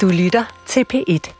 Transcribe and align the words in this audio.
Du 0.00 0.08
lytter 0.08 0.44
til 0.66 0.84
P1. 0.92 1.32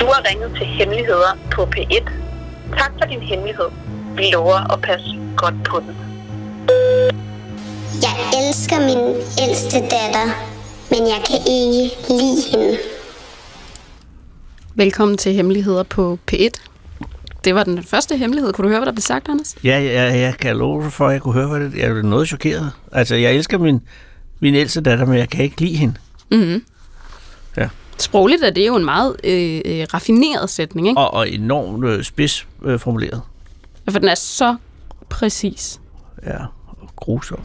Du 0.00 0.06
har 0.06 0.30
ringet 0.30 0.52
til 0.56 0.66
Hemmeligheder 0.66 1.38
på 1.54 1.62
P1. 1.62 2.10
Tak 2.78 2.92
for 2.98 3.06
din 3.10 3.20
hemmelighed. 3.20 3.68
Vi 4.16 4.30
lover 4.32 4.72
at 4.72 4.80
passe 4.82 5.18
godt 5.36 5.54
på 5.64 5.80
den. 5.80 5.96
Jeg 8.02 8.14
elsker 8.38 8.78
min 8.80 9.16
ældste 9.48 9.80
datter, 9.80 10.26
men 10.90 11.08
jeg 11.08 11.20
kan 11.26 11.38
ikke 11.46 11.94
lide 12.08 12.42
hende. 12.50 12.93
Velkommen 14.76 15.16
til 15.18 15.32
Hemmeligheder 15.34 15.82
på 15.82 16.18
P1. 16.32 16.48
Det 17.44 17.54
var 17.54 17.64
den 17.64 17.82
første 17.82 18.16
hemmelighed. 18.16 18.52
Kunne 18.52 18.62
du 18.64 18.68
høre, 18.68 18.78
hvad 18.78 18.86
der 18.86 18.92
blev 18.92 19.00
sagt, 19.02 19.28
Anders? 19.28 19.56
Ja, 19.64 19.80
ja, 19.80 20.18
jeg 20.18 20.34
kan 20.38 20.56
love 20.56 20.82
dig 20.82 20.92
for, 20.92 21.06
at 21.06 21.12
jeg 21.12 21.22
kunne 21.22 21.34
høre, 21.34 21.48
hvad 21.48 21.60
det 21.60 21.74
Jeg 21.78 21.88
er 21.88 22.02
noget 22.02 22.28
chokeret. 22.28 22.72
Altså, 22.92 23.14
jeg 23.14 23.34
elsker 23.34 23.58
min, 23.58 23.80
min 24.40 24.54
ældste 24.54 24.80
datter, 24.80 25.06
men 25.06 25.18
jeg 25.18 25.28
kan 25.28 25.44
ikke 25.44 25.60
lide 25.60 25.76
hende. 25.76 25.94
Mm-hmm. 26.30 26.64
Ja. 27.56 27.68
Sprogligt 27.98 28.42
er 28.44 28.50
det 28.50 28.66
jo 28.66 28.76
en 28.76 28.84
meget 28.84 29.16
øh, 29.24 29.60
øh, 29.64 29.86
raffineret 29.94 30.50
sætning, 30.50 30.88
ikke? 30.88 31.00
Og, 31.00 31.14
og 31.14 31.30
enormt 31.30 31.84
øh, 31.86 32.04
spids 32.04 32.46
øh, 32.64 32.78
formuleret. 32.80 33.22
For 33.90 33.98
den 33.98 34.08
er 34.08 34.14
så 34.14 34.56
præcis. 35.08 35.80
Ja, 36.26 36.38
og 36.66 36.88
grusom. 36.96 37.40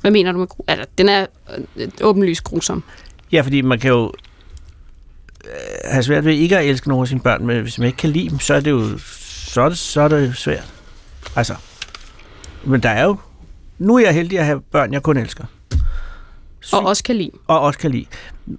Hvad 0.00 0.10
mener 0.10 0.32
du 0.32 0.38
med 0.38 0.46
gru- 0.54 0.64
altså, 0.68 0.86
Den 0.98 1.08
er 1.08 1.26
øh, 1.76 1.88
åbenlyst 2.02 2.44
grusom. 2.44 2.82
Ja, 3.32 3.40
fordi 3.40 3.60
man 3.60 3.78
kan 3.78 3.90
jo 3.90 4.12
have 5.84 6.02
svært 6.02 6.24
ved 6.24 6.32
ikke 6.32 6.58
at 6.58 6.66
elske 6.66 6.88
nogle 6.88 7.02
af 7.02 7.08
sine 7.08 7.20
børn, 7.20 7.46
men 7.46 7.62
hvis 7.62 7.78
man 7.78 7.86
ikke 7.86 7.96
kan 7.96 8.10
lide 8.10 8.28
dem, 8.30 8.40
så 8.40 8.54
er 8.54 8.60
det 8.60 8.70
jo 8.70 8.98
så 8.98 9.62
er 9.62 9.68
det, 9.68 9.78
så 9.78 10.00
er 10.00 10.08
det 10.08 10.36
svært. 10.36 10.74
Altså, 11.36 11.54
men 12.64 12.82
der 12.82 12.88
er 12.88 13.04
jo... 13.04 13.16
Nu 13.78 13.96
er 13.96 14.00
jeg 14.00 14.14
heldig 14.14 14.38
at 14.38 14.44
have 14.44 14.60
børn, 14.60 14.92
jeg 14.92 15.02
kun 15.02 15.16
elsker. 15.16 15.44
Og 16.72 16.86
også 16.86 17.02
kan 17.02 17.16
lide. 17.16 17.30
og 17.46 17.60
også 17.60 17.78
kan 17.78 17.90
lide. 17.90 18.06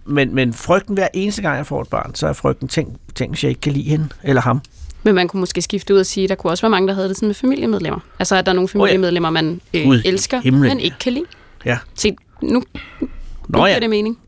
Men, 0.05 0.35
men 0.35 0.53
frygten 0.53 0.93
hver 0.93 1.07
eneste 1.13 1.41
gang, 1.41 1.57
jeg 1.57 1.65
får 1.65 1.81
et 1.81 1.87
barn, 1.87 2.15
så 2.15 2.27
er 2.27 2.33
frygten, 2.33 2.67
tænk, 2.67 2.89
tænk 3.15 3.31
hvis 3.31 3.43
jeg 3.43 3.49
ikke 3.49 3.61
kan 3.61 3.71
lide 3.73 3.89
hende 3.89 4.09
eller 4.23 4.41
ham. 4.41 4.61
Men 5.03 5.15
man 5.15 5.27
kunne 5.27 5.39
måske 5.39 5.61
skifte 5.61 5.93
ud 5.93 5.99
og 5.99 6.05
sige, 6.05 6.23
at 6.23 6.29
der 6.29 6.35
kunne 6.35 6.51
også 6.51 6.61
være 6.61 6.69
mange, 6.69 6.87
der 6.87 6.93
havde 6.93 7.09
det 7.09 7.17
sådan 7.17 7.27
med 7.27 7.35
familiemedlemmer. 7.35 7.99
Altså, 8.19 8.35
at 8.35 8.45
der 8.45 8.51
er 8.51 8.55
nogle 8.55 8.67
familiemedlemmer, 8.67 9.29
man 9.29 9.61
øh, 9.73 9.83
Gud 9.83 10.01
i 10.05 10.07
elsker, 10.07 10.41
himlen. 10.41 10.61
men 10.61 10.79
ikke 10.79 10.97
kan 10.99 11.13
lide. 11.13 11.25
Ja. 11.65 11.77
Se, 11.95 12.15
nu, 12.41 12.49
nu 12.49 12.63
Nå 13.47 13.65
ja, 13.65 13.79
det 13.79 13.89
mening. 13.89 14.19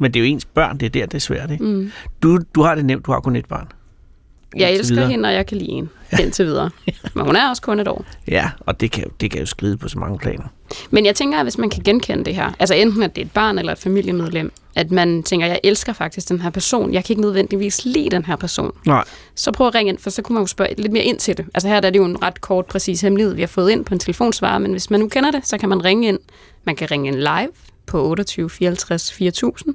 Ja. 0.00 0.02
Men 0.02 0.14
det 0.14 0.20
er 0.20 0.24
jo 0.24 0.32
ens 0.32 0.44
børn, 0.44 0.78
det 0.78 0.86
er 0.86 0.90
der, 0.90 1.06
det 1.06 1.14
er 1.14 1.18
svært, 1.18 1.50
ikke? 1.50 1.64
Mm. 1.64 1.90
Du, 2.22 2.38
du 2.54 2.62
har 2.62 2.74
det 2.74 2.84
nemt, 2.84 3.06
du 3.06 3.12
har 3.12 3.20
kun 3.20 3.36
et 3.36 3.46
barn. 3.46 3.68
Jeg 4.56 4.72
elsker 4.72 4.94
videre. 4.94 5.10
hende, 5.10 5.28
og 5.28 5.34
jeg 5.34 5.46
kan 5.46 5.56
lide 5.58 5.70
hende. 5.72 5.88
Indtil 6.20 6.46
videre. 6.46 6.70
Men 7.14 7.24
hun 7.26 7.36
er 7.36 7.48
også 7.48 7.62
kun 7.62 7.80
et 7.80 7.88
år. 7.88 8.04
Ja, 8.28 8.50
og 8.60 8.80
det 8.80 8.90
kan, 8.90 9.04
jo- 9.04 9.10
det 9.20 9.30
kan 9.30 9.40
jo 9.40 9.46
skride 9.46 9.76
på 9.76 9.88
så 9.88 9.98
mange 9.98 10.18
planer. 10.18 10.44
Men 10.90 11.06
jeg 11.06 11.14
tænker, 11.14 11.38
at 11.38 11.44
hvis 11.44 11.58
man 11.58 11.70
kan 11.70 11.82
genkende 11.82 12.24
det 12.24 12.34
her, 12.34 12.52
altså 12.58 12.74
enten 12.74 13.02
at 13.02 13.16
det 13.16 13.22
er 13.22 13.26
et 13.26 13.32
barn 13.32 13.58
eller 13.58 13.72
et 13.72 13.78
familiemedlem, 13.78 14.52
at 14.74 14.90
man 14.90 15.22
tænker, 15.22 15.46
jeg 15.46 15.60
elsker 15.64 15.92
faktisk 15.92 16.28
den 16.28 16.40
her 16.40 16.50
person, 16.50 16.92
jeg 16.94 17.04
kan 17.04 17.12
ikke 17.12 17.22
nødvendigvis 17.22 17.84
lide 17.84 18.08
den 18.10 18.24
her 18.24 18.36
person, 18.36 18.72
Nej. 18.86 19.04
så 19.34 19.52
prøv 19.52 19.66
at 19.66 19.74
ringe 19.74 19.92
ind, 19.92 19.98
for 19.98 20.10
så 20.10 20.22
kunne 20.22 20.34
man 20.34 20.42
jo 20.42 20.46
spørge 20.46 20.74
lidt 20.78 20.92
mere 20.92 21.04
ind 21.04 21.18
til 21.18 21.36
det. 21.36 21.46
Altså 21.54 21.68
her 21.68 21.80
der 21.80 21.86
er 21.88 21.92
det 21.92 21.98
jo 21.98 22.04
en 22.04 22.22
ret 22.22 22.40
kort, 22.40 22.66
præcis 22.66 23.00
hemmelighed, 23.00 23.34
vi 23.34 23.40
har 23.42 23.46
fået 23.48 23.70
ind 23.70 23.84
på 23.84 23.94
en 23.94 24.00
telefonsvarer, 24.00 24.58
men 24.58 24.70
hvis 24.70 24.90
man 24.90 25.00
nu 25.00 25.08
kender 25.08 25.30
det, 25.30 25.46
så 25.46 25.58
kan 25.58 25.68
man 25.68 25.84
ringe 25.84 26.08
ind. 26.08 26.18
Man 26.64 26.76
kan 26.76 26.90
ringe 26.90 27.08
ind 27.08 27.16
live 27.16 27.48
på 27.88 28.04
28 28.08 28.50
54 28.50 29.12
4000. 29.12 29.74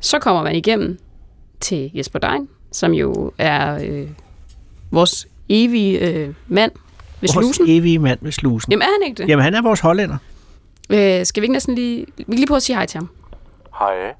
Så 0.00 0.18
kommer 0.18 0.42
man 0.42 0.54
igennem 0.56 0.98
til 1.60 1.90
Jesper 1.94 2.18
Dein, 2.18 2.48
som 2.72 2.92
jo 2.92 3.32
er 3.38 3.78
øh, 3.84 4.08
vores 4.90 5.26
evige 5.48 5.98
øh, 6.08 6.34
mand 6.48 6.72
ved 7.20 7.28
Vores 7.34 7.46
slusen. 7.56 7.64
evige 7.68 7.98
mand 7.98 8.18
ved 8.22 8.32
slusen. 8.32 8.72
Jamen 8.72 8.82
er 8.82 8.86
han 9.00 9.08
ikke 9.08 9.22
det? 9.22 9.28
Jamen, 9.28 9.42
han 9.44 9.54
er 9.54 9.62
vores 9.62 9.80
hollænder. 9.80 10.16
Øh, 10.90 11.26
skal 11.26 11.40
vi 11.40 11.44
ikke 11.44 11.52
næsten 11.52 11.74
lige... 11.74 12.06
Vi 12.16 12.22
kan 12.24 12.34
lige 12.34 12.46
prøve 12.46 12.56
at 12.56 12.62
sige 12.62 12.76
hej 12.76 12.86
til 12.86 12.98
ham. 12.98 13.08
Hej. 13.78 14.14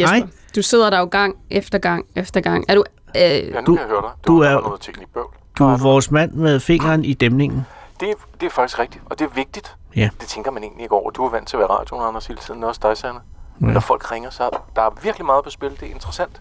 Jesper, 0.00 0.16
Hej. 0.16 0.26
du 0.56 0.62
sidder 0.62 0.90
der 0.90 0.98
jo 0.98 1.04
gang 1.04 1.36
efter 1.50 1.78
gang 1.78 2.06
efter 2.16 2.40
gang. 2.40 2.64
Er 2.68 2.74
du... 2.74 2.84
Øh, 3.16 3.22
Ja, 3.22 3.40
nu 3.40 3.66
Du- 3.66 3.74
kan 3.74 3.82
jeg 3.82 3.88
høre 3.88 4.02
dig. 4.02 4.10
du 4.26 4.38
var- 4.38 4.44
der 4.48 4.56
er- 4.56 4.60
noget 4.60 4.80
teknik 4.80 5.06
bøvl. 5.14 5.26
Du 5.58 5.64
er 5.64 5.76
vores 5.76 6.10
mand 6.10 6.32
med 6.32 6.60
fingeren 6.60 7.04
i 7.04 7.12
dæmningen. 7.14 7.60
Det, 8.00 8.10
er- 8.10 8.14
det 8.40 8.46
er 8.46 8.50
faktisk 8.50 8.78
rigtigt, 8.78 9.04
og 9.10 9.18
det 9.18 9.24
er 9.24 9.28
vigtigt. 9.34 9.76
Ja. 9.96 10.08
Det 10.20 10.28
tænker 10.28 10.50
man 10.50 10.62
egentlig 10.62 10.82
ikke 10.82 10.94
over. 10.94 11.10
Du 11.10 11.24
er 11.24 11.30
vant 11.30 11.48
til 11.48 11.56
at 11.56 11.60
være 11.60 11.68
radioen, 11.68 12.02
Anders, 12.04 12.26
hele 12.26 12.40
tiden. 12.40 12.64
Også 12.64 12.80
dig, 12.82 12.96
Sanne. 12.96 13.20
Men 13.58 13.70
når 13.70 13.80
folk 13.80 14.12
ringer, 14.12 14.30
så 14.30 14.42
er 14.44 14.50
der 14.76 14.82
er 14.82 14.90
virkelig 15.02 15.26
meget 15.26 15.44
på 15.44 15.50
spil. 15.50 15.70
Det 15.70 15.82
er 15.82 15.86
interessant. 15.94 16.40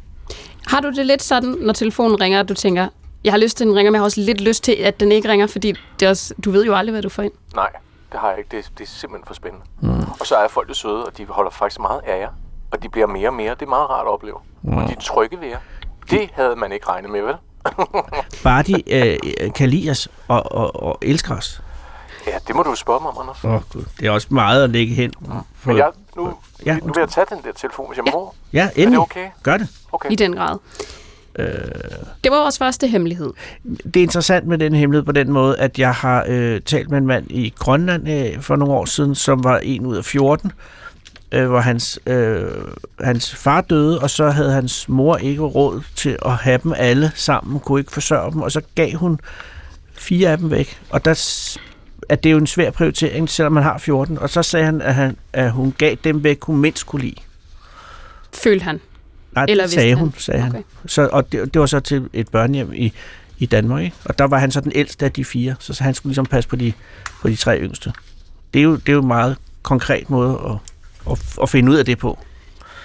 har 0.67 0.79
du 0.79 0.89
det 0.89 1.05
lidt 1.05 1.21
sådan, 1.21 1.49
når 1.49 1.73
telefonen 1.73 2.21
ringer, 2.21 2.39
at 2.39 2.49
du 2.49 2.53
tænker, 2.53 2.87
jeg 3.23 3.33
har 3.33 3.37
lyst 3.37 3.57
til, 3.57 3.63
at 3.63 3.67
den 3.67 3.75
ringer, 3.75 3.91
men 3.91 3.95
jeg 3.95 3.99
har 4.01 4.05
også 4.05 4.21
lidt 4.21 4.41
lyst 4.41 4.63
til, 4.63 4.71
at 4.71 4.99
den 4.99 5.11
ikke 5.11 5.29
ringer, 5.29 5.47
fordi 5.47 5.73
det 5.99 6.05
er 6.05 6.09
også, 6.09 6.33
du 6.45 6.51
ved 6.51 6.65
jo 6.65 6.75
aldrig, 6.75 6.91
hvad 6.91 7.01
du 7.01 7.09
får 7.09 7.23
ind. 7.23 7.31
Nej, 7.55 7.69
det 8.11 8.19
har 8.19 8.29
jeg 8.29 8.37
ikke. 8.37 8.49
Det, 8.51 8.59
er- 8.65 8.69
det 8.77 8.83
er 8.83 8.87
simpelthen 8.87 9.27
for 9.27 9.33
spændende. 9.33 9.65
Mm. 9.81 10.11
Og 10.19 10.27
så 10.27 10.35
er 10.35 10.47
folk 10.47 10.69
jo 10.69 10.73
søde, 10.73 11.05
og 11.05 11.17
de 11.17 11.25
holder 11.25 11.51
faktisk 11.51 11.79
meget 11.79 12.01
af 12.05 12.19
jer. 12.19 12.29
Og 12.71 12.83
de 12.83 12.89
bliver 12.89 13.07
mere 13.07 13.29
og 13.29 13.33
mere. 13.33 13.53
Det 13.53 13.61
er 13.61 13.65
meget 13.69 13.89
rart 13.89 14.05
at 14.05 14.11
opleve. 14.11 14.37
Mm. 14.61 14.77
Og 14.77 14.87
de 14.87 14.93
er 14.93 14.99
trygge 14.99 15.41
ved 15.41 15.47
jer. 15.47 15.57
Det 16.11 16.29
havde 16.33 16.55
man 16.55 16.71
ikke 16.71 16.89
regnet 16.89 17.11
med, 17.11 17.21
vel? 17.21 17.35
Bare 18.43 18.63
de 18.63 18.93
øh, 18.93 19.17
øh, 19.41 19.53
kan 19.53 19.69
lide 19.69 19.89
os 19.91 20.07
og, 20.27 20.51
og, 20.51 20.83
og 20.83 20.97
elsker 21.01 21.35
os. 21.35 21.61
Ja, 22.27 22.31
det 22.47 22.55
må 22.55 22.63
du 22.63 22.69
jo 22.69 22.75
spørge 22.75 22.99
mig 23.01 23.09
om, 23.11 23.17
Anders. 23.21 23.43
Åh, 23.43 23.61
Gud. 23.73 23.83
Det 23.99 24.07
er 24.07 24.11
også 24.11 24.27
meget 24.29 24.63
at 24.63 24.69
lægge 24.69 24.93
hen. 24.95 25.13
For, 25.55 25.69
Men 25.69 25.77
jeg, 25.77 25.91
nu, 26.15 26.33
Ja, 26.65 26.73
ja, 26.73 26.77
nu 26.79 26.93
vil 26.93 26.99
jeg 26.99 27.09
tage 27.09 27.25
den 27.29 27.37
der 27.43 27.51
telefon, 27.53 27.87
hvis 27.87 27.97
jeg 27.97 28.05
må. 28.13 28.33
ja, 28.53 28.69
endelig. 28.75 28.91
det 28.91 28.99
okay? 28.99 29.27
Gør 29.43 29.57
det. 29.57 29.67
Okay. 29.91 30.11
I 30.11 30.15
den 30.15 30.35
grad. 30.35 30.57
Øh... 31.39 31.47
Det 32.23 32.31
var 32.31 32.41
vores 32.41 32.57
første 32.57 32.87
hemmelighed. 32.87 33.33
det 33.83 33.95
er 33.95 34.01
interessant 34.03 34.47
med 34.47 34.57
den 34.57 34.73
hemmelighed 34.75 35.05
på 35.05 35.11
den 35.11 35.31
måde, 35.31 35.57
at 35.59 35.79
jeg 35.79 35.93
har 35.93 36.25
øh, 36.27 36.61
talt 36.61 36.89
med 36.89 36.97
en 36.97 37.07
mand 37.07 37.31
i 37.31 37.53
Grønland 37.59 38.09
øh, 38.09 38.41
for 38.41 38.55
nogle 38.55 38.73
år 38.73 38.85
siden, 38.85 39.15
som 39.15 39.43
var 39.43 39.57
en 39.57 39.85
ud 39.85 39.95
af 39.95 40.05
14, 40.05 40.51
øh, 41.31 41.47
hvor 41.47 41.59
hans, 41.59 41.99
øh, 42.05 42.45
hans 43.01 43.35
far 43.35 43.61
døde, 43.61 43.99
og 43.99 44.09
så 44.09 44.29
havde 44.29 44.51
hans 44.51 44.89
mor 44.89 45.17
ikke 45.17 45.41
råd 45.41 45.81
til 45.95 46.17
at 46.25 46.31
have 46.35 46.59
dem 46.63 46.73
alle 46.77 47.11
sammen, 47.15 47.59
kunne 47.59 47.79
ikke 47.79 47.91
forsørge 47.91 48.31
dem, 48.31 48.41
og 48.41 48.51
så 48.51 48.61
gav 48.75 48.93
hun 48.95 49.19
fire 49.93 50.29
af 50.29 50.37
dem 50.37 50.51
væk. 50.51 50.79
Og 50.89 51.05
der 51.05 51.13
at 52.09 52.23
det 52.23 52.29
er 52.29 52.31
jo 52.31 52.37
en 52.37 52.47
svær 52.47 52.71
prioritering, 52.71 53.29
selvom 53.29 53.53
man 53.53 53.63
har 53.63 53.77
14. 53.77 54.17
Og 54.19 54.29
så 54.29 54.43
sagde 54.43 54.65
han, 54.65 54.81
at, 54.81 54.95
han, 54.95 55.17
at 55.33 55.51
hun 55.51 55.73
gav 55.77 55.95
dem 56.03 56.23
væk, 56.23 56.43
hun 56.43 56.57
mindst 56.57 56.85
kunne 56.85 57.01
lide. 57.01 57.15
Følte 58.33 58.63
han. 58.63 58.79
Nej, 59.31 59.45
Eller 59.49 59.67
sagde 59.67 59.89
han? 59.89 59.97
hun, 59.97 60.13
sagde 60.17 60.41
Okay. 60.43 60.51
han. 60.51 60.63
Så, 60.85 61.09
og 61.11 61.31
det, 61.31 61.53
det 61.53 61.59
var 61.59 61.65
så 61.65 61.79
til 61.79 62.09
et 62.13 62.29
børnehjem 62.29 62.73
i, 62.73 62.93
i 63.37 63.45
Danmark, 63.45 63.83
ikke? 63.83 63.95
Og 64.05 64.19
der 64.19 64.25
var 64.25 64.37
han 64.37 64.51
så 64.51 64.61
den 64.61 64.71
ældste 64.75 65.05
af 65.05 65.11
de 65.11 65.25
fire, 65.25 65.55
så, 65.59 65.73
så 65.73 65.83
han 65.83 65.93
skulle 65.93 66.11
ligesom 66.11 66.25
passe 66.25 66.49
på 66.49 66.55
de, 66.55 66.73
på 67.21 67.27
de 67.27 67.35
tre 67.35 67.59
yngste. 67.59 67.93
Det 68.53 68.59
er 68.59 68.63
jo, 68.63 68.75
det 68.75 68.89
er 68.89 68.93
jo 68.93 69.01
en 69.01 69.07
meget 69.07 69.35
konkret 69.63 70.09
måde 70.09 70.39
at, 70.49 70.66
at, 71.11 71.19
at 71.41 71.49
finde 71.49 71.71
ud 71.71 71.77
af 71.77 71.85
det 71.85 71.97
på. 71.97 72.17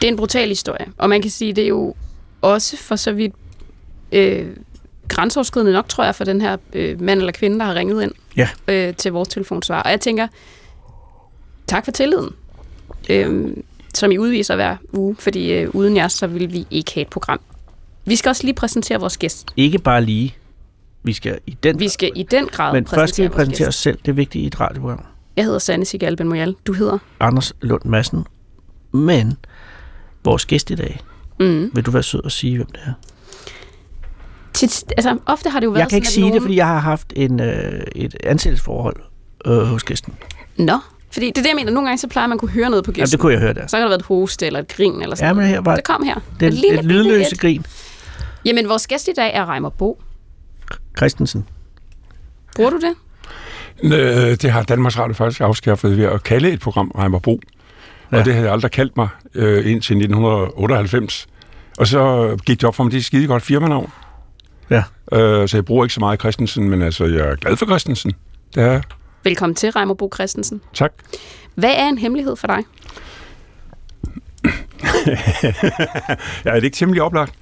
Det 0.01 0.07
er 0.09 0.11
en 0.13 0.17
brutal 0.17 0.49
historie, 0.49 0.87
og 0.99 1.09
man 1.09 1.23
kan 1.23 1.31
sige, 1.31 1.53
det 1.53 1.65
er 1.65 1.69
jo 1.69 1.95
også 2.43 2.77
for 2.77 2.97
så 2.97 3.13
vidt 3.13 3.33
øh, 4.13 4.47
grænseoverskridende 5.09 5.73
nok, 5.73 5.89
tror 5.89 6.05
jeg, 6.05 6.15
for 6.15 6.25
den 6.25 6.41
her 6.41 6.57
øh, 6.73 7.01
mand 7.01 7.21
eller 7.21 7.33
kvinde, 7.33 7.59
der 7.59 7.65
har 7.65 7.75
ringet 7.75 8.03
ind 8.03 8.13
Ja. 8.37 8.49
øh, 8.69 8.95
til 8.95 9.13
vores 9.13 9.29
telefonsvar. 9.29 9.83
Og 9.83 9.91
jeg 9.91 10.01
tænker, 10.01 10.27
tak 11.67 11.85
for 11.85 11.93
tilliden, 11.93 12.31
øh, 13.11 13.57
som 13.95 14.11
I 14.13 14.19
udviser 14.19 14.55
hver 14.57 14.77
uge, 14.93 15.17
fordi 15.19 15.53
øh, 15.53 15.71
uden 15.75 15.97
jer, 15.97 16.09
så 16.09 16.27
vil 16.27 16.53
vi 16.53 16.67
ikke 16.71 16.95
have 16.95 17.03
et 17.03 17.09
program. 17.09 17.41
Vi 18.05 18.17
skal 18.17 18.29
også 18.29 18.45
lige 18.45 18.55
præsentere 18.55 19.01
vores 19.01 19.17
gæst. 19.17 19.49
Ikke 19.57 19.79
bare 19.79 20.05
lige. 20.05 20.35
Vi 21.03 21.13
skal 21.13 21.39
i 21.47 21.57
den... 21.63 21.81
Vi 21.81 21.89
skal 21.89 22.11
i 22.17 22.23
den 22.23 22.47
grad 22.47 22.73
men 22.73 22.85
præsentere 22.85 23.01
først 23.03 23.15
skal 23.15 23.25
vi 23.25 23.29
præsentere 23.29 23.69
os 23.69 23.75
selv. 23.75 23.99
Det 24.05 24.09
er 24.09 24.13
vigtigt 24.13 24.43
i 24.43 24.47
et 24.47 24.61
radioprogram. 24.61 25.05
Jeg 25.37 25.45
hedder 25.45 25.59
Sanne 25.59 25.85
Sigalben 25.85 26.29
Moyal. 26.29 26.55
Du 26.67 26.73
hedder? 26.73 26.99
Anders 27.21 27.53
Lund 27.61 27.83
Madsen. 27.85 28.27
Men 28.93 29.37
vores 30.25 30.47
gæst 30.47 30.71
i 30.71 30.75
dag, 30.75 31.01
Mm. 31.41 31.71
vil 31.75 31.87
du 31.87 31.91
være 31.91 32.03
sød 32.03 32.25
og 32.25 32.33
sige, 32.33 32.57
hvem 32.57 32.67
det 32.67 32.81
er? 32.87 32.93
Tit, 34.53 34.85
altså, 34.97 35.19
ofte 35.27 35.51
har 35.51 35.61
det 35.61 35.67
jo 35.67 35.71
været 35.71 35.81
Jeg 35.81 35.89
kan 35.89 35.97
ikke 35.97 36.09
sådan, 36.09 36.15
sige 36.15 36.25
at 36.27 36.27
det, 36.27 36.33
nogen... 36.35 36.43
fordi 36.43 36.57
jeg 36.57 36.67
har 36.67 36.79
haft 36.79 37.13
en, 37.17 37.41
øh, 37.41 37.83
et 37.97 38.17
ansættelsesforhold 38.25 38.97
øh, 39.47 39.59
hos 39.59 39.85
gæsten. 39.85 40.15
Nå, 40.59 40.79
fordi 41.13 41.27
det 41.27 41.39
er 41.39 41.43
det, 41.43 41.49
jeg 41.49 41.57
mener. 41.57 41.73
Nogle 41.73 41.89
gange 41.89 41.99
så 41.99 42.09
plejer 42.09 42.27
man 42.29 42.37
at 42.37 42.41
kunne 42.41 42.51
høre 42.51 42.71
noget 42.71 42.85
på 42.85 42.91
Jamen, 42.91 42.95
gæsten. 43.03 43.13
det 43.17 43.21
kunne 43.21 43.33
jeg 43.33 43.41
høre 43.41 43.55
der. 43.55 43.67
Så 43.67 43.77
kan 43.77 43.83
der 43.83 43.89
være 43.89 43.97
et 43.99 44.03
hoste 44.05 44.47
eller 44.47 44.61
et 44.61 44.69
grin 44.69 45.03
eller 45.03 45.17
sådan 45.17 45.29
Ja, 45.29 45.41
men 45.41 45.47
her 45.49 45.61
var 45.61 45.75
Det 45.77 45.85
kom 45.85 46.03
her. 46.03 46.15
den, 46.41 46.49
Et 46.49 46.55
lille 46.55 46.79
et 46.79 46.85
lydløse 46.85 47.37
grin. 47.37 47.67
Jamen, 48.45 48.69
vores 48.69 48.87
gæst 48.87 49.09
i 49.09 49.13
dag 49.17 49.35
er 49.35 49.51
Reimer 49.51 49.69
Bo. 49.71 50.03
Christensen. 50.97 51.49
Bruger 52.57 52.71
du 52.71 52.77
det? 52.77 52.95
Øh, 53.83 53.91
Det 54.43 54.51
har 54.51 54.63
Danmarks 54.63 54.99
Radio 54.99 55.15
faktisk 55.15 55.41
afskaffet 55.41 55.97
ved 55.97 56.05
at 56.05 56.23
kalde 56.23 56.51
et 56.51 56.61
program 56.61 56.91
Reimer 56.99 57.19
Bo. 57.19 57.33
Og 57.33 57.41
Ja. 58.19 58.23
det 58.25 58.33
havde 58.35 58.45
jeg 58.47 58.53
aldrig 58.53 58.71
kaldt 58.71 58.97
mig 58.97 59.09
øh, 59.35 59.57
indtil 59.57 59.97
1998. 59.97 61.27
Og 61.79 61.87
så 61.87 62.37
gik 62.47 62.61
det 62.61 62.69
op 62.69 62.75
for 62.75 62.83
mig, 62.85 62.91
det 62.93 62.97
er 62.97 63.01
et 63.01 63.05
skide 63.05 63.27
godt 63.27 63.43
firmanavn. 63.43 63.91
Ja. 64.71 64.83
Øh, 65.13 65.49
så 65.49 65.57
jeg 65.57 65.65
bruger 65.65 65.85
ikke 65.85 65.95
så 65.95 66.01
meget 66.01 66.21
Christensen, 66.21 66.71
men 66.71 66.83
altså, 66.83 67.05
jeg 67.05 67.21
er 67.27 67.35
glad 67.37 67.57
for 67.57 67.67
Christensen. 67.67 68.13
Det 68.55 68.63
er 68.63 68.71
jeg. 68.73 68.83
Velkommen 69.25 69.55
til, 69.55 69.71
Reimer 69.71 69.95
Bo 69.95 70.11
Christensen. 70.15 70.61
Tak. 70.75 70.93
Hvad 71.55 71.71
er 71.77 71.89
en 71.89 71.99
hemmelighed 71.99 72.37
for 72.37 72.47
dig? 72.47 72.59
Ja, 76.45 76.51
er 76.51 76.55
det 76.55 76.65
ikke 76.65 76.75
temmelig 76.77 77.03
oplagt? 77.03 77.33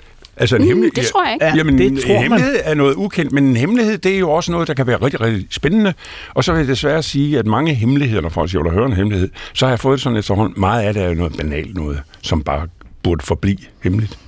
Altså 0.40 0.56
en 0.56 0.64
hemmelig, 0.64 0.96
det 0.96 1.06
tror 1.06 1.25
jeg 1.25 1.32
ikke. 1.32 1.44
Ja, 1.44 1.56
Jamen, 1.56 1.78
det 1.78 1.87
en 1.87 1.96
tror 1.96 2.08
man. 2.12 2.22
hemmelighed 2.22 2.56
er 2.64 2.75
noget 2.75 2.94
ukendt, 2.94 3.32
men 3.32 3.44
en 3.44 3.56
hemmelighed, 3.56 3.98
det 3.98 4.14
er 4.14 4.19
jo 4.19 4.31
også 4.31 4.52
noget, 4.52 4.69
der 4.69 4.75
kan 4.75 4.87
være 4.87 4.96
rigtig, 4.96 5.20
rigtig 5.20 5.46
spændende. 5.50 5.94
Og 6.34 6.44
så 6.44 6.52
vil 6.52 6.58
jeg 6.58 6.69
desværre 6.69 7.02
sige, 7.02 7.38
at 7.38 7.46
mange 7.46 7.75
hemmeligheder, 7.75 8.22
når 8.22 8.28
folk 8.28 8.50
siger, 8.50 8.64
at 8.64 8.72
hører 8.72 8.87
en 8.87 8.92
hemmelighed, 8.92 9.28
så 9.52 9.66
har 9.66 9.72
jeg 9.72 9.81
fået 9.81 9.92
det 9.92 10.02
sådan 10.02 10.19
efterhånden, 10.19 10.60
meget 10.60 10.82
af 10.82 10.94
det 10.94 11.02
er 11.02 11.08
jo 11.08 11.14
noget 11.14 11.37
banalt 11.37 11.75
noget, 11.76 12.02
som 12.22 12.42
bare 12.42 12.69
burde 13.02 13.25
forblive 13.26 13.58
hemmeligt. 13.82 14.19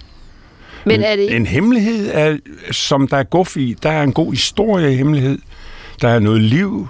Men 0.86 1.00
er 1.02 1.16
det 1.16 1.22
ikke... 1.22 1.36
En 1.36 1.46
hemmelighed, 1.46 2.10
er, 2.12 2.36
som 2.70 3.08
der 3.08 3.16
er 3.16 3.22
guf 3.22 3.56
i, 3.56 3.76
der 3.82 3.90
er 3.90 4.02
en 4.02 4.12
god 4.12 4.32
historie 4.32 4.92
i 4.92 4.96
hemmelighed. 4.96 5.38
Der 6.00 6.08
er 6.08 6.18
noget 6.18 6.40
liv 6.40 6.88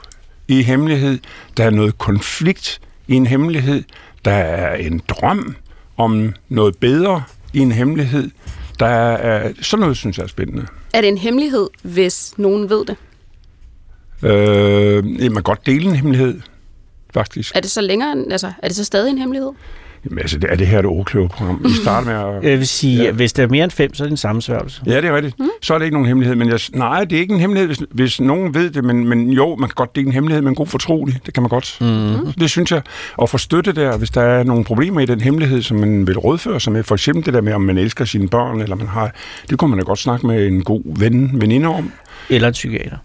i 0.48 0.62
hemmelighed. 0.62 1.18
Der 1.56 1.64
er 1.64 1.70
noget 1.70 1.98
konflikt 1.98 2.80
i 3.08 3.14
en 3.14 3.26
hemmelighed. 3.26 3.82
Der 4.24 4.32
er 4.32 4.74
en 4.76 5.00
drøm 5.08 5.56
om 5.96 6.34
noget 6.48 6.76
bedre 6.76 7.22
i 7.52 7.58
en 7.58 7.72
hemmelighed. 7.72 8.30
Der 8.82 8.88
er, 8.88 9.52
sådan 9.62 9.80
noget, 9.80 9.96
synes 9.96 10.18
jeg 10.18 10.24
er 10.24 10.28
spændende. 10.28 10.66
Er 10.94 11.00
det 11.00 11.08
en 11.08 11.18
hemmelighed, 11.18 11.68
hvis 11.82 12.34
nogen 12.36 12.70
ved 12.70 12.84
det? 12.86 12.96
Øh, 14.22 15.04
man 15.04 15.34
kan 15.34 15.42
godt 15.42 15.66
dele 15.66 15.88
en 15.88 15.94
hemmelighed, 15.94 16.40
faktisk. 17.14 17.56
Er 17.56 17.60
det 17.60 17.70
så 17.70 17.80
længere, 17.80 18.24
altså, 18.30 18.52
er 18.62 18.68
det 18.68 18.76
så 18.76 18.84
stadig 18.84 19.10
en 19.10 19.18
hemmelighed? 19.18 19.50
Jamen, 20.04 20.18
altså, 20.18 20.38
det 20.38 20.50
er 20.52 20.56
det 20.56 20.66
her 20.66 20.78
et 20.78 20.86
ordkløverprogram. 20.86 21.60
Vi 21.64 21.70
starter 21.82 22.06
med 22.06 22.36
at... 22.36 22.44
Jeg 22.50 22.58
vil 22.58 22.66
sige, 22.66 22.96
Ja. 22.98 23.04
ja. 23.04 23.10
hvis 23.12 23.32
der 23.32 23.42
er 23.42 23.46
mere 23.48 23.64
end 23.64 23.70
fem, 23.70 23.94
så 23.94 24.02
er 24.02 24.06
det 24.06 24.10
en 24.10 24.16
sammensværgelse. 24.16 24.82
Ja, 24.86 24.96
det 24.96 25.04
er 25.04 25.16
rigtigt. 25.16 25.38
Mm. 25.40 25.48
Så 25.62 25.74
er 25.74 25.78
det 25.78 25.84
ikke 25.84 25.94
nogen 25.94 26.08
hemmelighed. 26.08 26.36
Men 26.36 26.48
jeg, 26.48 26.60
nej, 26.74 27.04
det 27.04 27.16
er 27.16 27.20
ikke 27.20 27.34
en 27.34 27.40
hemmelighed, 27.40 27.66
hvis, 27.68 27.82
hvis 27.90 28.20
nogen 28.20 28.54
ved 28.54 28.70
det. 28.70 28.84
Men, 28.84 29.08
men 29.08 29.30
jo, 29.30 29.56
man 29.56 29.68
kan 29.68 29.74
godt 29.74 29.96
dele 29.96 30.06
en 30.06 30.12
hemmelighed 30.12 30.42
med 30.42 30.48
en 30.50 30.54
god 30.54 30.66
fortrolig. 30.66 31.18
Det 31.26 31.34
kan 31.34 31.42
man 31.42 31.50
godt. 31.50 31.76
Mm. 31.80 32.32
Det 32.32 32.50
synes 32.50 32.72
jeg. 32.72 32.82
Og 33.16 33.28
få 33.28 33.38
støtte 33.38 33.72
der, 33.72 33.96
hvis 33.96 34.10
der 34.10 34.22
er 34.22 34.42
nogle 34.42 34.64
problemer 34.64 35.00
i 35.00 35.06
den 35.06 35.20
hemmelighed, 35.20 35.62
som 35.62 35.76
man 35.76 36.06
vil 36.06 36.18
rådføre 36.18 36.60
sig 36.60 36.72
med. 36.72 36.82
For 36.82 36.94
eksempel 36.94 37.26
det 37.26 37.34
der 37.34 37.40
med, 37.40 37.52
om 37.52 37.60
man 37.60 37.78
elsker 37.78 38.04
sine 38.04 38.28
børn, 38.28 38.60
eller 38.60 38.76
man 38.76 38.86
har... 38.88 39.10
Det 39.50 39.58
kunne 39.58 39.70
man 39.70 39.78
da 39.78 39.84
godt 39.84 39.98
snakke 39.98 40.26
med 40.26 40.46
en 40.46 40.62
god 40.64 40.82
ven, 40.98 41.30
veninde 41.40 41.68
om. 41.68 41.92
Eller 42.30 42.48
en 42.48 42.52
psykiater. 42.52 42.96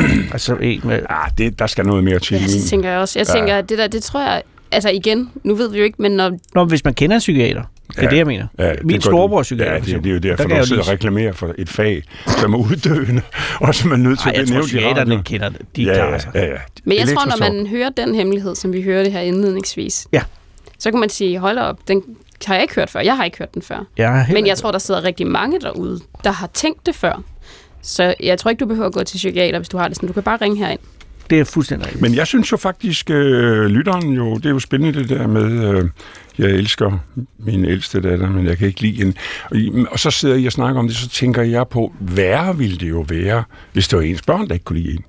altså 0.32 0.56
en 0.56 0.80
med... 0.84 1.00
Ah, 1.10 1.30
det, 1.38 1.58
der 1.58 1.66
skal 1.66 1.86
noget 1.86 2.04
mere 2.04 2.18
til. 2.18 2.36
Ja, 2.40 2.46
det 2.46 2.62
tænker 2.64 2.90
jeg 2.90 2.98
også. 2.98 3.18
Jeg 3.18 3.26
Ja. 3.28 3.32
tænker, 3.34 3.56
at 3.56 3.68
det 3.68 3.78
der, 3.78 3.86
det 3.86 4.02
tror 4.02 4.20
jeg... 4.20 4.42
Altså 4.72 4.90
igen, 4.90 5.30
nu 5.44 5.54
ved 5.54 5.70
vi 5.70 5.78
jo 5.78 5.84
ikke, 5.84 6.02
men 6.02 6.12
når... 6.12 6.38
Nå, 6.54 6.64
hvis 6.64 6.84
man 6.84 6.94
kender 6.94 7.16
en 7.16 7.20
psykiater. 7.20 7.62
Det 7.88 7.98
er 7.98 8.02
Ja. 8.02 8.10
det, 8.10 8.16
jeg 8.16 8.26
mener. 8.26 8.46
Ja, 8.58 8.72
Min 8.84 8.94
det 8.96 9.04
storebror 9.04 9.36
er 9.38 9.42
de. 9.42 9.42
psykiater. 9.42 9.72
Ja, 9.72 9.78
det, 9.78 9.86
det 10.04 10.06
er 10.06 10.14
jo 10.14 10.18
derfor, 10.18 10.44
Der 10.48 10.60
du 10.60 10.66
sidder 10.66 10.82
og 10.82 10.88
reklamerer 10.88 11.32
for 11.32 11.54
et 11.58 11.68
fag, 11.68 12.02
som 12.26 12.54
er 12.54 12.58
uddøende, 12.58 13.22
og 13.60 13.74
som 13.74 13.92
er 13.92 13.96
nødt 13.96 14.18
til 14.20 14.28
Ej, 14.28 14.40
at 14.40 14.46
psykiaterne 14.66 15.00
radioen. 15.00 15.22
kender 15.22 15.48
det. 15.48 15.60
De 15.76 15.82
ja, 15.82 15.94
klarer 15.94 16.12
ja, 16.12 16.18
sig. 16.18 16.30
ja, 16.34 16.44
ja. 16.46 16.56
Men 16.84 16.98
jeg 16.98 17.08
tror, 17.08 17.24
når 17.26 17.36
man 17.52 17.66
hører 17.66 17.90
den 17.90 18.14
hemmelighed, 18.14 18.54
som 18.54 18.72
vi 18.72 18.82
hørte 18.82 19.10
her 19.10 19.20
indledningsvis, 19.20 20.06
Ja. 20.12 20.22
så 20.78 20.90
kan 20.90 21.00
man 21.00 21.08
sige, 21.08 21.38
hold 21.38 21.58
op, 21.58 21.78
den 21.88 22.02
har 22.46 22.54
jeg 22.54 22.62
ikke 22.62 22.74
hørt 22.74 22.90
før. 22.90 23.00
Jeg 23.00 23.16
har 23.16 23.24
ikke 23.24 23.38
hørt 23.38 23.54
den 23.54 23.62
før. 23.62 23.84
Heller 23.96 24.24
Men 24.32 24.46
jeg 24.46 24.58
tror, 24.58 24.70
der 24.70 24.78
sidder 24.78 25.04
rigtig 25.04 25.26
mange 25.26 25.60
derude, 25.60 26.00
der 26.24 26.30
har 26.30 26.46
tænkt 26.54 26.86
det 26.86 26.94
før. 26.94 27.22
Så 27.82 28.14
jeg 28.20 28.38
tror 28.38 28.50
ikke, 28.50 28.60
du 28.60 28.66
behøver 28.66 28.88
at 28.88 28.94
gå 28.94 29.02
til 29.02 29.16
psykiater, 29.16 29.58
hvis 29.58 29.68
du 29.68 29.76
har 29.78 29.88
det 29.88 29.96
sådan. 29.96 30.06
Du 30.06 30.12
kan 30.12 30.22
bare 30.22 30.36
ringe 30.40 30.56
herind. 30.56 30.80
Det 31.32 31.40
er 31.40 31.44
fuldstændig 31.44 31.86
rigtigt. 31.86 32.02
Men 32.02 32.14
jeg 32.14 32.26
synes 32.26 32.52
jo 32.52 32.56
faktisk, 32.56 33.10
øh, 33.10 33.64
lytteren 33.66 34.12
jo, 34.12 34.36
det 34.36 34.46
er 34.46 34.50
jo 34.50 34.58
spændende 34.58 34.98
det 34.98 35.08
der 35.08 35.26
med, 35.26 35.68
øh, 35.74 35.88
jeg 36.38 36.50
elsker 36.50 36.98
min 37.38 37.64
ældste 37.64 38.00
datter, 38.00 38.30
men 38.30 38.46
jeg 38.46 38.58
kan 38.58 38.66
ikke 38.66 38.80
lide 38.80 38.96
hende. 38.96 39.12
Og, 39.50 39.56
og 39.92 39.98
så 39.98 40.10
sidder 40.10 40.36
I 40.36 40.46
og 40.46 40.52
snakker 40.52 40.80
om 40.80 40.88
det, 40.88 40.96
så 40.96 41.08
tænker 41.08 41.42
jeg 41.42 41.68
på, 41.68 41.92
værre 42.00 42.56
ville 42.58 42.76
det 42.78 42.88
jo 42.88 43.04
være, 43.08 43.44
hvis 43.72 43.88
det 43.88 43.96
var 43.98 44.02
ens 44.04 44.22
børn, 44.22 44.46
der 44.48 44.52
ikke 44.54 44.64
kunne 44.64 44.78
lide 44.78 44.92
en. 44.92 45.04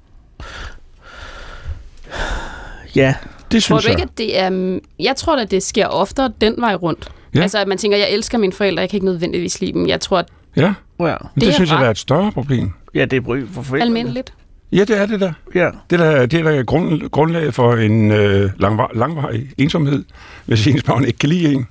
Ja, 2.96 3.16
Det 3.52 3.64
Tror 3.64 3.78
synes 3.80 3.84
du 3.86 3.90
ikke, 3.92 4.02
jeg. 4.02 4.10
at 4.12 4.18
det 4.18 4.40
er... 4.40 4.80
Jeg 5.00 5.16
tror, 5.16 5.36
at 5.38 5.52
det 5.52 5.64
sker 5.64 5.88
oftere 5.88 6.32
den 6.42 6.56
vej 6.58 6.76
rundt. 6.76 7.12
Ja. 7.36 7.42
Altså, 7.42 7.60
at 7.60 7.68
man 7.68 7.78
tænker, 7.78 7.98
jeg 7.98 8.12
elsker 8.12 8.38
mine 8.38 8.54
forældre, 8.54 8.82
jeg 8.82 8.90
kan 8.90 8.98
ikke 8.98 9.06
nødvendigvis 9.06 9.62
lide 9.62 9.74
dem. 9.74 9.88
Jeg 9.88 10.00
tror, 10.02 10.18
at 10.20 10.26
Ja, 10.56 10.74
ja. 11.00 11.06
det, 11.36 11.44
Det 11.44 11.54
synes 11.54 11.70
jeg, 11.70 11.78
ret- 11.78 11.82
der 11.82 11.88
er 11.88 11.92
et 11.92 11.98
større 11.98 12.32
problem. 12.32 12.72
ja 12.96 13.06
det 13.06 13.18
er 13.18 13.22
bry 13.22 13.40
for 13.54 13.62
forældrene. 13.62 14.00
almindeligt. 14.00 14.34
Ja, 14.74 14.80
det 14.86 14.98
er 15.02 15.06
det 15.06 15.20
der. 15.20 15.34
Ja. 15.56 15.70
Det 15.90 16.02
er 16.02 16.12
der, 16.12 16.26
det 16.26 16.40
er 16.40 16.44
der 16.52 16.64
grund, 16.64 17.10
grundlag 17.10 17.54
for 17.54 17.74
en 17.76 18.12
øh, 18.12 18.50
langvar, 18.60 18.92
langvarig 18.96 19.50
ensomhed, 19.58 20.04
hvis 20.46 20.68
ens 20.68 20.84
børn 20.84 21.06
ikke 21.06 21.20
kan 21.20 21.30
lide 21.30 21.54
en. 21.54 21.68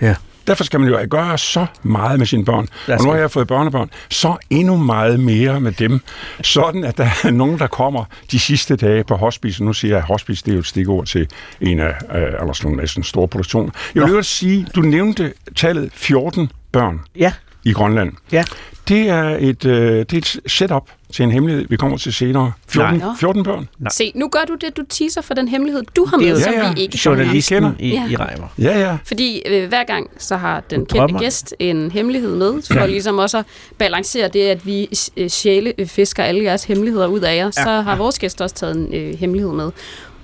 Ja. 0.00 0.14
Derfor 0.46 0.64
skal 0.64 0.80
man 0.80 0.88
jo 0.88 0.98
gøre 1.10 1.38
så 1.38 1.66
meget 1.82 2.18
med 2.18 2.26
sine 2.26 2.44
børn. 2.44 2.68
Og 2.88 3.04
nu 3.04 3.10
har 3.10 3.16
jeg 3.18 3.30
fået 3.30 3.46
børnebørn. 3.48 3.90
Så 4.10 4.36
endnu 4.50 4.76
meget 4.76 5.20
mere 5.20 5.60
med 5.60 5.72
dem. 5.72 6.00
Sådan, 6.42 6.84
at 6.84 6.98
der 6.98 7.08
er 7.24 7.30
nogen, 7.30 7.58
der 7.58 7.66
kommer 7.66 8.04
de 8.30 8.38
sidste 8.38 8.76
dage 8.76 9.04
på 9.04 9.14
hospice. 9.16 9.64
Nu 9.64 9.72
siger 9.72 9.90
jeg, 9.94 9.98
at 9.98 10.04
hospice 10.04 10.42
det 10.44 10.50
er 10.50 10.54
jo 10.54 10.60
et 10.60 10.66
stikord 10.66 11.06
til 11.06 11.26
en 11.60 11.80
af 11.80 11.94
uh, 12.14 12.40
Anders 12.40 12.62
Lund 12.62 12.76
Madsens 12.76 13.06
store 13.06 13.28
produktioner. 13.28 13.70
Jeg 13.94 14.02
vil 14.04 14.10
jo 14.12 14.22
sige, 14.22 14.66
du 14.74 14.80
nævnte 14.80 15.32
tallet 15.56 15.90
14 15.94 16.50
børn 16.72 17.00
Ja, 17.16 17.32
i 17.64 17.72
Grønland. 17.72 18.12
ja. 18.32 18.44
Det 18.88 19.08
er 19.08 19.36
et, 19.40 19.64
øh, 19.64 19.98
det 19.98 20.12
er 20.12 20.16
et 20.18 20.40
setup 20.46 20.90
til 21.12 21.22
en 21.22 21.30
hemmelighed, 21.32 21.66
vi 21.68 21.76
kommer 21.76 21.96
til 21.98 22.12
senere. 22.12 22.52
14, 22.68 22.98
Nej. 22.98 23.08
14 23.20 23.44
børn. 23.44 23.68
Nej. 23.78 23.90
Se, 23.92 24.12
nu 24.14 24.28
gør 24.28 24.40
du 24.48 24.54
det, 24.54 24.76
du 24.76 24.82
teaser 24.88 25.20
for 25.22 25.34
den 25.34 25.48
hemmelighed, 25.48 25.82
du 25.96 26.04
har 26.04 26.16
Det 26.16 26.26
med, 26.26 26.34
jo- 26.36 26.40
som 26.42 26.52
Ja, 26.52 26.66
ja. 26.66 26.72
vi 26.72 26.80
ikke 26.80 26.98
kender. 26.98 27.16
Journalisten 27.22 27.56
kender. 27.56 27.72
i, 27.78 27.88
Ja. 27.88 28.06
i 28.10 28.16
Reimer. 28.16 28.46
Ja, 28.58 28.78
ja. 28.80 28.96
Fordi 29.04 29.42
øh, 29.46 29.68
hver 29.68 29.84
gang, 29.84 30.10
så 30.18 30.36
har 30.36 30.60
den 30.60 30.78
kendte 30.80 30.96
drømmer. 30.96 31.18
gæst 31.20 31.54
en 31.58 31.90
hemmelighed 31.90 32.36
med, 32.36 32.62
for 32.66 32.74
ja. 32.74 32.86
ligesom 32.86 33.18
også 33.18 33.38
at 33.38 33.44
balancere 33.78 34.28
det, 34.28 34.40
at 34.42 34.66
vi 34.66 34.88
øh, 35.16 35.28
sjæle 35.28 35.72
øh, 35.78 35.86
fisker 35.86 36.22
alle 36.22 36.42
jeres 36.44 36.64
hemmeligheder 36.64 37.06
ud 37.06 37.20
af 37.20 37.36
jer, 37.36 37.44
ja. 37.44 37.50
så 37.50 37.80
har 37.80 37.96
vores 37.96 38.18
gæst 38.18 38.40
også 38.40 38.54
taget 38.54 38.76
en 38.76 38.94
øh, 38.94 39.18
hemmelighed 39.18 39.52
med. 39.52 39.70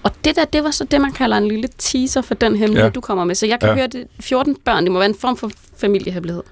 Og 0.03 0.11
det 0.25 0.37
der, 0.37 0.45
det 0.45 0.65
var 0.65 0.71
så 0.71 0.85
det, 0.85 1.01
man 1.01 1.13
kalder 1.13 1.37
en 1.37 1.49
lille 1.49 1.69
teaser 1.79 2.23
for 2.23 2.35
den 2.35 2.53
hemmelighed, 2.53 2.77
Ja. 2.83 2.85
ja. 2.85 2.91
du 2.91 3.01
kommer 3.01 3.25
med. 3.25 3.35
Så 3.35 3.47
jeg 3.47 3.61
kan 3.61 3.67
Ja. 3.69 3.73
ja. 3.75 3.79
høre, 3.79 3.87
det 3.87 4.05
14 4.21 4.57
børn, 4.65 4.85
det 4.85 4.93
må 4.93 4.99
være 4.99 5.09
en 5.09 5.17
form 5.21 5.37
for 5.37 5.51
familiehemmelighed. 5.81 6.43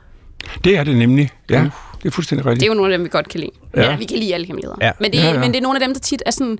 Det 0.64 0.76
er 0.78 0.84
det 0.84 0.96
nemlig. 0.96 1.30
Ja, 1.50 1.64
det 2.02 2.08
er 2.08 2.10
fuldstændig 2.10 2.44
Det 2.44 2.50
rigtigt. 2.50 2.62
er 2.64 2.66
jo 2.68 2.74
nogle 2.74 2.92
af 2.92 2.98
dem, 2.98 3.04
vi 3.04 3.08
godt 3.08 3.28
kan 3.28 3.40
lide. 3.40 3.50
Ja. 3.76 3.90
Ja, 3.90 3.96
vi 3.96 4.04
kan 4.04 4.18
lide 4.18 4.34
alle 4.34 4.46
hemmeligheder. 4.46 4.76
Ja. 4.80 4.92
Men, 5.00 5.12
det, 5.12 5.18
Ja, 5.18 5.32
ja. 5.32 5.38
men 5.38 5.50
det 5.50 5.56
er 5.56 5.62
nogle 5.62 5.76
af 5.80 5.86
dem, 5.86 5.94
der 5.94 6.00
tit 6.00 6.22
er 6.26 6.30
sådan, 6.30 6.58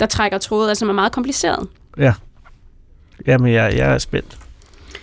der 0.00 0.06
trækker 0.06 0.38
tråde, 0.38 0.68
altså 0.68 0.78
som 0.80 0.88
er 0.88 0.92
meget 0.92 1.12
kompliceret. 1.12 1.68
Ja. 1.98 2.12
Jamen, 3.26 3.52
jeg, 3.52 3.76
jeg 3.76 3.92
er 3.94 3.98
spændt. 3.98 4.38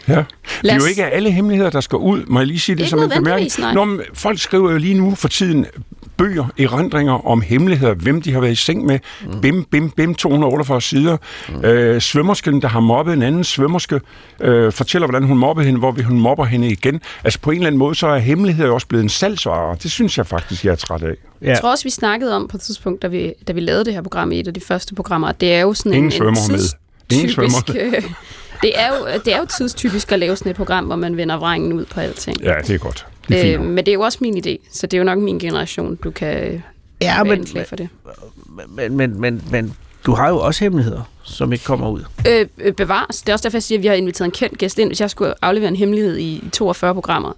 Ja. 0.08 0.14
Det 0.14 0.20
er 0.20 0.24
Lad 0.64 0.76
jo 0.76 0.86
ikke 0.86 1.06
alle 1.06 1.32
hemmeligheder, 1.32 1.70
der 1.70 1.82
skal 1.82 1.96
ud. 1.98 2.24
Må 2.28 2.40
jeg 2.40 2.48
lige 2.48 2.60
sige 2.60 2.76
det 2.76 2.82
Ikke 2.82 2.90
som 2.90 3.00
en 3.00 3.10
bemærkning? 3.10 3.74
Nå, 3.74 3.86
men 3.86 4.02
folk 4.14 4.40
skriver 4.40 4.72
jo 4.72 4.78
lige 4.78 4.94
nu 4.94 5.16
for 5.16 5.28
tiden 5.28 5.66
bøger, 6.18 6.46
erindringer 6.60 7.28
om 7.28 7.42
hemmeligheder, 7.42 7.94
hvem 7.94 8.22
de 8.22 8.34
har 8.34 8.40
været 8.40 8.52
i 8.52 8.56
seng 8.56 8.86
med. 8.86 9.00
Mm. 9.26 9.42
Bim, 9.42 9.64
bim, 9.64 9.90
bim, 9.90 10.16
248 10.16 10.82
sider. 10.82 11.18
Mm. 11.50 11.66
Øh, 11.66 12.02
svømmersken, 12.02 12.62
der 12.62 12.68
har 12.68 12.80
mobbet 12.80 13.14
en 13.14 13.22
anden 13.22 13.44
svømmerske, 13.44 14.02
øh, 14.40 14.72
fortæller, 14.72 15.08
hvordan 15.08 15.28
hun 15.28 15.38
mobbede 15.38 15.66
hende, 15.66 15.80
hvor 15.80 15.96
hun 16.04 16.20
mobber 16.20 16.46
hende 16.46 16.68
igen. 16.68 17.02
Altså 17.24 17.40
på 17.40 17.52
en 17.52 17.58
eller 17.58 17.68
anden 17.68 17.80
måde, 17.80 17.96
så 17.96 18.08
er 18.08 18.18
hemmeligheder 18.18 18.72
også 18.72 18.88
blevet 18.88 19.04
en 19.04 19.10
salgsvare. 19.10 19.78
Det 19.84 19.92
synes 19.92 20.18
jeg 20.18 20.28
faktisk, 20.28 20.66
jeg 20.66 20.72
er 20.72 20.76
træt 20.76 21.04
af. 21.04 21.16
Ja. 21.42 21.50
Jeg 21.50 21.60
tror 21.62 21.72
også, 21.72 21.84
vi 21.84 21.90
snakkede 21.90 22.36
om 22.36 22.48
på 22.48 22.58
et 22.58 22.62
tidspunkt, 22.62 23.02
da 23.02 23.08
vi, 23.08 23.34
da 23.48 23.54
vi 23.54 23.60
lavede 23.60 23.86
det 23.86 23.94
her 23.94 24.02
program 24.02 24.32
i 24.32 24.40
et 24.40 24.48
af 24.48 24.54
de 24.54 24.62
første 24.62 24.96
programmer, 24.96 25.28
at 25.28 25.42
det 25.42 25.54
er 25.54 25.62
jo 25.62 25.74
sådan 25.74 25.94
Ingen 25.94 26.06
en, 26.06 26.12
svømmer 26.12 26.40
en 26.50 26.52
med. 26.52 26.60
Ingen 27.12 27.28
tidstypisk... 27.28 27.70
øh, 27.70 28.04
det, 28.62 28.80
er 28.80 28.88
jo, 28.88 29.20
det 29.26 29.34
er 29.34 29.38
jo 29.38 29.46
tidstypisk 29.46 30.12
at 30.12 30.20
lave 30.20 30.36
sådan 30.36 30.50
et 30.50 30.56
program, 30.56 30.86
hvor 30.86 30.96
man 30.96 31.18
vender 31.18 31.38
vrangen 31.38 31.74
ud 31.74 31.86
på 31.86 32.00
alting. 32.00 32.42
Ja, 32.42 32.56
det 32.68 32.70
er 32.70 32.78
godt. 32.78 33.06
Det 33.28 33.54
Øh, 33.56 33.62
men 33.62 33.78
det 33.78 33.88
er 33.88 33.94
jo 33.94 34.02
også 34.02 34.18
min 34.22 34.38
idé, 34.38 34.58
så 34.72 34.88
det 34.88 34.94
er 34.94 34.98
jo 34.98 35.04
nok 35.04 35.20
min 35.20 35.40
generation, 35.40 35.96
du 35.96 36.12
kan 36.12 36.64
Ja, 37.02 37.24
men, 37.24 37.48
for 37.68 37.76
det. 37.76 37.90
men, 38.70 38.98
men, 38.98 39.22
men, 39.22 39.44
men 39.52 39.74
du 40.06 40.14
har 40.14 40.30
jo 40.30 40.40
også 40.40 40.64
hemmeligheder, 40.64 41.02
som 41.24 41.54
ikke 41.54 41.66
kommer 41.66 41.90
ud. 41.90 42.04
Øh, 42.28 42.46
øh, 42.58 42.74
bevares. 42.74 43.22
Det 43.22 43.30
er 43.30 43.34
også 43.34 43.44
derfor, 43.44 43.58
jeg 43.58 43.64
siger, 43.64 43.80
at 43.80 43.84
vi 43.84 43.88
har 43.88 43.96
inviteret 43.96 44.26
en 44.26 44.32
kendt 44.32 44.58
gæst 44.58 44.80
ind. 44.80 44.90
Hvis 44.90 45.02
jeg 45.02 45.10
skulle 45.10 45.34
aflevere 45.42 45.68
en 45.70 45.76
hemmelighed 45.76 46.18
i 46.18 46.44
42 46.54 46.94
programmer, 46.94 47.34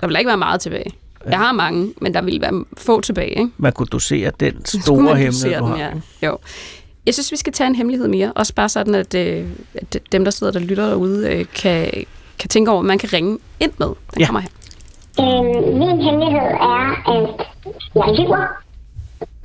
der 0.00 0.06
vil 0.06 0.16
ikke 0.18 0.28
være 0.28 0.36
meget 0.36 0.60
tilbage. 0.60 0.92
Jeg 1.30 1.38
har 1.38 1.52
mange, 1.52 1.92
men 2.00 2.14
der 2.14 2.22
vil 2.22 2.40
være 2.40 2.64
få 2.76 3.00
tilbage. 3.00 3.28
Ikke? 3.30 3.50
Man 3.58 3.72
kunne 3.72 3.86
dosere 3.86 4.32
den 4.40 4.64
store 4.82 5.02
man 5.02 5.16
hemmelighed, 5.16 5.58
du 5.58 5.64
den, 5.66 5.66
har. 5.66 5.78
ja. 6.22 6.26
Jo. 6.26 6.38
Jeg 7.06 7.14
synes, 7.14 7.32
vi 7.32 7.36
skal 7.36 7.52
tage 7.52 7.66
en 7.68 7.74
hemmelighed 7.74 8.08
mere. 8.08 8.32
Også 8.32 8.54
bare 8.54 8.68
sådan, 8.68 8.94
at, 8.94 9.14
øh, 9.14 9.46
at 9.74 9.98
dem, 10.12 10.24
der 10.24 10.30
sidder 10.30 10.52
der 10.52 10.60
lytter 10.60 10.88
derude, 10.88 11.30
øh, 11.30 11.44
kan, 11.54 11.90
kan 12.38 12.48
tænke 12.48 12.70
over, 12.70 12.80
at 12.80 12.86
man 12.86 12.98
kan 12.98 13.12
ringe 13.12 13.38
ind 13.60 13.72
med. 13.78 13.86
Den 13.86 14.20
Ja. 14.20 14.26
kommer 14.26 14.40
her. 14.40 14.48
Øhm, 15.20 15.78
min 15.78 16.00
hemmelighed 16.00 16.48
er, 16.76 16.84
at 17.14 17.46
jeg 17.94 18.08
lyver 18.18 18.44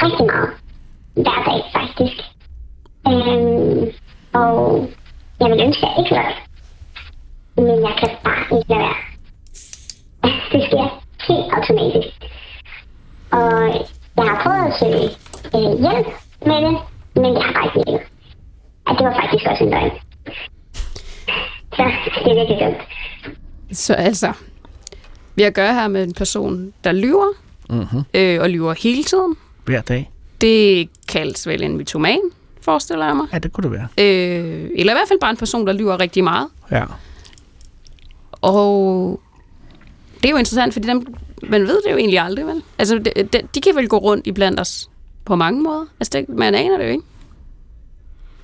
rigtig 0.04 0.26
meget. 0.26 0.50
Hver 1.14 1.40
dag, 1.50 1.62
faktisk. 1.74 2.18
Øhm, 3.08 3.92
og 4.34 4.90
jeg 5.40 5.50
vil 5.52 5.62
ønske, 5.66 5.86
at 5.86 5.92
jeg 5.92 6.00
ikke 6.00 6.16
løg. 6.16 6.34
Men 7.56 7.82
jeg 7.88 7.94
kan 8.00 8.10
bare 8.24 8.60
ikke 8.60 8.70
lade 8.70 8.80
være. 8.80 8.96
Det 10.52 10.64
sker 10.68 11.04
helt 11.28 11.54
automatisk. 11.54 12.16
Og 13.32 13.52
jeg 14.18 14.26
har 14.30 14.42
prøvet 14.44 14.68
at 14.68 14.80
søge 14.80 15.10
øh, 15.56 15.72
hjælp 15.84 16.08
med 16.46 16.60
det, 16.66 16.78
men 17.16 17.34
jeg 17.34 17.44
har 17.44 17.54
bare 17.54 17.66
ikke 17.66 17.92
hjælp. 17.92 18.06
At 18.88 18.96
det 18.98 19.06
var 19.06 19.16
faktisk 19.22 19.46
også 19.52 19.64
en 19.64 19.70
løgn. 19.70 19.92
Så 21.76 21.84
det 22.24 22.32
er 22.32 22.36
virkelig 22.36 22.60
dumt. 22.60 22.82
Så 23.72 23.94
altså, 23.94 24.34
vi 25.36 25.42
har 25.42 25.48
at 25.48 25.54
gøre 25.56 25.74
her 25.74 25.88
med 25.88 26.04
en 26.04 26.14
person, 26.14 26.74
der 26.84 26.92
lyver, 26.92 27.28
Mm-hmm. 27.70 28.02
øh, 28.14 28.42
og 28.42 28.50
lyver 28.50 28.74
hele 28.74 29.04
tiden. 29.04 29.36
Hver 29.66 29.82
dag. 29.82 30.12
Det 30.42 30.90
kaldes 31.08 31.48
vel 31.48 31.64
en 31.64 31.78
mytoman, 31.78 32.20
forestiller 32.62 33.06
jeg 33.06 33.16
mig. 33.16 33.28
Ja, 33.34 33.38
det 33.38 33.54
kunne 33.54 33.64
det 33.64 33.72
være. 33.72 33.88
Øh, 33.98 34.70
eller 34.76 34.94
i 34.94 34.96
hvert 34.96 35.08
fald 35.08 35.20
bare 35.20 35.32
en 35.32 35.38
person, 35.38 35.68
der 35.68 35.74
lyver 35.74 36.00
rigtig 36.00 36.24
meget. 36.24 36.48
Ja. 36.72 36.84
Og 38.42 39.20
det 40.22 40.26
er 40.26 40.30
jo 40.32 40.38
interessant, 40.38 40.74
fordi 40.74 40.88
dem, 40.88 41.16
man 41.50 41.62
ved 41.62 41.82
det 41.86 41.92
jo 41.92 41.98
egentlig 41.98 42.20
aldrig, 42.20 42.46
vel? 42.48 42.64
Altså, 42.78 42.96
de, 43.00 43.24
de, 43.34 43.42
de 43.56 43.62
kan 43.62 43.76
vel 43.76 43.88
gå 43.88 43.98
rundt 43.98 44.28
i 44.28 44.32
blandt 44.32 44.60
os 44.60 44.90
på 45.26 45.36
mange 45.36 45.62
måder. 45.62 45.86
Altså, 46.00 46.20
det, 46.20 46.30
man 46.38 46.56
aner 46.56 46.78
det 46.78 46.86
jo 46.86 46.90
ikke. 46.92 47.04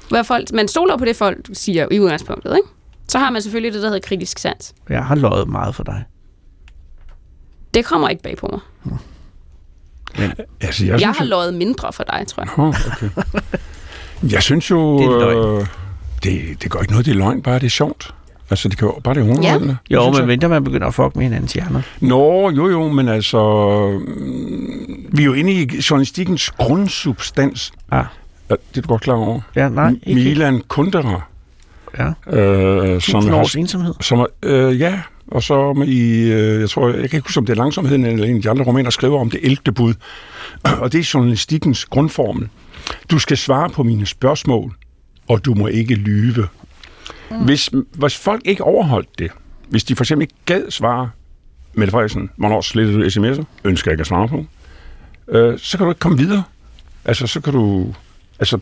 Hvad 0.09 0.23
folk, 0.23 0.51
man 0.51 0.67
stoler 0.67 0.97
på 0.97 1.05
det, 1.05 1.15
folk 1.15 1.45
siger 1.53 1.87
i 1.91 1.99
udgangspunktet, 1.99 2.55
ikke? 2.57 2.69
Så 3.07 3.19
har 3.19 3.29
man 3.31 3.41
selvfølgelig 3.41 3.73
det, 3.73 3.81
der 3.81 3.87
hedder 3.87 4.07
kritisk 4.07 4.39
sans. 4.39 4.73
Jeg 4.89 5.05
har 5.05 5.15
løjet 5.15 5.47
meget 5.47 5.75
for 5.75 5.83
dig. 5.83 6.03
Det 7.73 7.85
kommer 7.85 8.09
ikke 8.09 8.23
bag 8.23 8.37
på 8.37 8.47
mig. 8.51 8.59
Altså, 10.61 10.85
jeg, 10.85 10.91
Jeg 10.91 10.99
synes, 10.99 11.17
har 11.17 11.25
løjet 11.25 11.53
mindre 11.53 11.93
for 11.93 12.03
dig, 12.03 12.27
tror 12.27 12.43
jeg. 12.43 12.59
Åh, 12.59 12.67
okay. 12.67 13.09
Jeg 14.31 14.43
synes 14.43 14.71
jo, 14.71 14.97
Det 14.99 15.05
er 15.23 15.57
øh, 15.59 15.65
det, 16.23 16.63
det 16.63 16.71
gør 16.71 16.79
ikke 16.79 16.91
noget, 16.91 17.05
det 17.05 17.11
er 17.11 17.15
løgn, 17.15 17.41
bare 17.41 17.55
det 17.59 17.65
er 17.65 17.69
sjovt. 17.69 18.13
Altså, 18.49 18.69
det 18.69 18.77
kan 18.77 18.87
jo 18.87 18.99
bare 19.03 19.13
det 19.13 19.19
er 19.25 19.29
underholdende. 19.29 19.77
Jo, 19.89 20.03
synes 20.03 20.19
men 20.19 20.27
venter 20.27 20.47
man 20.47 20.63
begynder 20.63 20.87
at 20.87 20.93
fuck 20.93 21.15
med 21.15 21.23
hinandens 21.23 21.53
hjerner. 21.53 21.81
Nå, 21.99 22.49
jo, 22.49 22.69
jo, 22.69 22.87
men 22.89 23.07
altså... 23.07 23.39
mm, 24.07 25.05
Vi 25.11 25.21
er 25.21 25.25
jo 25.25 25.33
inde 25.33 25.51
i 25.53 25.81
journalistikkens 25.89 26.49
grundsubstans. 26.49 27.71
Ah, 27.91 28.05
Ja, 28.49 28.55
Det 28.71 28.77
er 28.77 28.81
du 28.81 28.87
godt 28.87 29.01
klar 29.01 29.13
over. 29.15 29.39
ja, 29.55 29.69
nej, 29.69 29.93
ikke. 30.03 30.21
Milan 30.23 30.61
Kundera, 30.67 31.21
Ja. 31.97 32.37
øh, 32.37 33.01
som 33.01 33.27
har, 33.27 33.57
ensomhed. 33.57 33.93
som 34.01 34.19
er, 34.19 34.25
øh, 34.43 34.79
ja, 34.79 34.99
og 35.31 35.43
så 35.43 35.73
med 35.73 35.87
i, 35.87 36.31
øh, 36.31 36.61
jeg 36.61 36.69
tror, 36.69 36.87
jeg 36.87 37.09
kan 37.09 37.17
ikke 37.17 37.27
huske, 37.27 37.37
om 37.37 37.45
det 37.45 37.53
er 37.53 37.57
langsomheden 37.57 38.05
eller 38.05 38.25
en 38.25 38.35
af 38.35 38.41
de 38.41 38.49
andre 38.49 38.65
romaner, 38.65 38.89
skriver 38.89 39.19
om 39.19 39.29
det 39.29 39.39
11. 39.43 39.57
bud. 39.75 39.93
Og 40.81 40.91
det 40.91 40.99
er 40.99 41.11
journalistikkens 41.13 41.85
grundformel. 41.85 42.49
Du 43.11 43.19
skal 43.19 43.37
svare 43.37 43.69
på 43.69 43.83
mine 43.83 44.05
spørgsmål, 44.05 44.75
og 45.27 45.45
du 45.45 45.53
må 45.53 45.67
ikke 45.67 45.95
lyve. 45.95 46.47
Mm. 47.31 47.37
Hvis, 47.37 47.69
hvis 47.93 48.17
folk 48.17 48.41
ikke 48.45 48.63
overholdt 48.63 49.19
det, 49.19 49.31
hvis 49.69 49.83
de 49.83 49.95
for 49.95 50.03
eksempel 50.03 50.23
ikke 50.23 50.33
gad 50.45 50.71
svare, 50.71 51.09
Mette 51.73 51.91
Frederiksen, 51.91 52.29
hvornår 52.37 52.61
sletter 52.61 52.93
du 52.93 53.03
sms'er? 53.03 53.43
Ønsker 53.63 53.91
jeg 53.91 53.93
ikke 53.93 54.01
at 54.01 54.07
svare 54.07 54.27
på. 54.27 54.45
Øh, 55.27 55.59
så 55.59 55.77
kan 55.77 55.85
du 55.85 55.91
ikke 55.91 55.99
komme 55.99 56.17
videre. 56.17 56.43
Altså, 57.05 57.27
så 57.27 57.41
kan 57.41 57.53
du... 57.53 57.93
Altså, 58.39 58.59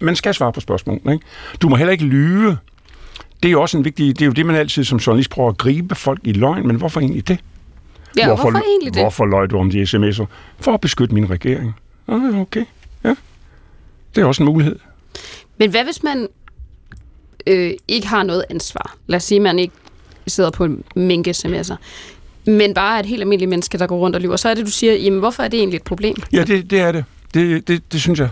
man 0.00 0.16
skal 0.16 0.34
svare 0.34 0.52
på 0.52 0.60
spørgsmål, 0.60 1.00
ikke? 1.12 1.24
Du 1.62 1.68
må 1.68 1.76
heller 1.76 1.92
ikke 1.92 2.04
lyve. 2.04 2.58
Det 3.42 3.48
er 3.48 3.52
jo 3.52 3.62
også 3.62 3.78
en 3.78 3.84
vigtig... 3.84 4.18
Det 4.18 4.22
er 4.22 4.26
jo 4.26 4.32
det, 4.32 4.46
man 4.46 4.56
altid 4.56 4.84
som 4.84 4.98
journalist 4.98 5.30
prøver 5.30 5.48
at 5.50 5.58
gribe 5.58 5.94
folk 5.94 6.20
i 6.24 6.32
løgn, 6.32 6.66
men 6.66 6.76
hvorfor 6.76 7.00
egentlig 7.00 7.28
det? 7.28 7.38
Ja, 8.16 8.26
hvorfor, 8.26 8.42
hvorfor 8.42 8.66
egentlig 8.66 8.94
det? 8.94 9.02
Hvorfor 9.02 9.26
løj 9.26 9.46
du 9.46 9.58
om 9.58 9.70
de 9.70 9.82
sms'er? 9.82 10.24
For 10.60 10.74
at 10.74 10.80
beskytte 10.80 11.14
min 11.14 11.30
regering. 11.30 11.74
Ah, 12.08 12.40
okay, 12.40 12.64
ja. 13.04 13.14
Det 14.14 14.20
er 14.20 14.24
også 14.24 14.42
en 14.42 14.46
mulighed. 14.46 14.78
Men 15.58 15.70
hvad 15.70 15.84
hvis 15.84 16.02
man 16.02 16.28
øh, 17.46 17.70
ikke 17.88 18.06
har 18.06 18.22
noget 18.22 18.44
ansvar? 18.50 18.96
Lad 19.06 19.16
os 19.16 19.24
sige, 19.24 19.36
at 19.36 19.42
man 19.42 19.58
ikke 19.58 19.74
sidder 20.26 20.50
på 20.50 20.64
en 20.64 20.84
mængde 20.96 21.30
sms'er, 21.30 21.76
men 22.44 22.74
bare 22.74 23.00
et 23.00 23.06
helt 23.06 23.22
almindeligt 23.22 23.48
menneske, 23.48 23.78
der 23.78 23.86
går 23.86 23.98
rundt 23.98 24.16
og 24.16 24.22
lyver. 24.22 24.36
Så 24.36 24.48
er 24.48 24.54
det, 24.54 24.66
du 24.66 24.70
siger, 24.70 24.94
jamen 24.94 25.18
hvorfor 25.18 25.42
er 25.42 25.48
det 25.48 25.58
egentlig 25.58 25.76
et 25.76 25.82
problem? 25.82 26.16
Ja, 26.32 26.44
det, 26.44 26.70
det 26.70 26.80
er 26.80 26.92
det. 26.92 27.04
Det, 27.34 27.68
det. 27.68 27.92
det 27.92 28.00
synes 28.00 28.18
jeg. 28.18 28.28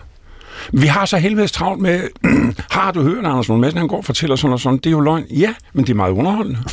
Vi 0.72 0.86
har 0.86 1.06
så 1.06 1.16
helvedes 1.16 1.52
travlt 1.52 1.80
med, 1.82 2.00
har 2.70 2.92
du 2.92 3.02
hørt, 3.02 3.24
Anders 3.24 3.48
Lund 3.48 3.60
Madsen, 3.60 3.78
han 3.78 3.88
går 3.88 3.96
og 3.96 4.04
fortæller 4.04 4.36
sådan 4.36 4.52
og 4.52 4.60
sådan. 4.60 4.78
Det 4.78 4.86
er 4.86 4.90
jo 4.90 5.00
løgn. 5.00 5.24
Ja, 5.30 5.54
men 5.72 5.84
det 5.84 5.90
er 5.90 5.96
meget 5.96 6.12
underholdende. 6.12 6.58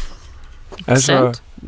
Altså, 0.87 1.05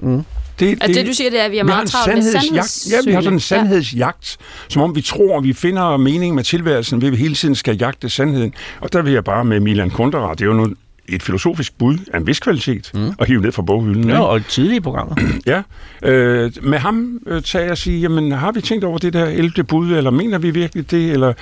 Sandt. 0.01 0.25
det, 0.59 0.77
At 0.83 0.89
det, 0.89 1.07
du 1.07 1.13
siger, 1.13 1.29
det 1.29 1.39
er, 1.39 1.43
at 1.43 1.51
vi 1.51 1.57
har 1.57 1.63
meget 1.63 1.89
travlt 1.89 2.13
med 2.15 2.23
sandhedsjagt. 2.31 3.05
Ja, 3.05 3.09
vi 3.09 3.13
har 3.13 3.21
sådan 3.21 3.35
en 3.35 3.39
sandhedsjagt, 3.39 4.37
som 4.67 4.81
om 4.81 4.95
vi 4.95 5.01
tror, 5.01 5.37
at 5.37 5.43
vi 5.43 5.53
finder 5.53 5.97
mening 5.97 6.35
med 6.35 6.43
tilværelsen, 6.43 7.01
ved 7.01 7.07
at 7.07 7.11
vi 7.11 7.17
hele 7.17 7.35
tiden 7.35 7.55
skal 7.55 7.77
jagte 7.77 8.09
sandheden. 8.09 8.53
Og 8.81 8.93
der 8.93 9.01
vil 9.01 9.13
jeg 9.13 9.23
bare 9.23 9.45
med 9.45 9.59
Milan 9.59 9.89
Kundera, 9.89 10.33
det 10.33 10.41
er 10.41 10.45
jo 10.45 10.53
noget, 10.53 10.73
et 11.09 11.23
filosofisk 11.23 11.77
bud 11.77 11.97
af 12.13 12.17
en 12.17 12.27
vis 12.27 12.39
kvalitet, 12.39 12.91
mm. 12.93 13.11
og 13.17 13.25
hive 13.25 13.41
ned 13.41 13.51
fra 13.51 13.61
boghylden. 13.61 14.09
Ja, 14.09 14.19
og 14.19 14.45
tidlige 14.45 14.81
programmer. 14.81 15.15
Ja, 15.45 15.61
øh, 16.03 16.51
med 16.61 16.77
ham 16.77 17.19
øh, 17.27 17.41
tager 17.41 17.63
jeg 17.63 17.71
og 17.71 17.77
sige, 17.77 17.99
jamen 17.99 18.31
har 18.31 18.51
vi 18.51 18.61
tænkt 18.61 18.83
over 18.83 18.97
det 18.97 19.13
der 19.13 19.25
11. 19.25 19.63
bud, 19.63 19.91
eller 19.91 20.11
mener 20.11 20.37
vi 20.37 20.51
virkelig 20.51 20.91
det, 20.91 21.11
eller 21.11 21.33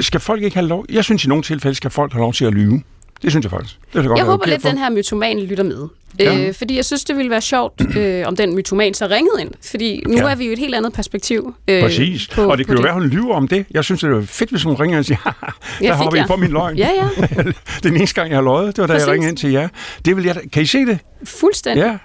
skal 0.00 0.20
folk 0.20 0.42
ikke 0.42 0.56
have 0.56 0.68
lov? 0.68 0.84
Jeg 0.92 1.04
synes 1.04 1.24
i 1.24 1.28
nogle 1.28 1.42
tilfælde 1.42 1.74
skal 1.74 1.90
folk 1.90 2.12
have 2.12 2.20
lov 2.20 2.32
til 2.32 2.44
at 2.44 2.54
lyve. 2.54 2.82
Det 3.22 3.32
synes 3.32 3.44
jeg 3.44 3.50
faktisk. 3.50 3.74
Det 3.74 3.94
jeg 3.94 4.04
godt 4.04 4.18
Jeg 4.18 4.26
være 4.26 4.30
håber 4.32 4.44
okay 4.44 4.50
lidt, 4.52 4.62
for. 4.62 4.68
den 4.68 4.78
her 4.78 4.90
mytoman 4.90 5.40
lytter 5.40 5.64
med. 5.64 5.88
Ja. 6.18 6.38
Øh, 6.48 6.54
fordi 6.54 6.76
jeg 6.76 6.84
synes, 6.84 7.04
det 7.04 7.16
ville 7.16 7.30
være 7.30 7.40
sjovt, 7.40 7.96
øh, 7.96 8.24
om 8.26 8.36
den 8.36 8.54
mytoman 8.54 8.94
så 8.94 9.06
ringede 9.06 9.40
ind. 9.40 9.50
Fordi 9.70 10.02
nu 10.08 10.16
Ja. 10.16 10.22
er 10.30 10.34
vi 10.34 10.46
jo 10.46 10.52
et 10.52 10.58
helt 10.58 10.74
andet 10.74 10.92
perspektiv. 10.92 11.54
Øh, 11.68 11.82
Præcis. 11.82 12.28
på- 12.28 12.50
og 12.50 12.58
det 12.58 12.66
kan 12.66 12.76
jo 12.76 12.82
være, 12.82 12.92
hun 12.92 13.04
lyver 13.06 13.34
om 13.34 13.48
det. 13.48 13.64
Jeg 13.70 13.84
synes, 13.84 14.00
det 14.00 14.10
er 14.12 14.22
fedt, 14.22 14.50
hvis 14.50 14.62
hun 14.62 14.74
ringer 14.74 14.98
og 14.98 15.04
siger, 15.04 15.18
"Haha, 15.24 15.34
der 15.80 15.86
Ja, 15.86 15.94
har 15.94 16.10
vi 16.10 16.18
ja. 16.18 16.26
på 16.26 16.36
min 16.36 16.50
løgn. 16.50 16.76
Ja, 16.78 16.88
ja, 16.96 17.08
den 17.88 17.96
eneste 17.96 18.14
gang, 18.20 18.28
jeg 18.30 18.36
har 18.36 18.42
løjet, 18.42 18.76
det 18.76 18.82
var 18.82 18.86
da 18.86 18.92
Præcis. 18.92 19.06
jeg 19.06 19.12
ringede 19.12 19.28
ind 19.30 19.36
til 19.38 19.50
jer. 19.50 19.68
Det 20.04 20.16
vil 20.16 20.24
jeg 20.24 20.34
da. 20.34 20.40
Kan 20.52 20.62
I 20.62 20.66
se 20.66 20.78
det? 20.86 20.98
fuldstændig. 21.24 21.82
Ja. 21.84 21.96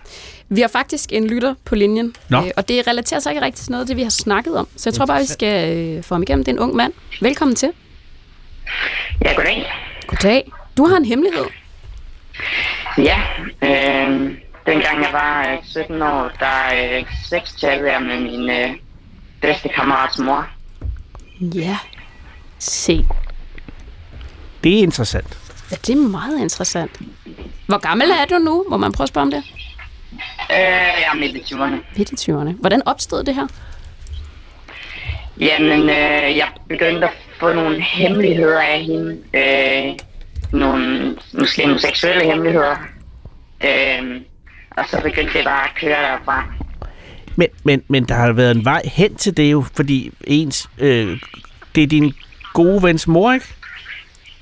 Vi 0.50 0.62
har 0.62 0.68
faktisk 0.68 1.14
en 1.14 1.28
lytter 1.28 1.54
på 1.66 1.76
linjen, 1.76 2.16
Nå. 2.30 2.38
øh, 2.38 2.52
og 2.58 2.68
det 2.70 2.88
relaterer 2.88 3.20
sig 3.20 3.32
ikke 3.32 3.42
rigtig 3.46 3.64
til 3.64 3.72
noget 3.72 3.82
af 3.84 3.88
det, 3.88 3.98
vi 3.98 4.04
har 4.04 4.10
snakket 4.10 4.56
om. 4.58 4.68
Så 4.76 4.90
jeg 4.90 4.94
tror 4.94 5.06
bare, 5.06 5.20
vi 5.22 5.26
skal 5.28 5.78
øh, 5.78 6.04
få 6.04 6.16
ham 6.16 6.22
igennem. 6.24 6.44
Det 6.46 6.52
er 6.52 6.56
en 6.56 6.60
ung 6.60 6.76
mand. 6.76 6.94
Velkommen 7.22 7.56
til. 7.56 7.70
Ja, 9.26 9.34
goddag. 9.34 9.72
Goddag. 10.08 10.52
Du 10.82 10.86
har 10.86 10.98
en 10.98 11.06
hemmelighed. 11.06 11.46
Ja, 12.98 13.20
øh, 13.62 14.10
dengang 14.66 15.02
jeg 15.04 15.10
var 15.12 15.52
øh, 15.52 15.58
17 15.64 16.02
år, 16.02 16.32
der 16.40 16.98
øh, 16.98 17.06
sexchattede 17.30 17.92
jeg 17.92 18.02
med 18.02 18.20
min 18.20 18.50
øh, 18.50 18.70
bedste 19.42 19.70
kammerats 19.70 20.20
mor. 20.20 20.48
Ja. 21.42 21.78
Se. 22.60 23.06
Det 24.64 24.78
er 24.78 24.84
interessant. 24.84 25.38
Ja, 25.72 25.76
det 25.76 25.90
er 25.90 26.10
meget 26.10 26.40
interessant. 26.40 27.00
Hvor 27.68 27.78
gammel 27.78 28.08
er 28.10 28.26
du 28.26 28.38
nu? 28.38 28.66
Må 28.70 28.78
man 28.78 28.92
prøve 28.92 29.06
at 29.06 29.10
spørge 29.10 29.26
om 29.26 29.32
det? 29.32 29.44
Øh, 30.52 30.58
jeg 31.02 31.10
er 31.14 31.16
midt 31.16 31.36
i 31.36 31.40
20'erne. 31.40 31.98
Midt 31.98 32.12
i 32.28 32.32
20'erne. 32.32 32.60
Hvordan 32.60 32.82
opstod 32.88 33.24
det 33.24 33.36
her? 33.36 33.48
Jamen, 35.40 35.82
øh, 35.82 36.38
jeg 36.38 36.48
begyndte 36.70 37.08
at 37.08 37.14
få 37.40 37.54
nogle 37.54 37.82
hemmeligheder 37.82 38.62
af 38.62 38.82
hende. 38.84 39.18
Øh, 39.34 40.11
nogle, 40.54 41.16
måske 41.34 41.62
nogle 41.66 41.80
seksuelle 41.80 42.26
hemmeligheder. 42.26 42.76
Øh, 43.64 44.22
og 44.78 44.84
så 44.88 45.02
begyndte 45.04 45.34
det 45.38 45.46
bare 45.46 45.64
at 45.64 45.76
køre 45.76 46.02
derfra. 46.12 46.44
Men, 47.36 47.48
men, 47.64 47.84
men 47.88 48.04
der 48.04 48.16
har 48.16 48.32
været 48.32 48.56
en 48.56 48.66
vej 48.66 48.82
hen 48.86 49.16
til 49.16 49.38
det 49.38 49.52
jo, 49.52 49.66
fordi 49.76 50.12
ens, 50.24 50.70
øh, 50.78 51.20
det 51.76 51.84
er 51.84 51.88
din 51.88 52.14
gode 52.54 52.84
vens 52.84 53.08
mor, 53.08 53.34
ikke? 53.34 53.46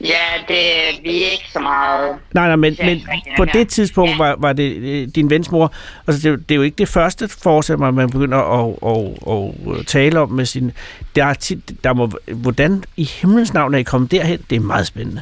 Ja, 0.02 0.16
det, 0.48 0.58
vi 1.04 1.24
er 1.24 1.32
ikke 1.32 1.50
så 1.54 1.60
meget... 1.60 2.16
Nej, 2.34 2.48
nej, 2.48 2.56
men, 2.56 2.78
men 2.86 3.02
på 3.38 3.46
det 3.46 3.68
tidspunkt 3.68 4.12
Ja. 4.12 4.18
var, 4.18 4.36
var 4.40 4.54
det 4.54 4.76
øh, 4.78 5.08
din 5.16 5.30
vens 5.30 5.52
mor. 5.52 5.74
Altså, 6.08 6.30
det, 6.32 6.50
det 6.50 6.56
er 6.56 6.58
jo 6.58 6.62
ikke 6.62 6.76
det 6.76 6.88
første 6.88 7.28
forsæt, 7.28 7.80
man 7.80 7.94
man 7.94 8.10
begynder 8.10 8.38
at, 8.38 8.76
at, 8.86 9.34
at, 9.34 9.80
at 9.80 9.88
tale 9.88 10.20
om 10.20 10.32
med 10.32 10.46
sin... 10.46 10.72
Der 11.16 11.26
er 11.26 11.34
tit, 11.34 11.84
der 11.84 11.94
må, 11.94 12.12
hvordan 12.28 12.84
i 12.98 13.04
himlens 13.04 13.54
navn 13.54 13.74
er 13.74 13.78
I 13.78 13.84
kommet 13.84 14.12
derhen? 14.12 14.40
Det 14.50 14.56
er 14.56 14.60
meget 14.60 14.88
spændende. 14.88 15.22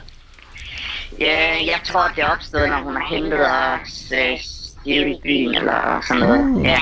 Ja, 1.20 1.66
jeg 1.66 1.80
tror, 1.86 2.12
det 2.16 2.24
er 2.24 2.28
opstået, 2.28 2.70
når 2.70 2.78
hun 2.84 2.94
har 2.94 3.08
hentet 3.16 3.40
os 3.40 4.12
øh, 4.12 4.38
stive 4.42 5.12
i 5.12 5.20
byen, 5.24 5.56
eller 5.56 6.04
sådan 6.08 6.24
noget. 6.24 6.64
Ja. 6.64 6.80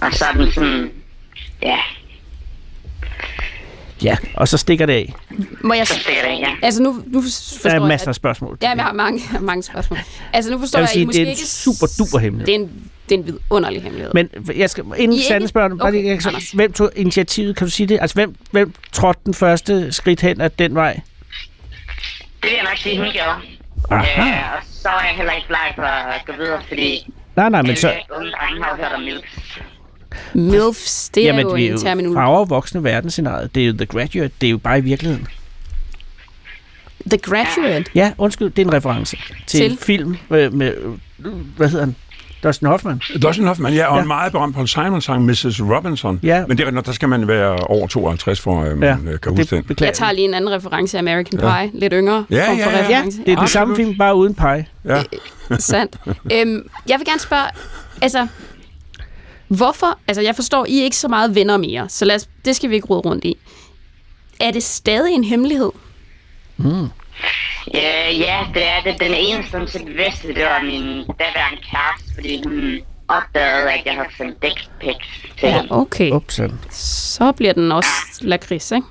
Og 0.00 0.12
så 0.14 0.24
er 0.24 0.32
den 0.32 0.52
sådan... 0.52 0.90
Ja, 1.62 1.78
Ja, 4.04 4.16
og 4.34 4.48
så 4.48 4.56
stikker 4.58 4.86
det 4.86 4.92
af. 4.92 5.14
Må 5.64 5.74
jeg... 5.74 5.86
så 5.86 5.94
stikker 5.94 6.22
det, 6.22 6.38
ja. 6.38 6.50
Altså 6.62 6.82
nu, 6.82 7.02
nu 7.06 7.22
forstår 7.22 7.70
Der 7.70 7.76
er 7.76 7.80
jeg, 7.80 7.88
masser 7.88 8.06
af 8.06 8.10
at... 8.10 8.16
spørgsmål. 8.16 8.58
Ja, 8.62 8.70
jeg 8.70 8.82
har 8.84 8.92
mange, 8.92 9.20
jeg 9.32 9.42
mange 9.52 9.62
spørgsmål. 9.62 9.98
Altså 10.32 10.50
nu 10.50 10.58
forstår 10.58 10.78
Jeg 10.78 10.82
jeg, 10.82 10.88
vil 10.88 10.92
sige, 10.92 11.00
at 11.00 11.02
I 11.02 11.06
måske 11.06 11.18
det 11.18 11.22
er 11.22 11.26
en 11.26 11.30
ikke... 11.30 11.46
super 11.46 11.86
duper 11.98 12.18
hemmelighed. 12.18 12.46
Det 12.46 12.54
er 12.54 12.58
en, 12.58 12.90
det 13.08 13.14
er 13.14 13.18
en 13.18 13.26
vidunderlig 13.26 13.82
hemmelighed. 13.82 14.10
Men 14.14 14.28
jeg 14.56 14.70
skal, 14.70 14.84
inden 14.96 15.18
I 15.18 15.20
Sande 15.22 15.36
ikke- 15.36 15.48
spørger, 15.48 15.68
bare 15.68 15.88
Okay, 15.88 15.92
lige, 16.00 16.06
jeg, 16.12 16.26
Anders. 16.26 16.42
så, 16.42 16.56
hvem 16.56 16.72
tog 16.72 16.90
initiativet? 16.96 17.56
Kan 17.56 17.66
du 17.66 17.70
sige 17.70 17.86
det? 17.86 17.98
Altså, 18.00 18.14
hvem, 18.14 18.34
hvem 18.50 18.74
trådte 18.92 19.20
den 19.26 19.34
første 19.34 19.92
skridt 19.92 20.20
hen 20.20 20.40
ad 20.40 20.50
den 20.50 20.74
vej? 20.74 21.00
Det 22.42 22.50
vil 22.50 22.56
jeg 22.56 22.64
nok 22.64 22.76
sige, 22.78 22.98
hun 22.98 23.06
gjorde. 23.12 23.36
Aha. 23.90 24.28
Ja, 24.28 24.56
og 24.56 24.62
så 24.72 24.88
er 24.88 25.04
jeg 25.06 25.14
heller 25.16 25.32
ikke 25.32 25.46
bleg 25.48 25.72
for 25.74 25.82
at 25.82 26.22
gå 26.26 26.32
videre, 26.32 26.60
fordi 26.68 27.12
Nej, 27.36 27.48
nej, 27.48 27.62
men 27.62 27.76
så... 27.76 27.88
alle 27.88 28.02
unge 28.16 28.30
drenge 28.30 28.62
har 28.64 28.70
jo 28.70 28.82
hørt 28.82 28.92
om. 28.92 29.02
MILFs, 30.34 31.08
det 31.14 31.22
er 31.22 31.26
Jamen, 31.26 31.42
jo 31.42 31.52
vi 31.52 31.64
er 31.66 31.70
en 31.70 31.76
jo 31.76 31.82
terminologi. 31.82 32.16
farver 32.16 32.44
voksne 32.44 32.84
verdensscenariet. 32.84 33.54
Det 33.54 33.62
er 33.62 33.66
jo 33.66 33.72
The 33.72 33.86
Graduate. 33.86 34.32
Det 34.40 34.46
er 34.46 34.50
jo 34.50 34.58
bare 34.58 34.78
i 34.78 34.80
virkeligheden. 34.80 35.26
The 37.10 37.18
Graduate. 37.18 37.84
Ja, 37.94 38.12
undskyld, 38.18 38.50
det 38.50 38.62
er 38.62 38.66
en 38.66 38.72
reference 38.72 39.16
til, 39.16 39.26
til? 39.46 39.60
Til? 39.60 39.70
en 39.72 39.78
film 39.78 40.16
med, 40.28 40.50
med, 40.50 40.74
hvad 41.56 41.68
hedder 41.68 41.84
han? 41.84 41.96
Dustin 42.42 42.68
Hoffman. 42.68 43.00
Dustin 43.22 43.46
Hoffman, 43.46 43.74
ja, 43.74 43.86
og 43.86 43.96
Ja. 43.96 44.02
en 44.02 44.08
meget 44.08 44.32
berømt 44.32 44.54
Paul 44.54 44.68
Simon-sang, 44.68 45.24
Mrs. 45.24 45.60
Robinson. 45.62 46.20
Ja. 46.22 46.44
Men 46.46 46.58
det 46.58 46.66
er, 46.66 46.70
når 46.70 46.80
der 46.80 46.92
skal 46.92 47.08
man 47.08 47.28
være 47.28 47.56
over 47.56 47.86
52, 47.86 48.40
for 48.40 48.62
at 48.62 48.78
man 48.78 48.88
ja. 49.08 49.16
kan 49.16 49.36
huske 49.36 49.50
den. 49.50 49.58
det 49.58 49.66
beklager 49.66 49.88
Jeg 49.88 49.96
tager 49.96 50.12
lige 50.12 50.24
en 50.24 50.34
anden 50.34 50.50
reference 50.50 50.96
af 50.96 51.02
American 51.02 51.38
Pie. 51.40 51.80
Lidt 51.80 51.92
yngre 51.96 52.24
Ja, 52.30 52.48
form 52.48 52.58
for 52.58 52.70
ja, 52.70 52.76
ja. 52.76 52.82
Ja, 52.82 52.82
reference. 52.88 53.18
det 53.26 53.32
er 53.32 53.36
den 53.38 53.48
samme 53.48 53.76
film, 53.76 53.98
bare 53.98 54.14
uden 54.16 54.34
pege. 54.34 54.68
Ja. 54.84 55.02
Sandt. 55.58 55.96
Øhm, 56.06 56.68
jeg 56.88 56.98
vil 56.98 57.06
gerne 57.06 57.20
spørge, 57.20 57.46
altså, 58.02 58.26
hvorfor, 59.48 59.98
altså 60.08 60.22
jeg 60.22 60.34
forstår, 60.34 60.66
I 60.68 60.80
er 60.80 60.84
ikke 60.84 60.96
så 60.96 61.08
meget 61.08 61.34
venner 61.34 61.56
mere, 61.56 61.88
så 61.88 62.04
lad 62.04 62.16
os, 62.16 62.28
det 62.44 62.56
skal 62.56 62.70
vi 62.70 62.74
ikke 62.74 62.86
rode 62.86 63.00
rundt 63.00 63.24
i. 63.24 63.36
Er 64.40 64.50
det 64.50 64.62
stadig 64.62 65.14
en 65.14 65.24
hemmelighed? 65.24 65.70
Ja, 67.74 68.10
ja, 68.10 68.46
det 68.54 68.66
er 68.68 68.80
det. 68.84 69.00
Den 69.00 69.14
eneste, 69.14 69.50
som 69.50 69.66
til 69.66 69.80
det 69.80 69.96
bedste, 69.96 70.34
det 70.34 70.44
var 70.44 70.62
min 70.62 71.04
daværende 71.06 71.62
kæreste, 71.70 72.14
fordi 72.14 72.42
hun 72.46 72.80
opdaget, 73.08 73.68
at 73.68 73.80
jeg 73.84 73.94
havde 73.94 74.08
sendt 74.16 74.42
dick 74.42 74.68
pics 74.80 75.20
til 75.38 75.48
Ja, 75.48 75.56
hende. 75.60 75.68
okay. 75.72 76.10
Upsen. 76.10 76.60
Så 76.70 77.32
bliver 77.32 77.52
den 77.52 77.72
også 77.72 77.88
lakrids, 78.20 78.72
ikke? 78.72 78.86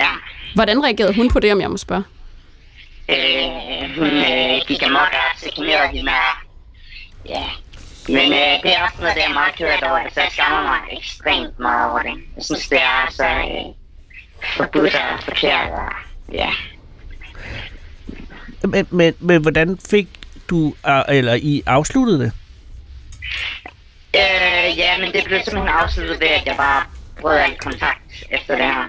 Ja. 0.00 0.08
Hvordan 0.54 0.84
reagerede 0.84 1.14
hun 1.14 1.30
på 1.30 1.40
det, 1.40 1.52
om 1.52 1.60
jeg 1.60 1.70
må 1.70 1.76
spørge? 1.76 2.04
Øh, 3.08 3.98
hun 3.98 4.06
øh, 4.08 4.60
gik 4.66 4.82
amok 4.82 5.12
og 5.12 5.38
chikanerede 5.40 5.88
hende. 5.96 6.10
Ja. 7.28 7.42
Men 8.08 8.32
øh, 8.32 8.62
det 8.62 8.76
er 8.76 8.82
også 8.82 8.96
noget, 9.00 9.14
det 9.14 9.24
er 9.24 9.32
meget 9.34 9.54
kørt 9.58 9.82
over. 9.82 9.98
Altså, 9.98 10.20
jeg 10.20 10.28
skammer 10.32 10.62
mig 10.62 10.78
ekstremt 10.98 11.58
meget 11.58 11.90
over 11.90 11.98
det. 12.02 12.14
Jeg 12.36 12.44
synes, 12.44 12.68
det 12.68 12.78
er 12.82 13.06
så 13.10 13.24
øh, 13.26 13.74
forbudt 14.56 14.94
og 14.94 15.22
forkert. 15.22 15.70
Og, 15.70 15.92
ja. 16.32 16.50
Men, 18.64 18.86
men, 18.90 19.14
men 19.20 19.42
hvordan 19.42 19.78
fik 19.90 20.08
du, 20.50 20.74
øh, 20.88 21.02
eller 21.08 21.34
I 21.34 21.62
afsluttet 21.66 22.20
det? 22.20 22.32
Øh, 24.16 24.78
ja, 24.78 24.98
men 25.00 25.12
det 25.12 25.22
blev 25.24 25.38
simpelthen 25.44 25.68
afsluttet 25.68 26.20
ved, 26.20 26.28
at 26.28 26.42
jeg 26.46 26.54
bare 26.56 26.82
brød 27.20 27.36
al 27.36 27.56
kontakt 27.58 28.00
efter 28.30 28.56
det 28.56 28.64
her. 28.64 28.84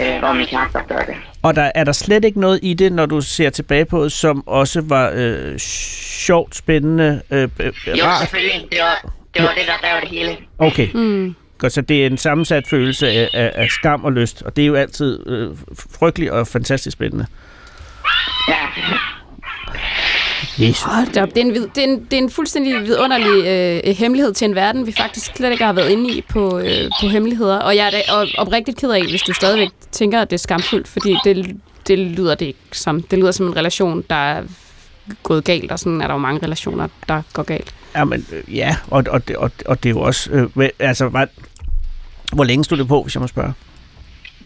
Øh, 0.00 0.18
hvor 0.18 0.32
min 0.32 0.46
kæreste 0.46 0.76
opdagede 0.76 1.06
det. 1.06 1.14
Og 1.42 1.56
der 1.56 1.70
er 1.74 1.84
der 1.84 1.92
slet 1.92 2.24
ikke 2.24 2.40
noget 2.40 2.60
i 2.62 2.74
det, 2.74 2.92
når 2.92 3.06
du 3.06 3.20
ser 3.20 3.50
tilbage 3.50 3.84
på 3.84 4.04
det, 4.04 4.12
som 4.12 4.48
også 4.48 4.80
var 4.80 5.10
øh, 5.14 5.58
sjovt, 5.58 6.56
spændende, 6.56 7.22
øh, 7.30 7.48
øh, 7.60 7.72
Jo, 7.86 8.04
rart? 8.04 8.20
selvfølgelig. 8.20 8.66
Det 8.72 8.78
var 8.80 9.10
det, 9.34 9.42
var 9.42 9.48
det 9.54 9.62
der 9.66 9.88
drev 9.88 10.00
det 10.00 10.08
hele. 10.08 10.36
Okay, 10.58 10.88
Mm. 10.94 11.34
godt, 11.58 11.72
så 11.72 11.80
det 11.80 12.02
er 12.02 12.06
en 12.06 12.18
sammensat 12.18 12.64
følelse 12.70 13.08
af, 13.08 13.28
af, 13.34 13.52
af 13.54 13.68
skam 13.70 14.04
og 14.04 14.12
lyst, 14.12 14.42
og 14.42 14.56
det 14.56 14.62
er 14.62 14.66
jo 14.66 14.74
altid 14.74 15.26
øh, 15.28 15.50
frygteligt 15.98 16.32
og 16.32 16.46
fantastisk 16.46 16.92
spændende. 16.96 17.26
Ja. 18.48 18.54
Jesus. 20.58 20.82
Hold 20.82 21.12
da 21.12 21.22
op, 21.22 21.28
det 21.28 21.38
er 21.38 21.40
en, 21.40 21.54
det 21.54 21.78
er 21.78 21.82
en, 21.82 22.04
det 22.04 22.12
er 22.12 22.22
en 22.22 22.30
fuldstændig 22.30 22.82
vidunderlig 22.82 23.46
øh, 23.86 23.96
hemmelighed 23.96 24.32
til 24.32 24.44
en 24.44 24.54
verden, 24.54 24.86
vi 24.86 24.92
faktisk 24.92 25.36
slet 25.36 25.50
ikke 25.52 25.64
har 25.64 25.72
været 25.72 25.90
inde 25.90 26.10
i 26.10 26.20
på, 26.28 26.58
øh, 26.58 26.90
på 27.00 27.06
hemmeligheder. 27.06 27.58
Og 27.58 27.76
jeg 27.76 27.86
er 27.86 27.90
da 27.90 28.02
og, 28.12 28.28
oprigtigt 28.38 28.78
ked 28.78 28.90
af, 28.90 29.02
hvis 29.02 29.22
du 29.22 29.32
stadigvæk 29.32 29.68
tænker, 29.92 30.20
at 30.20 30.30
det 30.30 30.36
er 30.36 30.38
skamfuldt, 30.38 30.88
fordi 30.88 31.16
det, 31.24 31.56
det 31.88 31.98
lyder 31.98 32.34
det 32.34 32.46
ikke 32.46 32.58
som. 32.72 33.02
Det 33.02 33.18
lyder 33.18 33.30
som 33.32 33.46
en 33.46 33.56
relation, 33.56 34.04
der 34.10 34.16
er 34.16 34.42
gået 35.22 35.44
galt, 35.44 35.72
og 35.72 35.78
sådan 35.78 36.00
er 36.00 36.06
der 36.06 36.14
jo 36.14 36.18
mange 36.18 36.40
relationer, 36.42 36.88
der 37.08 37.22
går 37.32 37.42
galt. 37.42 37.74
Jamen, 37.96 38.26
øh, 38.32 38.56
ja, 38.56 38.76
og, 38.90 39.04
og, 39.10 39.22
og, 39.36 39.50
og 39.66 39.82
det 39.82 39.88
er 39.88 39.94
jo 39.94 40.00
også... 40.00 40.30
Øh, 40.30 40.68
altså, 40.78 41.08
hvad, 41.08 41.26
hvor 42.32 42.44
længe 42.44 42.64
stod 42.64 42.78
det 42.78 42.88
på, 42.88 43.02
hvis 43.02 43.14
jeg 43.14 43.20
må 43.20 43.26
spørge? 43.26 43.52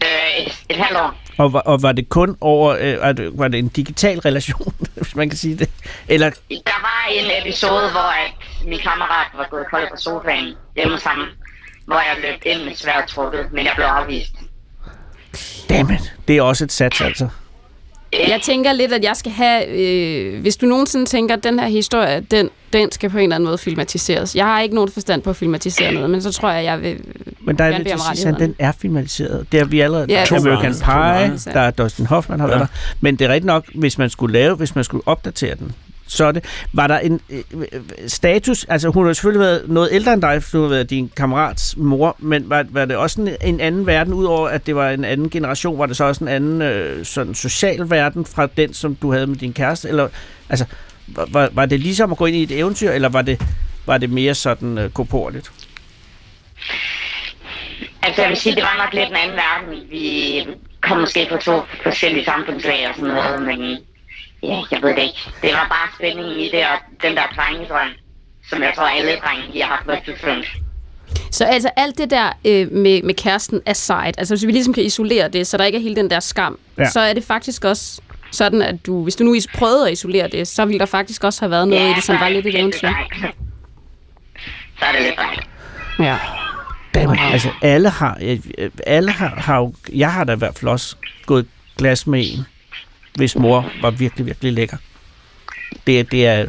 Øh, 0.01 0.51
et, 0.69 0.75
halvt 0.77 0.99
år. 0.99 1.15
Og, 1.37 1.53
var- 1.53 1.59
og 1.59 1.81
var 1.81 1.91
det 1.91 2.09
kun 2.09 2.37
over... 2.41 2.77
Øh, 2.79 3.01
var 3.01 3.11
det- 3.11 3.31
var 3.39 3.47
det 3.47 3.59
en 3.59 3.67
digital 3.67 4.19
relation, 4.19 4.73
hvis 4.95 5.15
man 5.15 5.29
kan 5.29 5.37
sige 5.37 5.55
det? 5.57 5.69
Eller, 6.07 6.29
Der 6.49 6.81
var 6.81 7.07
en 7.11 7.25
episode, 7.47 7.91
hvor 7.91 8.11
at 8.25 8.31
min 8.67 8.79
kammerat 8.79 9.27
var 9.37 9.47
gået 9.51 9.65
kold 9.71 9.87
på 9.91 9.95
sofaen 9.97 10.53
hjemme 10.75 10.99
sammen, 10.99 11.27
hvor 11.85 11.95
jeg 11.95 12.15
løb 12.21 12.41
ind 12.45 12.63
med 12.65 12.75
svært 12.75 13.07
trukket, 13.07 13.47
men 13.53 13.65
jeg 13.65 13.73
blev 13.75 13.85
afvist. 13.85 14.31
dammit, 15.69 16.13
det 16.27 16.37
er 16.37 16.41
også 16.41 16.63
et 16.63 16.71
sats, 16.71 17.01
altså. 17.01 17.27
Jeg 18.13 18.39
tænker 18.41 18.73
lidt, 18.73 18.93
at 18.93 19.03
jeg 19.03 19.15
skal 19.15 19.31
have... 19.31 19.67
Øh, 19.67 20.41
hvis 20.41 20.57
du 20.57 20.65
nogensinde 20.65 21.05
tænker, 21.05 21.35
at 21.35 21.43
den 21.43 21.59
her 21.59 21.67
historie, 21.67 22.19
den, 22.31 22.49
den 22.73 22.91
skal 22.91 23.09
på 23.09 23.17
en 23.17 23.23
eller 23.23 23.35
anden 23.35 23.47
måde 23.47 23.57
filmatiseres. 23.57 24.35
Jeg 24.35 24.45
har 24.45 24.61
ikke 24.61 24.75
nogen 24.75 24.91
forstand 24.91 25.21
på 25.21 25.29
at 25.29 25.35
filmatisere 25.35 25.93
noget, 25.93 26.09
men 26.09 26.21
så 26.21 26.31
tror 26.31 26.51
jeg, 26.51 26.63
jeg 26.63 26.81
vil... 26.81 26.97
Men 27.39 27.57
der 27.57 27.63
er 27.63 27.77
lidt 27.77 27.87
til 27.87 27.99
sidst, 28.15 28.39
den 28.39 28.55
er 28.59 28.71
filmatiseret. 28.71 29.45
Det 29.51 29.59
er 29.59 29.65
vi 29.65 29.79
allerede. 29.79 30.05
Ja, 30.09 30.25
to 30.25 30.35
American. 30.35 30.73
Pie, 30.73 31.53
der 31.53 31.59
er 31.59 31.71
Dustin 31.71 32.05
Hoffman 32.05 32.39
har 32.39 32.47
Ja. 32.47 32.53
der. 32.53 32.65
Men 33.01 33.15
det 33.15 33.25
er 33.25 33.29
rigtigt 33.29 33.45
nok, 33.45 33.65
hvis 33.75 33.97
man 33.97 34.09
skulle 34.09 34.33
lave, 34.33 34.55
hvis 34.55 34.75
man 34.75 34.83
skulle 34.83 35.07
opdatere 35.07 35.55
den, 35.55 35.71
så 36.07 36.25
er 36.25 36.31
det. 36.31 36.43
Var 36.73 36.87
der 36.87 36.99
en 36.99 37.21
øh, 37.29 37.39
øh, 37.53 37.81
status, 38.07 38.65
altså 38.69 38.89
hun 38.89 39.05
har 39.05 39.13
selvfølgelig 39.13 39.39
været 39.39 39.61
noget 39.67 39.89
ældre 39.91 40.13
end 40.13 40.21
dig, 40.21 40.43
for 40.43 40.57
du 40.57 40.61
har 40.63 40.69
været 40.69 40.89
din 40.89 41.11
kammerats 41.15 41.77
mor, 41.77 42.15
men 42.19 42.49
var, 42.49 42.65
var 42.69 42.85
det 42.85 42.95
også 42.95 43.21
en, 43.21 43.29
en 43.41 43.59
anden 43.59 43.87
verden, 43.87 44.13
udover 44.13 44.47
at 44.49 44.65
det 44.65 44.75
var 44.75 44.89
en 44.89 45.03
anden 45.05 45.29
generation, 45.29 45.79
var 45.79 45.85
det 45.85 45.97
så 45.97 46.03
også 46.03 46.23
en 46.23 46.27
anden 46.27 46.61
øh, 46.61 47.05
sådan 47.05 47.33
social 47.33 47.89
verden 47.89 48.25
fra 48.25 48.47
den, 48.57 48.73
som 48.73 48.95
du 48.95 49.11
havde 49.11 49.27
med 49.27 49.35
din 49.35 49.53
kæreste? 49.53 49.89
Eller, 49.89 50.07
altså, 50.49 50.65
var- 51.15 51.49
var, 51.51 51.65
det 51.65 51.79
ligesom 51.79 52.11
at 52.11 52.17
gå 52.17 52.25
ind 52.25 52.35
i 52.35 52.43
et 52.43 52.51
eventyr, 52.51 52.91
eller 52.91 53.09
var 53.09 53.21
det, 53.21 53.41
var 53.85 53.97
det 53.97 54.09
mere 54.09 54.35
sådan 54.35 54.77
øh, 54.77 54.89
korporligt? 54.89 55.51
Altså, 58.03 58.21
jeg 58.21 58.29
vil 58.29 58.37
sige, 58.37 58.55
det 58.55 58.63
var 58.63 58.83
nok 58.83 58.93
lidt 58.93 59.09
en 59.09 59.15
anden 59.15 59.37
verden. 59.37 59.89
Vi 59.91 60.43
kom 60.81 60.97
måske 60.97 61.27
på 61.31 61.37
to 61.37 61.61
forskellige 61.83 62.25
samfundslag 62.25 62.87
og 62.89 62.95
sådan 62.95 63.13
noget, 63.13 63.41
men 63.41 63.77
ja, 64.43 64.61
jeg 64.71 64.79
ved 64.81 64.89
det 64.89 65.01
ikke. 65.01 65.21
Det 65.41 65.51
var 65.53 65.67
bare 65.69 65.87
spændingen 65.99 66.39
i 66.39 66.49
det, 66.51 66.59
og 66.59 66.77
den 67.03 67.15
der 67.15 67.23
drengedrøm, 67.35 67.89
som 68.49 68.63
jeg 68.63 68.73
tror 68.75 68.83
alle 68.83 69.11
drenge, 69.25 69.53
de 69.53 69.61
har 69.61 69.67
haft 69.67 69.85
på 69.85 69.91
et 69.91 69.99
tidspunkt. 70.05 70.47
Så 71.31 71.45
altså 71.45 71.69
alt 71.75 71.97
det 71.97 72.09
der 72.09 72.29
øh, 72.45 72.71
med, 72.71 73.01
med 73.01 73.13
kæresten 73.13 73.61
aside, 73.65 74.11
altså 74.17 74.33
hvis 74.35 74.47
vi 74.47 74.51
ligesom 74.51 74.73
kan 74.73 74.83
isolere 74.83 75.27
det, 75.29 75.47
så 75.47 75.57
der 75.57 75.63
ikke 75.65 75.77
er 75.77 75.81
hele 75.81 75.95
den 75.95 76.09
der 76.09 76.19
skam, 76.19 76.59
ja. 76.77 76.89
så 76.89 76.99
er 76.99 77.13
det 77.13 77.23
faktisk 77.23 77.65
også 77.65 78.01
sådan, 78.31 78.61
at 78.61 78.85
du, 78.85 79.03
hvis 79.03 79.15
du 79.15 79.23
nu 79.23 79.33
is- 79.33 79.47
prøvede 79.53 79.87
at 79.87 79.93
isolere 79.93 80.27
det, 80.27 80.47
så 80.47 80.65
ville 80.65 80.79
der 80.79 80.85
faktisk 80.85 81.23
også 81.23 81.41
have 81.41 81.51
været 81.51 81.67
noget 81.67 81.91
i 81.91 81.93
det, 81.93 82.03
som 82.03 82.15
så 82.15 82.19
var 82.19 82.29
lidt 82.29 82.45
et 82.45 82.53
det 82.53 82.59
eventyr. 82.59 82.89
Så 84.79 84.85
er 84.85 84.91
det 84.91 85.01
lidt 85.01 85.15
dejligt. 85.17 85.47
Ja. 85.99 86.17
Dammit, 86.95 87.19
altså 87.21 87.49
alle 87.61 87.89
har, 87.89 88.17
alle 88.87 89.11
har, 89.11 89.27
har 89.37 89.57
jo, 89.57 89.73
jeg 89.93 90.13
har 90.13 90.23
da 90.23 90.33
i 90.33 90.37
hvert 90.37 90.57
fald 90.59 90.69
også 90.71 90.95
gået 91.25 91.45
glas 91.77 92.07
med 92.07 92.25
en, 92.33 92.45
hvis 93.15 93.35
mor 93.35 93.69
var 93.81 93.89
virkelig, 93.91 94.25
virkelig 94.25 94.53
lækker. 94.53 94.77
Det, 95.87 95.99
er- 95.99 96.03
det 96.03 96.27
er, 96.27 96.45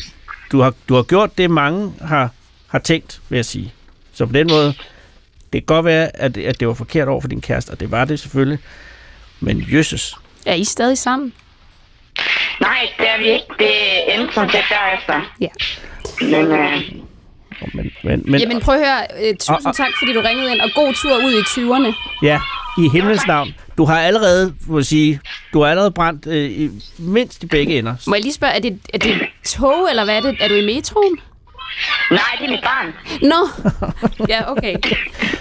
du 0.53 0.61
har, 0.61 0.75
du 0.89 0.95
har 0.95 1.03
gjort 1.03 1.39
det, 1.39 1.51
mange 1.51 1.93
har, 2.01 2.31
har 2.69 2.79
tænkt, 2.79 3.21
vil 3.29 3.37
jeg 3.37 3.45
sige. 3.45 3.73
Så 4.13 4.27
på 4.27 4.33
den 4.33 4.47
måde, 4.51 4.67
det 5.53 5.61
kan 5.61 5.63
godt 5.67 5.85
være, 5.85 6.17
at, 6.17 6.37
at 6.37 6.61
det 6.61 6.69
var 6.69 6.75
forkert 6.75 7.09
over 7.09 7.21
for 7.21 7.29
din 7.29 7.41
kæreste, 7.41 7.71
og 7.71 7.81
det 7.81 7.91
var 7.91 8.05
det 8.05 8.21
selvfølgelig. 8.21 8.59
Men 9.41 9.59
jøsses. 9.61 10.15
Er 10.47 10.55
I 10.55 10.65
stadig 10.65 10.99
sammen? 10.99 11.33
Nej, 12.61 12.89
det 12.99 13.07
er 13.09 13.19
vi 13.19 13.25
ikke. 13.25 13.47
Det 13.59 13.71
endte 14.15 14.35
som 14.35 14.51
set 14.51 14.65
derefter. 14.71 15.33
Ja. 15.41 15.49
Men 16.21 16.53
øh, 16.53 16.83
Men, 17.75 17.91
men, 18.05 18.23
men 18.27 18.41
Jamen 18.41 18.61
prøv 18.61 18.75
at 18.75 18.81
høre, 18.87 19.29
øh, 19.29 19.35
tusind 19.37 19.57
Og- 19.57 19.63
og- 19.67 19.77
tak, 19.77 19.89
fordi 19.99 20.13
du 20.13 20.21
ringede 20.21 20.53
ind, 20.53 20.61
og 20.61 20.71
god 20.75 20.95
tur 20.95 21.17
ud 21.17 21.33
i 21.33 21.41
20'erne. 21.41 22.19
ja, 22.23 22.41
i 22.79 22.89
himlens 22.89 23.27
navn. 23.27 23.55
Du 23.79 23.85
har 23.85 24.01
allerede, 24.01 24.55
må 24.67 24.79
jeg 24.79 24.85
sige, 24.87 25.21
du 25.53 25.63
har 25.63 25.71
allerede 25.71 25.91
brændt 25.91 26.27
øh, 26.27 26.51
i, 26.51 26.71
mindst 26.99 27.43
i 27.43 27.47
begge 27.47 27.79
ender. 27.79 27.95
Må 28.07 28.15
jeg 28.15 28.23
lige 28.23 28.33
spørge, 28.35 28.53
er 28.53 28.61
det, 28.61 28.79
er 28.95 28.99
det 28.99 29.21
tog, 29.45 29.87
eller 29.91 30.05
hvad 30.05 30.17
er 30.17 30.21
det? 30.21 30.37
Er 30.41 30.49
du 30.49 30.55
i 30.55 30.67
metroen? 30.75 31.19
nej, 32.11 32.19
det 32.39 32.47
er 32.47 32.51
mit 32.51 32.61
barn. 32.63 32.95
Nå, 33.23 33.49
ja, 34.35 34.51
okay. 34.53 34.77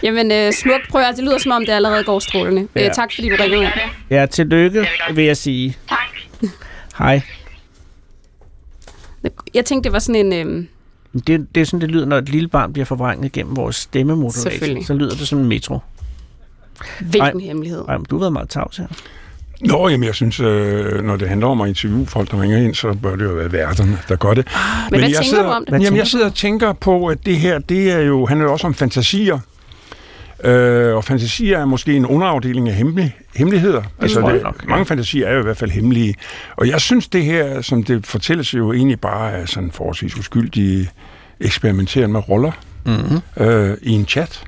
Jamen, 0.04 0.32
øh, 0.32 0.54
smukt. 0.54 0.88
Prøv 0.90 1.02
at 1.02 1.16
det 1.16 1.24
lyder 1.24 1.38
som 1.38 1.52
om, 1.52 1.66
det 1.66 1.74
allerede 1.74 2.04
går 2.04 2.20
strålende. 2.20 2.68
Ja. 2.76 2.86
Øh, 2.88 2.94
tak, 2.94 3.12
fordi 3.16 3.30
du 3.30 3.36
ringede 3.40 3.64
ind. 3.64 3.72
Ja, 4.10 4.26
tillykke, 4.26 4.88
vil 5.14 5.26
jeg 5.26 5.38
sige. 5.38 5.78
Tak. 5.90 5.98
Hej. 7.02 7.22
Jeg 9.54 9.66
tænkte, 9.66 9.88
det 9.88 9.94
var 9.94 10.00
sådan 10.00 10.34
en... 10.34 10.48
Øh, 10.48 10.64
Det, 11.28 11.48
det 11.56 11.62
er 11.62 11.66
sådan, 11.66 11.82
det 11.82 11.92
lyder, 11.92 12.06
når 12.06 12.18
et 12.18 12.30
lille 12.30 12.48
barn 12.50 12.74
bliver 12.74 12.86
forvrænget 12.86 13.32
gennem 13.32 13.56
vores 13.56 13.76
stemmemodulation. 13.76 14.84
Så 14.84 14.94
lyder 14.94 15.16
det 15.16 15.28
som 15.28 15.40
en 15.40 15.46
metro. 15.46 15.80
hvilken 17.02 17.40
Ej. 17.42 17.46
hemmelighed. 17.46 17.84
Ej, 17.88 17.98
men 17.98 18.06
du 18.10 18.16
har 18.16 18.20
været 18.20 18.34
meget 18.34 18.50
tavs 18.50 18.78
her. 18.78 18.88
Nå, 19.62 19.90
jamen 19.90 20.04
jeg 20.04 20.16
synes, 20.16 20.40
øh, 20.40 21.04
når 21.04 21.16
det 21.16 21.30
handler 21.30 21.48
om 21.48 21.62
at 21.62 21.68
interviewe 21.70 22.06
folk, 22.06 22.32
der 22.32 22.42
ringer 22.42 22.58
ind, 22.58 22.76
så 22.76 22.94
bør 22.94 23.16
det 23.16 23.26
jo 23.26 23.30
være 23.30 23.52
værterne, 23.52 23.98
der 24.10 24.16
gør 24.16 24.34
det. 24.34 24.48
Men 24.92 25.00
hvad 25.00 25.10
jeg 25.10 25.18
tænker 25.18 25.24
sidder, 25.30 25.44
du 25.44 25.50
om 25.50 25.66
det? 25.70 25.82
Jamen, 25.82 25.98
jeg 25.98 26.08
sidder 26.08 26.26
og 26.26 26.36
tænker 26.36 26.74
på, 26.74 27.08
at 27.08 27.26
det 27.26 27.38
her, 27.38 27.60
det 27.60 27.92
er 27.92 28.00
jo, 28.00 28.26
handler 28.26 28.46
jo 28.46 28.52
også 28.52 28.68
om 28.68 28.74
fantasier. 28.74 29.40
Øh, 30.44 30.96
og 30.96 31.04
fantasier 31.04 31.60
er 31.60 31.66
måske 31.66 31.94
en 31.96 32.06
underafdeling 32.06 32.70
af 32.70 32.76
hemmelig, 32.76 33.16
hemmeligheder. 33.36 33.84
Altså, 34.00 34.20
det, 34.22 34.44
nok, 34.44 34.62
ja. 34.64 34.70
mange 34.70 34.86
fantasier 34.86 35.28
er 35.28 35.34
jo 35.34 35.40
i 35.40 35.44
hvert 35.44 35.58
fald 35.58 35.72
hemmelige. 35.72 36.16
Og 36.56 36.68
jeg 36.68 36.82
synes, 36.82 37.08
det 37.08 37.24
her, 37.26 37.62
som 37.62 37.84
det 37.84 38.06
fortælles 38.08 38.54
jo 38.54 38.74
egentlig 38.74 39.00
bare 39.00 39.32
er 39.32 39.46
sådan 39.46 39.72
forholdsvis 39.72 40.18
uskyldige 40.18 40.90
eksperimenteren 41.40 42.12
med 42.12 42.30
roller 42.30 42.52
Mm-hmm. 42.86 43.44
øh, 43.46 43.78
i 43.82 43.92
en 43.92 44.06
chat. 44.08 44.44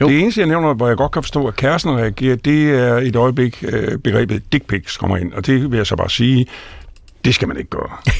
Jo. 0.00 0.08
Det 0.08 0.20
eneste, 0.20 0.40
jeg 0.40 0.48
nævner, 0.48 0.74
hvor 0.74 0.88
jeg 0.88 0.96
godt 0.96 1.12
kan 1.12 1.22
forstå, 1.22 1.46
at 1.46 1.56
kæresten 1.56 1.90
reagerer, 1.96 2.36
det 2.36 2.70
er 2.70 2.94
et 2.96 3.16
øjeblik, 3.16 3.64
øh, 3.68 3.98
begrebet 3.98 4.52
dick 4.52 4.66
pics 4.66 4.96
kommer 4.96 5.16
ind. 5.16 5.32
Og 5.32 5.46
det 5.46 5.70
vil 5.70 5.76
jeg 5.76 5.86
så 5.86 5.96
bare 5.96 6.10
sige, 6.10 6.46
det 7.24 7.34
skal 7.34 7.48
man 7.48 7.56
ikke 7.56 7.70
gøre. 7.70 7.90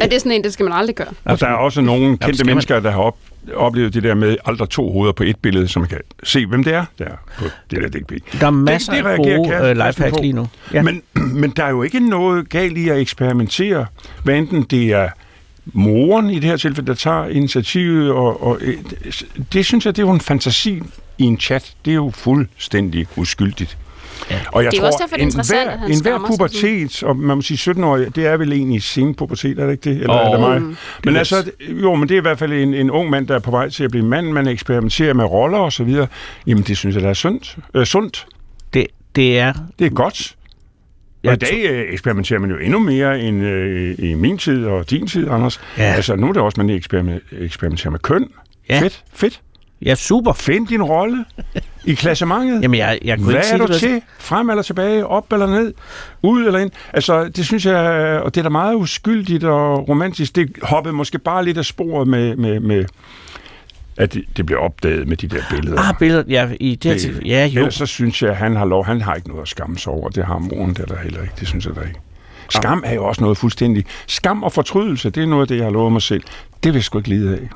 Er 0.00 0.06
det 0.08 0.20
sådan 0.20 0.32
en, 0.32 0.44
det 0.44 0.52
skal 0.52 0.64
man 0.64 0.72
aldrig 0.72 0.96
gøre? 0.96 1.08
Og 1.24 1.40
der 1.40 1.46
er 1.46 1.52
også 1.54 1.80
nogle 1.80 2.16
kendte 2.18 2.44
man- 2.44 2.46
mennesker, 2.46 2.80
der 2.80 2.90
har 2.90 2.98
op, 2.98 3.16
oplevet 3.54 3.94
det 3.94 4.02
der 4.02 4.14
med 4.14 4.36
aldrig 4.44 4.68
to 4.68 4.92
hoveder 4.92 5.12
på 5.12 5.22
et 5.22 5.36
billede, 5.36 5.68
som 5.68 5.82
man 5.82 5.88
kan 5.88 5.98
se, 6.22 6.46
hvem 6.46 6.64
det 6.64 6.74
er, 6.74 6.84
der 6.98 7.04
er 7.04 7.16
på 7.38 7.44
det 7.70 7.82
der 7.82 7.88
dick 7.88 8.06
pic. 8.06 8.22
Der 8.40 8.46
er 8.46 8.50
masser 8.50 8.92
det 8.92 8.98
af 8.98 9.04
reagerer 9.04 9.36
gode 9.36 9.48
kæresten 9.48 9.86
lifehacks 9.86 10.20
lige 10.20 10.32
nu. 10.32 10.48
Ja. 10.72 10.76
Ja. 10.76 10.82
Men, 10.82 11.02
men 11.40 11.50
der 11.50 11.64
er 11.64 11.70
jo 11.70 11.82
ikke 11.82 12.08
noget 12.08 12.48
galt 12.48 12.78
i 12.78 12.88
at 12.88 12.98
eksperimentere, 12.98 13.86
hvad 14.24 14.38
enten 14.38 14.62
det 14.62 14.92
er 14.92 15.08
moren 15.64 16.30
i 16.30 16.34
det 16.34 16.44
her 16.44 16.56
tilfælde, 16.56 16.86
der 16.86 16.94
tager 16.94 17.26
initiativet, 17.26 18.10
og, 18.12 18.42
og 18.42 18.58
øh, 18.60 18.78
det 19.52 19.64
synes 19.66 19.86
jeg, 19.86 19.96
det 19.96 20.02
er 20.02 20.06
jo 20.06 20.12
en 20.12 20.20
fantasi 20.20 20.82
i 21.18 21.24
en 21.24 21.40
chat. 21.40 21.74
Det 21.84 21.90
er 21.90 21.94
jo 21.94 22.10
fuldstændig 22.14 23.06
uskyldigt. 23.16 23.78
Og 24.52 24.64
jeg 24.64 24.70
Det 24.70 24.76
er 24.78 24.80
tror, 24.80 24.86
også 24.86 24.98
derfor, 25.02 25.16
det 25.16 25.22
er 25.22 25.26
interessant, 25.26 25.70
at 25.70 25.78
han 25.78 25.90
enhver 25.92 26.18
pubertet, 26.26 27.02
og 27.02 27.16
man 27.16 27.36
må 27.36 27.42
sige 27.42 27.56
17 27.58 27.84
år, 27.84 27.96
det 27.96 28.26
er 28.26 28.36
vel 28.36 28.52
egentlig 28.52 28.82
sen 28.82 29.14
pubertet, 29.14 29.58
er 29.58 29.64
det 29.66 29.72
ikke 29.72 29.90
det? 29.90 29.96
Eller 29.96 30.14
Åh, 30.14 30.26
er 30.26 30.30
det 30.30 30.40
mig? 30.40 30.62
mm. 30.62 30.76
Men 31.04 31.16
altså, 31.16 31.50
jo, 31.60 31.94
men 31.94 32.08
det 32.08 32.14
er 32.14 32.18
i 32.18 32.22
hvert 32.22 32.38
fald 32.38 32.52
en, 32.52 32.74
en 32.74 32.90
ung 32.90 33.10
mand, 33.10 33.26
der 33.28 33.34
er 33.34 33.38
på 33.38 33.50
vej 33.50 33.68
til 33.68 33.84
at 33.84 33.90
blive 33.90 34.04
mand, 34.06 34.26
man 34.32 34.46
eksperimenterer 34.46 35.14
med 35.14 35.24
roller 35.24 35.58
og 35.58 35.72
så 35.72 35.84
videre. 35.84 36.06
Jamen, 36.46 36.64
det 36.64 36.76
synes 36.76 36.94
jeg, 36.94 37.02
der 37.02 37.08
er 37.10 37.14
sundt. 37.14 37.56
Øh, 37.74 37.86
sundt. 37.86 38.26
Det, 38.74 38.86
det 39.16 39.38
er... 39.38 39.52
Det 39.78 39.86
er 39.86 39.90
godt. 39.90 40.34
Og 41.24 41.28
Jeg 41.28 41.32
i 41.32 41.36
dag 41.36 41.70
øh, 41.70 41.92
eksperimenterer 41.92 42.40
man 42.40 42.50
jo 42.50 42.56
endnu 42.58 42.78
mere 42.78 43.20
end 43.20 43.42
øh, 43.44 43.94
i 43.98 44.14
min 44.14 44.38
tid 44.38 44.66
og 44.66 44.90
din 44.90 45.06
tid, 45.06 45.28
Anders. 45.30 45.60
Ja. 45.78 45.82
Altså, 45.82 46.16
nu 46.16 46.28
er 46.28 46.32
det 46.32 46.42
også, 46.42 46.62
man 46.62 46.70
eksperime- 46.80 47.44
eksperimenterer 47.44 47.90
med 47.90 47.98
køn. 47.98 48.28
Ja. 48.68 48.80
Fedt, 48.80 49.04
fedt. 49.14 49.40
Ja, 49.82 49.94
super. 49.94 50.32
Find 50.32 50.66
din 50.68 50.82
rolle 50.82 51.24
i 51.84 51.94
klassementet. 51.94 52.62
Jamen, 52.62 52.78
jeg, 52.78 52.98
jeg 53.04 53.16
kunne 53.18 53.24
Hvad 53.24 53.34
ikke 53.34 53.46
er 53.46 53.48
sige 53.56 53.58
du 53.58 53.66
det. 53.66 53.76
til? 53.76 54.02
Frem 54.18 54.50
eller 54.50 54.62
tilbage? 54.62 55.06
Op 55.06 55.32
eller 55.32 55.46
ned? 55.46 55.74
Ud 56.22 56.44
eller 56.46 56.58
ind? 56.58 56.70
Altså, 56.92 57.28
det 57.28 57.44
synes 57.46 57.66
jeg, 57.66 57.76
og 58.24 58.34
det 58.34 58.40
er 58.40 58.42
da 58.42 58.48
meget 58.48 58.74
uskyldigt 58.74 59.44
og 59.44 59.88
romantisk. 59.88 60.36
Det 60.36 60.50
hoppede 60.62 60.94
måske 60.94 61.18
bare 61.18 61.44
lidt 61.44 61.58
af 61.58 61.64
sporet 61.64 62.08
med, 62.08 62.36
med, 62.36 62.60
med 62.60 62.84
at 63.96 64.14
det, 64.14 64.24
det 64.36 64.46
blev 64.46 64.58
opdaget 64.58 65.08
med 65.08 65.16
de 65.16 65.26
der 65.26 65.42
billeder. 65.50 65.80
Ah, 65.88 65.94
billedet, 65.98 66.28
ja, 66.28 66.50
i 66.60 66.74
det, 66.74 66.90
her 66.92 66.98
tilfælde. 66.98 67.28
Ja, 67.28 67.46
jo. 67.46 67.58
Ellers 67.58 67.74
så 67.74 67.86
synes 67.86 68.22
jeg, 68.22 68.30
at 68.30 68.36
han 68.36 68.56
har 68.56 68.64
lov. 68.64 68.84
Han 68.86 69.00
har 69.00 69.14
ikke 69.14 69.28
noget 69.28 69.42
at 69.42 69.48
skamme 69.48 69.78
sig 69.78 69.92
over. 69.92 70.08
Det 70.08 70.24
har 70.24 70.38
moren 70.38 70.74
der, 70.74 70.84
der 70.84 70.98
heller 70.98 71.22
ikke. 71.22 71.34
Det 71.40 71.48
synes 71.48 71.66
jeg 71.66 71.74
da 71.76 71.80
ikke. 71.80 72.00
Skam 72.50 72.82
er 72.86 72.94
jo 72.94 73.04
også 73.04 73.20
noget 73.22 73.38
fuldstændig. 73.38 73.84
Skam 74.06 74.42
og 74.42 74.52
fortrydelse, 74.52 75.10
det 75.10 75.22
er 75.22 75.26
noget 75.26 75.42
af 75.42 75.48
det, 75.48 75.56
jeg 75.56 75.64
har 75.64 75.70
lovet 75.70 75.92
mig 75.92 76.02
selv. 76.02 76.22
Det 76.62 76.72
vil 76.72 76.74
jeg 76.74 76.84
sgu 76.84 76.98
ikke 76.98 77.08
lide 77.08 77.32
af. 77.32 77.48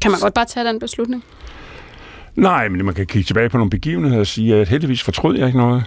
Kan 0.00 0.10
man 0.10 0.20
godt 0.20 0.34
bare 0.34 0.44
tage 0.44 0.66
den 0.66 0.78
beslutning? 0.78 1.24
Nej, 2.36 2.68
men 2.68 2.84
man 2.84 2.94
kan 2.94 3.06
kigge 3.06 3.26
tilbage 3.26 3.48
på 3.48 3.56
nogle 3.56 3.70
begivenheder 3.70 4.18
og 4.20 4.26
sige, 4.26 4.54
at 4.54 4.68
heldigvis 4.68 5.02
fortrød 5.02 5.38
jeg 5.38 5.46
ikke 5.46 5.58
noget. 5.58 5.84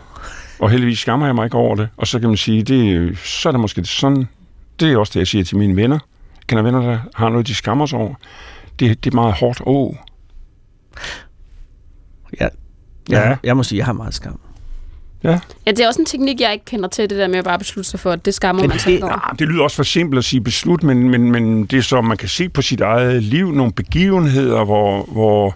Og 0.60 0.70
heldigvis 0.70 1.00
skammer 1.00 1.26
jeg 1.26 1.36
mig 1.36 1.46
ikke 1.46 1.58
over 1.58 1.76
det. 1.76 1.88
Og 1.98 2.08
så 2.08 2.20
kan 2.20 2.30
man 2.30 2.38
sige, 2.38 2.64
det, 2.64 3.18
så 3.18 3.50
er 3.50 3.52
det 3.52 3.60
måske 3.62 3.86
sådan. 3.86 4.28
Det 4.80 4.92
er 4.92 4.98
også 4.98 5.12
det, 5.14 5.20
jeg 5.20 5.28
siger 5.28 5.44
til 5.44 5.58
mine 5.58 5.76
venner. 5.76 6.00
Jeg 6.36 6.48
kender 6.48 6.64
venner, 6.64 6.82
der 6.82 7.00
har 7.16 7.30
noget, 7.30 7.48
de 7.48 7.56
skammer 7.56 7.86
sig 7.86 8.00
over. 8.00 8.14
Det, 8.80 9.04
det 9.04 9.12
er 9.12 9.16
meget 9.16 9.34
hårdt. 9.34 9.62
Åh, 9.66 9.94
Ja. 12.40 12.48
Ja. 13.10 13.20
Jeg, 13.22 13.38
jeg 13.44 13.58
må 13.58 13.64
sige, 13.64 13.78
jeg 13.78 13.86
har 13.86 13.94
meget 13.94 14.14
skam. 14.14 14.40
ja. 15.24 15.40
Ja, 15.66 15.72
det 15.72 15.80
er 15.80 15.88
også 15.88 16.02
en 16.02 16.06
teknik, 16.06 16.42
jeg 16.42 16.54
ikke 16.54 16.66
kender 16.66 16.90
til, 16.90 17.10
det 17.10 17.18
der 17.18 17.28
med 17.28 17.36
at 17.40 17.44
bare 17.46 17.60
beslutte 17.60 17.90
sig 17.90 18.00
for, 18.00 18.12
at 18.12 18.26
det 18.26 18.34
skammer 18.34 18.64
Men 18.64 18.70
man 18.70 18.80
sig 18.80 19.04
over. 19.04 19.30
Ah, 19.32 19.40
det 19.40 19.48
lyder 19.48 19.64
også 19.64 19.76
for 19.76 19.84
simpelt 19.84 20.18
at 20.18 20.26
sige 20.26 20.42
beslut, 20.42 20.84
men, 20.84 21.10
men, 21.10 21.32
men 21.32 21.66
det 21.66 21.78
er 21.78 21.82
så, 21.82 22.02
man 22.02 22.18
kan 22.18 22.30
se 22.30 22.50
på 22.50 22.62
sit 22.62 22.82
eget 22.82 23.24
liv 23.24 23.52
nogle 23.52 23.72
begivenheder, 23.74 24.64
hvor, 24.66 25.04
hvor 25.12 25.56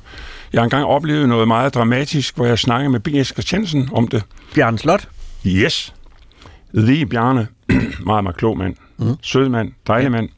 jeg 0.53 0.63
engang 0.63 0.85
oplevede 0.85 1.27
noget 1.27 1.47
meget 1.47 1.73
dramatisk, 1.73 2.35
hvor 2.35 2.45
jeg 2.45 2.59
snakkede 2.59 2.89
med 2.89 2.99
B.S. 2.99 3.27
Christiansen 3.27 3.89
om 3.93 4.07
det. 4.07 4.23
Bjørn 4.55 4.77
Slot. 4.77 5.07
Yes. 5.47 5.93
The 6.75 7.05
Bjarne. 7.05 7.47
meget, 8.05 8.23
meget 8.23 8.37
klog 8.37 8.57
mand. 8.57 8.75
Mm. 8.97 9.15
Sød 9.21 9.49
mand. 9.49 9.71
Dejlig 9.87 10.11
mand. 10.11 10.29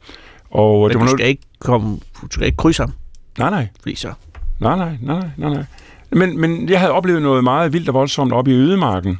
Og 0.50 0.80
Men 0.80 0.88
det 0.88 0.94
du 0.94 0.98
var 0.98 1.04
noget... 1.04 1.18
skal 1.20 1.28
ikke 1.28 1.42
komme, 1.58 1.98
du 2.22 2.28
skal 2.30 2.46
ikke 2.46 2.56
krydse 2.56 2.82
ham, 2.82 2.92
Nej, 3.38 3.50
nej. 3.50 3.68
fordi 3.80 3.94
så... 3.94 4.12
Nej, 4.60 4.76
nej, 4.76 4.96
nej, 5.02 5.28
nej, 5.36 5.50
nej. 5.50 5.64
Men, 6.10 6.40
men 6.40 6.68
jeg 6.68 6.80
havde 6.80 6.92
oplevet 6.92 7.22
noget 7.22 7.44
meget 7.44 7.72
vildt 7.72 7.88
og 7.88 7.94
voldsomt 7.94 8.32
oppe 8.32 8.50
i 8.50 8.54
ødemarken. 8.54 9.18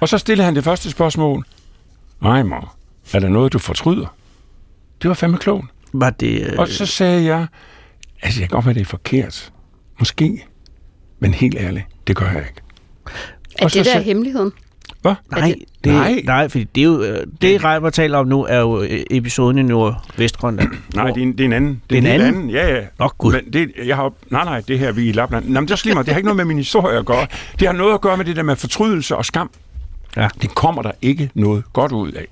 Og 0.00 0.08
så 0.08 0.18
stillede 0.18 0.44
han 0.44 0.54
det 0.56 0.64
første 0.64 0.90
spørgsmål. 0.90 1.44
Nej, 2.20 2.42
mor. 2.42 2.74
Er 3.12 3.18
der 3.18 3.28
noget, 3.28 3.52
du 3.52 3.58
fortryder? 3.58 4.14
Det 5.02 5.08
var 5.08 5.14
fandme 5.14 5.38
klogt. 5.38 5.66
Var 5.92 6.10
det... 6.10 6.42
Øh, 6.46 6.58
Og 6.58 6.68
så 6.68 6.86
sagde 6.86 7.24
jeg, 7.24 7.46
altså 8.22 8.40
jeg 8.40 8.48
kan 8.48 8.54
godt 8.56 8.66
være, 8.66 8.74
det 8.74 8.80
er 8.80 8.84
forkert. 8.84 9.52
Måske. 10.00 10.44
Men 11.18 11.34
helt 11.34 11.56
ærligt, 11.58 11.84
det 12.06 12.16
gør 12.16 12.26
jeg 12.26 12.38
ikke. 12.48 12.60
Er 13.58 13.64
og 13.64 13.70
så 13.70 13.78
det 13.78 13.86
der 13.86 13.92
sag- 13.92 14.04
hemmeligheden? 14.04 14.52
Hvad? 15.02 15.14
nej, 15.30 15.54
det, 15.84 15.92
Nej. 15.92 16.12
nej. 16.12 16.22
nej, 16.24 16.48
fordi 16.48 16.64
det 16.64 16.80
er 16.80 16.84
jo... 16.84 17.02
Øh, 17.02 17.26
det, 17.42 17.64
Reimer 17.64 17.90
taler 17.90 18.18
om 18.18 18.26
nu, 18.26 18.44
er 18.44 18.58
jo 18.60 18.82
øh, 18.82 19.00
episoden 19.10 19.58
i 19.58 19.62
Nordvestgrønland. 19.62 20.68
Nej, 20.94 21.06
det 21.10 21.16
er, 21.18 21.22
en, 21.22 21.32
det 21.32 21.40
er 21.40 21.44
en 21.44 21.52
anden. 21.52 21.82
Det 21.90 21.96
er 21.96 22.00
en 22.02 22.06
helt 22.06 22.22
anden? 22.22 22.50
Ja, 22.50 22.74
ja. 22.74 22.84
Nå, 22.98 23.08
Gud. 23.18 23.32
Men 23.32 23.52
det, 23.52 23.72
jeg 23.86 23.96
har, 23.96 24.12
nej, 24.30 24.44
nej, 24.44 24.62
det 24.68 24.78
her 24.78 24.92
vi 24.92 25.04
er 25.04 25.08
i 25.08 25.12
Lapland. 25.12 25.44
Nå, 25.48 25.60
men 25.60 25.68
det 25.68 25.86
er 25.86 25.94
meget. 25.94 26.06
Det 26.06 26.14
har 26.14 26.18
ikke 26.18 26.26
noget 26.26 26.36
med 26.36 26.44
min 26.44 26.56
historie 26.56 26.98
at 26.98 27.06
gøre. 27.06 27.26
Det 27.58 27.66
har 27.68 27.72
noget 27.74 27.94
at 27.94 28.00
gøre 28.00 28.16
med 28.16 28.24
det 28.24 28.36
der 28.36 28.42
med 28.42 28.56
fortrydelse 28.56 29.16
og 29.16 29.24
skam. 29.24 29.50
Ja. 30.16 30.28
Det 30.42 30.54
kommer 30.54 30.82
der 30.82 30.92
ikke 31.02 31.30
noget 31.34 31.64
godt 31.72 31.92
ud 31.92 32.12
af. 32.12 32.26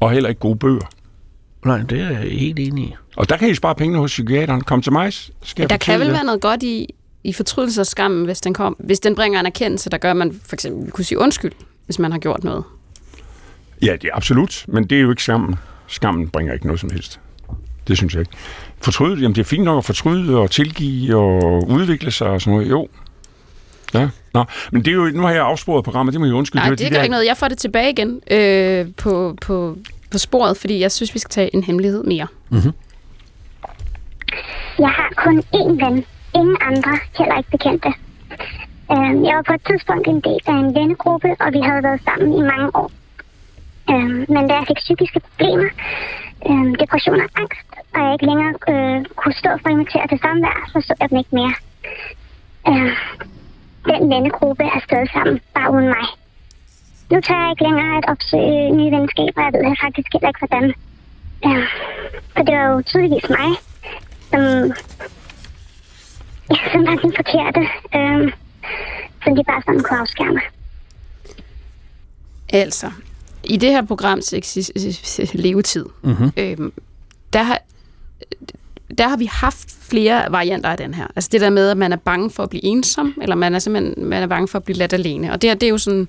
Og 0.00 0.10
heller 0.10 0.28
ikke 0.28 0.40
gode 0.40 0.56
bøger. 0.58 0.90
Nej, 1.64 1.78
det 1.78 2.00
er 2.00 2.08
jeg 2.10 2.18
helt 2.18 2.58
enig 2.58 2.84
i. 2.84 2.94
Og 3.16 3.28
der 3.28 3.36
kan 3.36 3.48
I 3.50 3.54
spare 3.54 3.74
pengene 3.74 3.98
hos 3.98 4.10
psykiateren. 4.10 4.60
Kom 4.60 4.82
til 4.82 4.92
mig, 4.92 5.12
skal 5.42 5.62
Ja, 5.62 5.66
der 5.66 5.76
kan 5.76 6.00
vel 6.00 6.06
jer. 6.06 6.12
være 6.14 6.24
noget 6.24 6.40
godt 6.40 6.62
i, 6.62 6.94
i 7.24 7.32
fortrydelse 7.32 7.80
og 7.80 7.86
skam, 7.86 8.24
hvis 8.24 8.40
den, 8.40 8.54
kom, 8.54 8.76
hvis 8.78 9.00
den 9.00 9.14
bringer 9.14 9.40
en 9.40 9.46
erkendelse, 9.46 9.90
der 9.90 9.98
gør, 9.98 10.10
at 10.10 10.16
man 10.16 10.40
for 10.46 10.56
eksempel 10.56 10.90
kunne 10.90 11.04
sige 11.04 11.18
undskyld, 11.18 11.52
hvis 11.86 11.98
man 11.98 12.12
har 12.12 12.18
gjort 12.18 12.44
noget. 12.44 12.64
Ja, 13.82 13.92
det 14.02 14.04
er 14.12 14.16
absolut. 14.16 14.64
Men 14.68 14.84
det 14.84 14.98
er 14.98 15.02
jo 15.02 15.10
ikke 15.10 15.22
skammen. 15.22 15.54
Skammen 15.86 16.28
bringer 16.28 16.52
ikke 16.54 16.66
noget 16.66 16.80
som 16.80 16.90
helst. 16.90 17.20
Det 17.88 17.96
synes 17.96 18.14
jeg 18.14 18.20
ikke. 18.20 18.32
Fortryde, 18.80 19.20
jamen 19.20 19.34
det 19.34 19.40
er 19.40 19.44
fint 19.44 19.64
nok 19.64 19.78
at 19.78 19.84
fortryde 19.84 20.38
og 20.38 20.50
tilgive 20.50 21.16
og 21.16 21.68
udvikle 21.68 22.10
sig 22.10 22.26
og 22.26 22.40
sådan 22.40 22.54
noget. 22.58 22.70
Jo. 22.70 22.88
Ja. 23.94 24.08
Nå, 24.34 24.44
men 24.72 24.84
det 24.84 24.90
er 24.90 24.94
jo, 24.94 25.04
nu 25.14 25.22
har 25.22 25.30
jeg 25.30 25.42
afsporet 25.44 25.84
programmet, 25.84 26.12
det 26.12 26.20
må 26.20 26.26
jeg 26.26 26.34
undskylde. 26.34 26.60
Nej, 26.62 26.68
var 26.68 26.76
det 26.76 26.86
de 26.86 26.94
gør 26.94 27.02
ikke 27.02 27.10
noget. 27.10 27.26
Jeg 27.26 27.36
får 27.36 27.48
det 27.48 27.58
tilbage 27.58 27.90
igen 27.90 28.20
øh, 28.30 28.86
på, 28.96 29.36
på, 29.40 29.76
på 30.10 30.18
sporet, 30.18 30.56
fordi 30.56 30.80
jeg 30.80 30.92
synes, 30.92 31.14
vi 31.14 31.18
skal 31.18 31.30
tage 31.30 31.54
en 31.54 31.62
hemmelighed 31.62 32.04
mere. 32.04 32.26
Jeg 34.78 34.88
har 34.98 35.08
kun 35.16 35.42
én 35.60 35.84
ven. 35.84 36.04
Ingen 36.34 36.56
andre, 36.60 36.98
heller 37.18 37.36
ikke 37.38 37.50
bekendte. 37.50 37.90
Øhm, 38.92 39.24
jeg 39.24 39.34
var 39.36 39.44
på 39.46 39.54
et 39.58 39.64
tidspunkt 39.70 40.06
en 40.06 40.20
del 40.20 40.40
af 40.46 40.56
en 40.62 40.74
vennegruppe, 40.74 41.30
og 41.40 41.48
vi 41.52 41.60
havde 41.68 41.82
været 41.82 42.00
sammen 42.08 42.28
i 42.40 42.42
mange 42.52 42.68
år. 42.82 42.90
Øhm, 43.90 44.24
men 44.34 44.42
da 44.48 44.52
jeg 44.54 44.64
fik 44.68 44.80
psykiske 44.86 45.20
problemer, 45.26 45.70
øhm, 46.48 46.74
depression 46.74 47.20
og 47.26 47.30
angst, 47.42 47.68
og 47.94 48.00
jeg 48.04 48.12
ikke 48.12 48.26
længere 48.30 48.54
øh, 48.72 49.04
kunne 49.20 49.36
stå 49.42 49.50
for 49.60 49.68
at 49.68 49.72
invitere 49.76 50.06
til 50.08 50.18
samvær, 50.24 50.56
så 50.72 50.78
så 50.86 50.94
jeg 51.00 51.10
dem 51.10 51.18
ikke 51.18 51.34
mere. 51.40 51.54
Øhm, 52.68 52.94
den 53.90 54.10
vennegruppe 54.12 54.64
er 54.76 54.80
stadig 54.86 55.10
sammen, 55.16 55.40
bare 55.54 55.72
uden 55.74 55.88
mig. 55.96 56.06
Nu 57.10 57.20
tager 57.20 57.42
jeg 57.42 57.50
ikke 57.50 57.66
længere 57.68 57.96
at 57.98 58.06
opsøge 58.12 58.70
nye 58.78 58.92
venskaber, 58.96 59.42
jeg 59.42 59.52
ved 59.52 59.76
faktisk 59.84 60.08
heller 60.12 60.28
ikke, 60.28 60.42
hvordan. 60.44 60.66
Øhm, 61.46 61.66
for 62.34 62.42
det 62.46 62.54
var 62.58 62.66
jo 62.72 62.82
tydeligvis 62.90 63.28
mig, 63.38 63.50
som, 64.32 64.72
ja, 66.50 66.72
som 66.72 66.86
var 66.86 66.96
den 66.96 67.12
forkerte, 67.16 67.60
øhm, 67.94 68.30
som 69.24 69.36
de 69.36 69.44
bare 69.44 69.62
sådan 69.66 69.80
kunne 69.80 69.98
afskærme. 70.00 70.40
Altså, 72.52 72.90
i 73.44 73.56
det 73.56 73.70
her 73.70 73.82
programs 73.82 74.34
levetid, 75.32 75.86
mm-hmm. 76.02 76.32
øhm, 76.36 76.72
der, 77.32 77.42
har, 77.42 77.58
der 78.98 79.08
har 79.08 79.16
vi 79.16 79.26
haft 79.32 79.76
flere 79.80 80.26
varianter 80.30 80.70
af 80.70 80.76
den 80.76 80.94
her. 80.94 81.06
Altså 81.16 81.28
det 81.32 81.40
der 81.40 81.50
med, 81.50 81.70
at 81.70 81.76
man 81.76 81.92
er 81.92 81.96
bange 81.96 82.30
for 82.30 82.42
at 82.42 82.50
blive 82.50 82.64
ensom, 82.64 83.14
eller 83.22 83.36
man 83.36 83.54
er 83.54 83.58
simpelthen 83.58 84.04
man 84.04 84.22
er 84.22 84.26
bange 84.26 84.48
for 84.48 84.58
at 84.58 84.64
blive 84.64 84.76
ladt 84.76 84.92
alene. 84.92 85.32
Og 85.32 85.42
det 85.42 85.50
her, 85.50 85.54
det 85.54 85.66
er 85.66 85.70
jo 85.70 85.78
sådan 85.78 86.08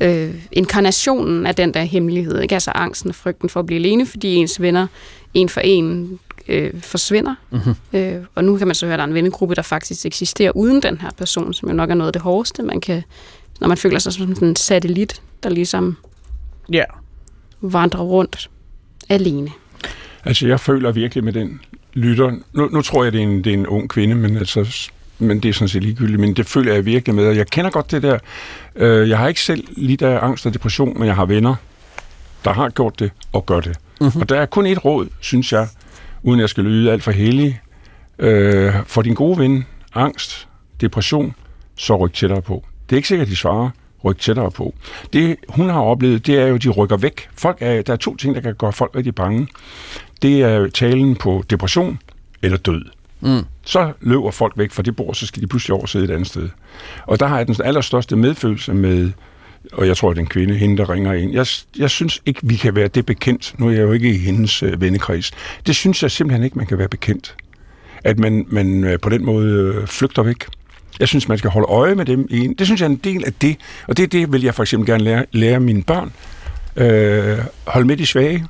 øh, 0.00 0.34
inkarnationen 0.52 1.46
af 1.46 1.54
den 1.54 1.74
der 1.74 1.82
hemmelighed. 1.82 2.40
Ikke? 2.40 2.54
Altså 2.54 2.70
angsten 2.70 3.08
og 3.08 3.14
frygten 3.14 3.48
for 3.48 3.60
at 3.60 3.66
blive 3.66 3.80
alene, 3.80 4.06
fordi 4.06 4.34
ens 4.34 4.60
venner 4.60 4.86
en 5.34 5.48
for 5.48 5.60
en 5.60 6.18
øh, 6.48 6.80
forsvinder. 6.80 7.34
Mm-hmm. 7.50 7.74
Øh, 7.92 8.22
og 8.34 8.44
nu 8.44 8.56
kan 8.58 8.66
man 8.68 8.74
så 8.74 8.86
høre, 8.86 8.94
at 8.94 8.98
der 8.98 9.04
er 9.04 9.08
en 9.08 9.14
vennegruppe, 9.14 9.54
der 9.54 9.62
faktisk 9.62 10.06
eksisterer 10.06 10.50
uden 10.56 10.82
den 10.82 10.98
her 11.00 11.10
person, 11.18 11.54
som 11.54 11.68
jo 11.68 11.74
nok 11.74 11.90
er 11.90 11.94
noget 11.94 12.08
af 12.08 12.12
det 12.12 12.22
hårdeste, 12.22 12.62
man 12.62 12.80
kan, 12.80 13.02
når 13.60 13.68
man 13.68 13.76
føler 13.76 13.98
sig 13.98 14.12
som 14.12 14.34
sådan 14.34 14.48
en 14.48 14.56
satellit, 14.56 15.22
der 15.42 15.48
ligesom 15.50 15.96
Ja. 16.72 16.84
vandrer 17.60 18.00
rundt 18.00 18.50
alene. 19.08 19.50
Altså, 20.24 20.46
jeg 20.46 20.60
føler 20.60 20.92
virkelig 20.92 21.24
med 21.24 21.32
den 21.32 21.60
lytter. 21.94 22.30
Nu, 22.52 22.68
nu 22.68 22.82
tror 22.82 23.04
jeg, 23.04 23.12
det 23.12 23.18
er, 23.18 23.22
en, 23.22 23.44
det 23.44 23.46
er 23.50 23.54
en 23.54 23.66
ung 23.66 23.90
kvinde, 23.90 24.14
men, 24.14 24.36
altså, 24.36 24.88
men 25.18 25.40
det 25.40 25.48
er 25.48 25.52
sådan 25.52 25.68
set 25.68 25.82
ligegyldigt. 25.82 26.20
Men 26.20 26.34
det 26.34 26.46
føler 26.46 26.74
jeg 26.74 26.84
virkelig 26.84 27.14
med. 27.14 27.26
Og 27.26 27.36
jeg 27.36 27.46
kender 27.46 27.70
godt 27.70 27.90
det 27.90 28.02
der. 28.02 28.18
Øh, 28.76 29.08
jeg 29.08 29.18
har 29.18 29.28
ikke 29.28 29.40
selv 29.40 29.64
lidt 29.76 30.02
af 30.02 30.18
angst 30.24 30.46
og 30.46 30.54
depression, 30.54 30.98
men 30.98 31.06
jeg 31.08 31.14
har 31.14 31.24
venner, 31.26 31.54
der 32.44 32.52
har 32.52 32.68
gjort 32.68 32.98
det 32.98 33.10
og 33.32 33.46
gør 33.46 33.60
det. 33.60 33.76
Mm-hmm. 34.00 34.20
Og 34.20 34.28
der 34.28 34.40
er 34.40 34.46
kun 34.46 34.66
et 34.66 34.84
råd, 34.84 35.08
synes 35.20 35.52
jeg, 35.52 35.68
uden 36.26 36.40
jeg 36.40 36.48
skal 36.48 36.64
lyde 36.64 36.92
alt 36.92 37.02
for 37.02 37.10
heldig. 37.10 37.60
Øh, 38.18 38.74
for 38.86 39.02
din 39.02 39.14
gode 39.14 39.38
ven, 39.38 39.66
angst, 39.94 40.48
depression, 40.80 41.34
så 41.76 41.96
ryk 41.96 42.14
tættere 42.14 42.42
på. 42.42 42.64
Det 42.88 42.96
er 42.96 42.98
ikke 42.98 43.08
sikkert, 43.08 43.28
de 43.28 43.36
svarer. 43.36 43.70
Ryk 44.04 44.18
tættere 44.18 44.50
på. 44.50 44.74
Det, 45.12 45.36
hun 45.48 45.68
har 45.68 45.80
oplevet, 45.80 46.26
det 46.26 46.38
er 46.38 46.46
jo, 46.46 46.54
at 46.54 46.62
de 46.62 46.68
rykker 46.68 46.96
væk. 46.96 47.28
Folk 47.34 47.58
er, 47.60 47.82
der 47.82 47.92
er 47.92 47.96
to 47.96 48.16
ting, 48.16 48.34
der 48.34 48.40
kan 48.40 48.54
gøre 48.54 48.72
folk 48.72 48.96
rigtig 48.96 49.14
bange. 49.14 49.48
Det 50.22 50.42
er 50.42 50.68
talen 50.68 51.16
på 51.16 51.44
depression 51.50 51.98
eller 52.42 52.58
død. 52.58 52.82
Mm. 53.20 53.44
Så 53.64 53.92
løber 54.00 54.30
folk 54.30 54.52
væk 54.56 54.72
fra 54.72 54.82
det 54.82 54.96
bord, 54.96 55.14
så 55.14 55.26
skal 55.26 55.42
de 55.42 55.46
pludselig 55.46 55.74
over 55.74 55.86
sidde 55.86 56.04
et 56.04 56.10
andet 56.10 56.26
sted. 56.26 56.48
Og 57.06 57.20
der 57.20 57.26
har 57.26 57.36
jeg 57.36 57.46
den 57.46 57.56
allerstørste 57.64 58.16
medfølelse 58.16 58.74
med, 58.74 59.10
og 59.72 59.86
jeg 59.86 59.96
tror, 59.96 60.10
at 60.10 60.16
den 60.16 60.26
kvinde, 60.26 60.54
hende, 60.54 60.76
der 60.76 60.90
ringer 60.90 61.12
ind. 61.12 61.32
Jeg, 61.32 61.46
jeg 61.78 61.90
synes 61.90 62.22
ikke, 62.26 62.40
vi 62.42 62.56
kan 62.56 62.74
være 62.76 62.88
det 62.88 63.06
bekendt. 63.06 63.54
Nu 63.58 63.66
er 63.68 63.72
jeg 63.72 63.80
jo 63.82 63.92
ikke 63.92 64.08
i 64.14 64.18
hendes 64.18 64.62
øh, 64.62 64.80
vennekreds. 64.80 65.30
Det 65.66 65.76
synes 65.76 66.02
jeg 66.02 66.10
simpelthen 66.10 66.44
ikke, 66.44 66.58
man 66.58 66.66
kan 66.66 66.78
være 66.78 66.88
bekendt. 66.88 67.34
At 68.04 68.18
man, 68.18 68.46
man 68.48 68.84
øh, 68.84 69.00
på 69.00 69.08
den 69.08 69.24
måde 69.24 69.74
øh, 69.80 69.86
flygter 69.86 70.22
væk. 70.22 70.44
Jeg 71.00 71.08
synes, 71.08 71.28
man 71.28 71.38
skal 71.38 71.50
holde 71.50 71.66
øje 71.68 71.94
med 71.94 72.04
dem. 72.04 72.26
i 72.30 72.38
en- 72.40 72.54
Det 72.54 72.66
synes 72.66 72.80
jeg 72.80 72.86
er 72.86 72.90
en 72.90 72.96
del 73.04 73.24
af 73.26 73.32
det, 73.32 73.56
og 73.88 73.96
det, 73.96 74.12
det 74.12 74.32
vil 74.32 74.42
jeg 74.42 74.54
for 74.54 74.62
eksempel 74.62 74.86
gerne 74.88 75.04
lære, 75.04 75.24
lære 75.32 75.60
mine 75.60 75.82
børn. 75.82 76.12
Øh, 76.76 77.38
hold 77.66 77.84
med 77.84 77.96
de 77.96 78.06
svage. 78.06 78.46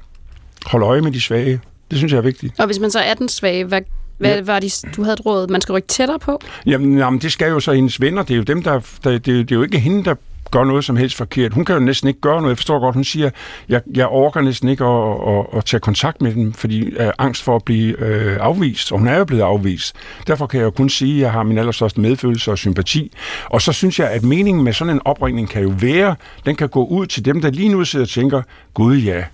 Hold 0.67 0.83
øje 0.83 1.01
med 1.01 1.13
de 1.13 1.21
svage. 1.21 1.61
Det 1.91 1.99
synes 1.99 2.13
jeg 2.13 2.19
er 2.19 2.23
vigtigt. 2.23 2.61
Og 2.61 2.67
hvis 2.67 2.79
man 2.79 2.91
så 2.91 2.99
er 3.01 3.15
den 3.15 3.29
svage, 3.29 3.65
hvad, 3.65 3.81
hvad 4.19 4.35
Ja. 4.35 4.43
var 4.43 4.61
de, 4.61 4.71
du 4.97 5.03
havde 5.03 5.17
råd, 5.17 5.49
man 5.49 5.61
skal 5.61 5.73
rykke 5.73 5.89
tættere 5.89 6.19
på? 6.19 6.41
Jamen, 6.67 6.99
jamen, 6.99 7.21
det 7.21 7.33
skal 7.33 7.49
jo 7.49 7.61
så 7.61 7.73
hendes 7.73 8.01
venner. 8.01 8.23
Det 8.23 8.35
er 8.35 8.37
jo 8.37 8.43
dem, 8.43 8.63
der, 8.63 8.81
der 9.05 9.19
det, 9.19 9.29
er 9.29 9.33
jo- 9.37 9.43
det 9.43 9.53
er 9.53 9.57
jo 9.57 9.63
ikke 9.63 9.79
hende, 9.79 10.05
der 10.05 10.15
gør 10.51 10.65
noget 10.65 10.85
som 10.85 10.97
helst 10.97 11.17
forkert. 11.17 11.53
Hun 11.53 11.65
kan 11.65 11.75
jo 11.75 11.81
næsten 11.81 12.09
ikke 12.09 12.21
gøre 12.21 12.37
noget. 12.37 12.49
Jeg 12.49 12.59
forstår 12.59 12.79
godt, 12.79 12.95
hun 12.95 13.05
siger, 13.05 13.31
jeg, 13.69 13.81
jeg 13.95 14.07
orker 14.07 14.41
næsten 14.41 14.69
ikke 14.69 14.85
at, 14.85 15.37
at, 15.37 15.59
at 15.59 15.65
tage 15.65 15.81
kontakt 15.81 16.23
med 16.23 16.35
dem, 16.35 16.53
fordi 16.53 16.97
jeg 16.99 17.07
er 17.07 17.13
angst 17.19 17.43
for 17.43 17.57
at 17.57 17.65
blive 17.65 18.01
øh, 18.01 18.37
afvist. 18.41 18.93
Og 18.93 18.99
hun 18.99 19.09
er 19.09 19.19
jo 19.19 19.25
blevet 19.25 19.43
afvist. 19.43 19.97
Derfor 20.27 20.47
kan 20.47 20.59
jeg 20.61 20.65
jo 20.65 20.71
kun 20.71 20.89
sige, 20.89 21.15
at 21.15 21.21
jeg 21.21 21.33
har 21.33 21.43
min 21.43 21.59
allerstørste 21.59 22.01
medfølelse 22.01 22.51
og 22.51 22.59
sympati. 22.59 23.13
Og 23.45 23.63
så 23.63 23.73
synes 23.73 23.99
jeg, 23.99 24.11
at 24.11 24.25
meningen 24.25 24.65
med 24.65 24.73
sådan 24.73 24.95
en 24.95 25.01
opringning 25.05 25.49
kan 25.49 25.63
jo 25.63 25.73
være, 25.81 26.17
den 26.47 26.57
kan 26.57 26.69
gå 26.69 26.87
ud 26.87 27.07
til 27.07 27.25
dem, 27.25 27.41
der 27.41 27.51
lige 27.51 27.69
nu 27.69 27.85
sidder 27.85 28.05
og 28.05 28.11
tænker, 28.11 28.43
Gud 28.75 28.97
ja, 28.97 29.25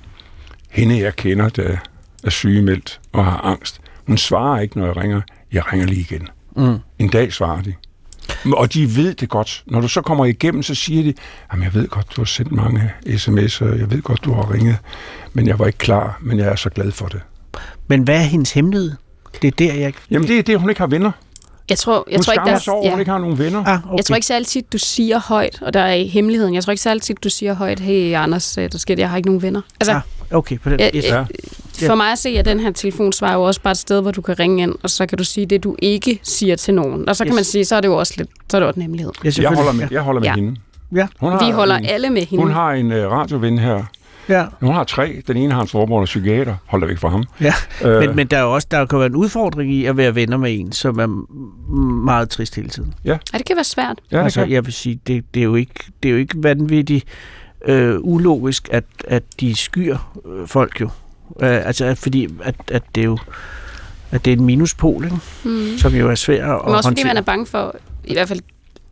hende 0.71 0.99
jeg 0.99 1.17
kender, 1.17 1.49
der 1.49 1.77
er 2.25 2.31
sygemeldt 2.31 3.01
og 3.13 3.25
har 3.25 3.41
angst. 3.41 3.81
Hun 4.07 4.17
svarer 4.17 4.61
ikke, 4.61 4.79
når 4.79 4.87
jeg 4.87 4.97
ringer. 4.97 5.21
Jeg 5.53 5.73
ringer 5.73 5.87
lige 5.87 6.01
igen. 6.01 6.29
Mm. 6.57 6.79
En 6.99 7.09
dag 7.09 7.33
svarer 7.33 7.63
de. 7.63 7.75
Og 8.53 8.75
de 8.75 8.97
ved 8.97 9.15
det 9.15 9.29
godt. 9.29 9.63
Når 9.67 9.81
du 9.81 9.89
så 9.89 10.01
kommer 10.01 10.25
igennem, 10.25 10.63
så 10.63 10.75
siger 10.75 11.03
de, 11.03 11.15
jamen 11.53 11.65
jeg 11.65 11.75
ved 11.75 11.89
godt, 11.89 12.07
du 12.17 12.21
har 12.21 12.27
sendt 12.27 12.53
mange 12.53 12.93
sms'er, 13.07 13.79
jeg 13.79 13.91
ved 13.91 14.03
godt, 14.03 14.25
du 14.25 14.33
har 14.33 14.55
ringet, 14.55 14.77
men 15.33 15.47
jeg 15.47 15.59
var 15.59 15.67
ikke 15.67 15.79
klar, 15.79 16.19
men 16.23 16.39
jeg 16.39 16.47
er 16.49 16.57
så 16.57 16.71
glad 16.71 16.93
for 16.93 17.07
det. 17.07 17.21
Men 17.89 18.03
hvad 18.03 18.15
er 18.15 18.23
hendes 18.23 18.53
hemmelighed? 18.53 18.93
Det 19.43 19.49
er 19.49 19.53
der, 19.59 19.75
jeg 19.75 19.87
ikke... 19.87 19.99
Jamen 20.11 20.29
det 20.29 20.39
er 20.39 20.43
det, 20.43 20.61
hun 20.61 20.69
ikke 20.69 20.81
har 20.81 20.87
venner. 20.87 21.11
Jeg 21.71 21.79
tror, 21.79 22.05
jeg 22.11 22.17
Hun 22.17 22.23
tror 22.23 22.33
ikke, 22.33 22.45
der, 22.45 22.59
sig 22.59 22.73
over, 22.73 22.91
hun 22.91 22.99
ikke 23.01 23.11
har 23.11 23.19
nogen 23.19 23.39
venner. 23.39 23.65
Ah, 23.67 23.79
okay. 23.87 23.97
Jeg 23.97 24.05
tror 24.05 24.15
ikke 24.17 24.27
så 24.27 24.35
altid, 24.35 24.63
du 24.73 24.79
siger 24.79 25.19
højt, 25.19 25.63
og 25.63 25.75
der 25.75 25.81
er 25.81 25.95
i 25.95 26.07
hemmeligheden. 26.07 26.55
Jeg 26.55 26.65
tror 26.65 26.71
ikke 26.71 26.83
så 26.83 26.91
altid, 26.91 27.15
du 27.15 27.29
siger 27.29 27.55
højt, 27.55 27.81
hey 27.81 28.15
Anders, 28.15 28.53
der 28.55 28.79
sker 28.79 28.95
det, 28.95 29.03
jeg 29.03 29.11
har 29.11 29.17
ikke 29.17 29.29
nogen 29.29 29.43
venner. 29.43 29.61
Altså, 29.81 29.93
Ah, 29.93 30.01
okay, 30.31 30.59
på 30.59 30.71
den. 30.71 30.81
Ja, 30.81 30.91
yes. 30.95 31.05
Ja. 31.83 31.89
for 31.91 31.95
mig 31.95 32.13
at 32.13 32.19
se, 32.19 32.29
at 32.29 32.45
den 32.45 32.61
her 32.61 32.71
telefonsvar 32.71 33.29
er 33.29 33.35
jo 33.35 33.43
også 33.43 33.61
bare 33.61 33.71
et 33.71 33.79
sted, 33.79 34.01
hvor 34.03 34.11
du 34.11 34.21
kan 34.23 34.39
ringe 34.39 34.63
ind, 34.63 34.75
og 34.83 34.91
så 34.91 35.07
kan 35.07 35.19
du 35.19 35.25
sige 35.25 35.47
det, 35.47 35.65
du 35.65 35.77
ikke 35.83 36.21
siger 36.23 36.57
til 36.57 36.75
nogen. 36.75 37.09
Og 37.09 37.17
så 37.17 37.25
kan 37.25 37.33
Yes. 37.33 37.37
man 37.37 37.45
sige, 37.45 37.65
så 37.65 37.77
er 37.77 37.81
det 37.81 37.89
jo 37.89 37.97
også 37.97 38.15
lidt, 38.17 38.29
så 38.51 38.57
er 38.57 38.61
det 38.61 38.67
også 38.69 38.77
en 38.79 38.83
hemmelighed. 38.83 39.13
Ja, 39.25 39.31
Jeg 39.43 39.51
holder 39.51 39.73
med, 39.73 39.89
jeg 39.91 40.03
holder 40.03 40.21
med 40.21 40.29
Ja. 40.29 40.35
hende. 40.35 40.57
Ja. 40.95 41.07
Hun 41.21 41.33
Vi 41.47 41.51
holder 41.51 41.75
en, 41.77 41.87
alle 41.87 42.11
med 42.11 42.23
hende. 42.27 42.45
Hun 42.45 42.53
har 42.53 42.73
en 42.73 42.87
uh, 42.93 42.99
radioven 42.99 43.59
her. 43.59 43.85
Ja, 44.29 44.45
Hun 44.61 44.75
har 44.75 44.85
tre. 44.85 45.23
Den 45.29 45.37
ene 45.37 45.55
har 45.55 45.61
en 45.61 45.67
storbror, 45.69 45.97
der 45.97 46.03
er 46.03 46.07
psykiater. 46.07 46.57
Hold 46.67 46.83
da 46.83 46.87
væk 46.89 46.99
fra 46.99 47.09
ham. 47.09 47.25
ja. 47.41 47.53
Øh, 47.85 48.01
Men, 48.01 48.17
men 48.17 48.27
der 48.27 48.37
er 48.39 48.43
jo 48.43 48.55
også 48.55 48.69
der 48.71 48.87
kan 48.87 48.99
være 48.99 49.07
en 49.07 49.17
udfordring 49.17 49.73
i 49.73 49.85
at 49.85 49.97
være 49.97 50.15
venner 50.15 50.37
med 50.37 50.61
en, 50.61 50.73
som 50.73 50.99
er 50.99 51.07
meget 52.05 52.31
trist 52.31 52.55
hele 52.57 52.69
tiden. 52.69 52.95
Ja, 53.05 53.19
det 53.33 53.45
kan 53.47 53.57
være 53.57 53.65
svært. 53.65 53.99
ja, 54.13 54.17
det 54.19 54.25
altså, 54.25 54.41
kan. 54.41 54.51
jeg 54.53 54.65
vil 54.65 54.73
sige, 54.73 55.01
det, 55.07 55.25
det, 55.35 55.41
er 55.41 55.45
jo 55.45 55.55
ikke, 55.55 55.75
det 56.03 56.09
er 56.09 56.13
jo 56.13 56.19
ikke 56.19 56.35
vanvittigt 56.43 57.05
øh, 57.69 57.95
ulogisk, 58.01 58.69
at, 58.73 58.85
at 59.09 59.23
de 59.41 59.55
skyer 59.57 60.21
øh, 60.33 60.49
folk 60.49 60.81
jo. 60.81 60.89
Øh, 61.41 61.67
altså, 61.67 61.85
at, 61.85 61.99
fordi 61.99 62.29
at, 62.43 62.55
at 62.69 62.83
det 62.95 63.01
er 63.01 63.05
jo 63.05 63.19
at 64.11 64.25
det 64.25 64.33
er 64.33 64.37
en 64.37 64.45
minuspol, 64.45 65.05
ikke? 65.05 65.17
Mm. 65.45 65.79
som 65.79 65.95
jo 65.95 66.11
er 66.11 66.15
svær 66.15 66.47
at 66.47 66.67
Men 66.67 66.75
også 66.75 66.89
fordi 66.89 67.01
håndtere. 67.01 67.07
man 67.07 67.17
er 67.17 67.23
bange 67.23 67.47
for, 67.47 67.77
i 68.05 68.13
hvert 68.13 68.29
fald 68.29 68.41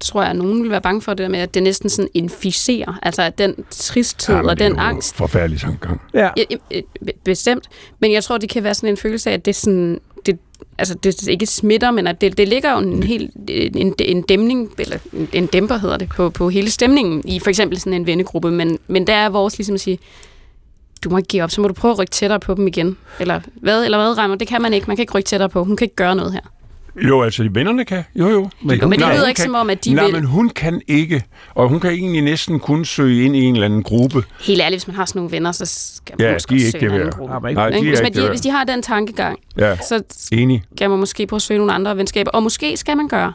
tror 0.00 0.22
jeg, 0.22 0.31
at 0.31 0.37
nogen 0.37 0.62
vil 0.62 0.70
være 0.70 0.81
bange 0.81 1.03
for 1.03 1.14
det 1.14 1.18
der 1.24 1.29
med, 1.29 1.38
at 1.38 1.55
det 1.55 1.62
næsten 1.62 1.88
sådan 1.88 2.09
inficerer. 2.14 2.98
Altså 3.03 3.22
at 3.22 3.38
den 3.38 3.55
tristhed 3.70 4.37
men 4.37 4.46
og 4.48 4.59
det 4.59 4.64
er 4.64 4.68
den 4.68 4.79
angst. 4.79 5.16
Forfærdelig 5.16 5.61
tankegang. 5.61 6.00
Ja. 6.14 6.29
Ja, 6.37 6.44
ja, 6.70 6.81
bestemt. 7.24 7.68
Men 7.98 8.12
jeg 8.12 8.24
tror, 8.24 8.38
det 8.38 8.50
kan 8.50 8.64
være 8.64 8.74
sådan 8.74 8.90
en 8.90 8.96
følelse 8.96 9.31
af, 9.31 9.35
at 9.35 9.44
det 9.44 9.57
sådan... 9.57 10.00
Det, 10.26 10.38
altså, 10.79 10.94
det 10.94 11.29
ikke 11.29 11.46
smitter, 11.46 11.90
men 11.90 12.07
at 12.07 12.20
det, 12.20 12.38
det 12.38 12.48
ligger 12.48 12.72
jo 12.72 12.79
en, 12.79 13.03
helt, 13.03 13.31
en, 13.48 13.94
en 13.98 14.22
dæmning, 14.22 14.70
eller 14.79 14.98
en, 15.12 15.29
en 15.33 15.46
dæmper 15.46 15.76
hedder 15.76 15.96
det, 15.96 16.09
på, 16.09 16.31
på 16.31 16.48
hele 16.48 16.70
stemningen 16.70 17.22
i 17.29 17.38
for 17.40 17.48
eksempel 17.48 17.81
sådan 17.81 17.92
en 17.92 18.07
vennegruppe. 18.07 18.50
Men, 18.50 18.79
men 18.88 19.07
der 19.07 19.14
er 19.14 19.29
vores 19.29 19.59
ligesom 19.59 19.74
at 19.74 19.81
sige, 19.81 19.98
du 21.05 21.11
må 21.11 21.17
ikke 21.17 21.29
give 21.29 21.43
op, 21.43 21.51
så 21.51 21.61
må 21.61 21.69
du 21.69 21.75
prøve 21.75 21.93
at 21.93 21.99
rykke 21.99 22.11
tættere 22.11 22.41
på 22.41 22.55
dem 22.55 22.67
igen. 22.67 22.97
Eller 23.21 23.41
hvad, 23.55 23.85
eller 23.85 23.99
hvad, 23.99 24.19
Reimer? 24.19 24.35
Det 24.35 24.49
kan 24.49 24.63
man 24.63 24.73
ikke. 24.73 24.87
Man 24.87 24.97
kan 24.97 25.03
ikke 25.03 25.15
rykke 25.15 25.27
tættere 25.27 25.49
på. 25.49 25.65
Hun 25.65 25.77
kan 25.77 25.85
ikke 25.85 25.97
gøre 25.97 26.15
noget 26.15 26.33
her. 26.33 26.41
Jo, 27.09 27.23
altså 27.23 27.43
de 27.43 27.55
vennerne 27.55 27.85
kan. 27.85 28.05
Jo, 28.15 28.29
jo. 28.29 28.49
Men 28.63 28.81
Jo, 28.81 28.89
men 28.89 29.01
det 29.01 29.09
lyder 29.09 29.27
ikke 29.29 29.37
kan- 29.39 29.45
som 29.45 29.55
om, 29.55 29.71
at 29.71 29.85
de 29.85 29.95
Nej, 29.95 30.05
vil... 30.05 30.15
men 30.15 30.25
hun 30.25 30.49
kan 30.49 30.81
ikke. 30.89 31.23
Og 31.55 31.69
hun 31.69 31.81
kan 31.81 31.91
egentlig 31.91 32.23
næsten 32.23 32.61
kun 32.61 32.85
søge 32.85 33.25
ind 33.25 33.37
i 33.37 33.41
en 33.43 33.55
eller 33.55 33.65
anden 33.67 33.83
gruppe. 33.83 34.23
Helt 34.41 34.61
ærligt, 34.61 34.81
hvis 34.83 34.87
man 34.87 34.97
har 34.97 35.05
sådan 35.05 35.19
nogle 35.19 35.33
venner, 35.33 35.53
så 35.53 35.67
skal 35.67 36.15
man 36.19 36.27
Ja, 36.27 36.33
måske 36.33 36.51
de 36.55 36.61
er 36.63 36.67
ikke 36.67 36.71
søge 36.81 36.87
en 36.95 37.01
anden 37.01 37.13
gruppe. 37.13 37.53
Nej, 37.53 37.71
de 37.71 37.83
Hvis, 37.83 37.99
man, 38.01 38.07
ikke 38.07 38.23
de, 38.23 38.29
hvis 38.29 38.41
de 38.41 38.51
har 38.51 38.65
den 38.65 38.83
tankegang, 38.83 39.39
Ja, 39.59 39.77
så 39.77 40.03
enig. 40.33 40.63
skal 40.77 40.91
man 40.91 40.99
måske 40.99 41.27
prøve 41.27 41.37
at 41.39 41.43
søge 41.43 41.59
nogle 41.59 41.73
andre 41.73 41.97
venskaber. 41.97 42.31
Og 42.31 42.43
måske 42.43 42.77
skal 42.77 42.97
man 42.97 43.09
gøre 43.09 43.33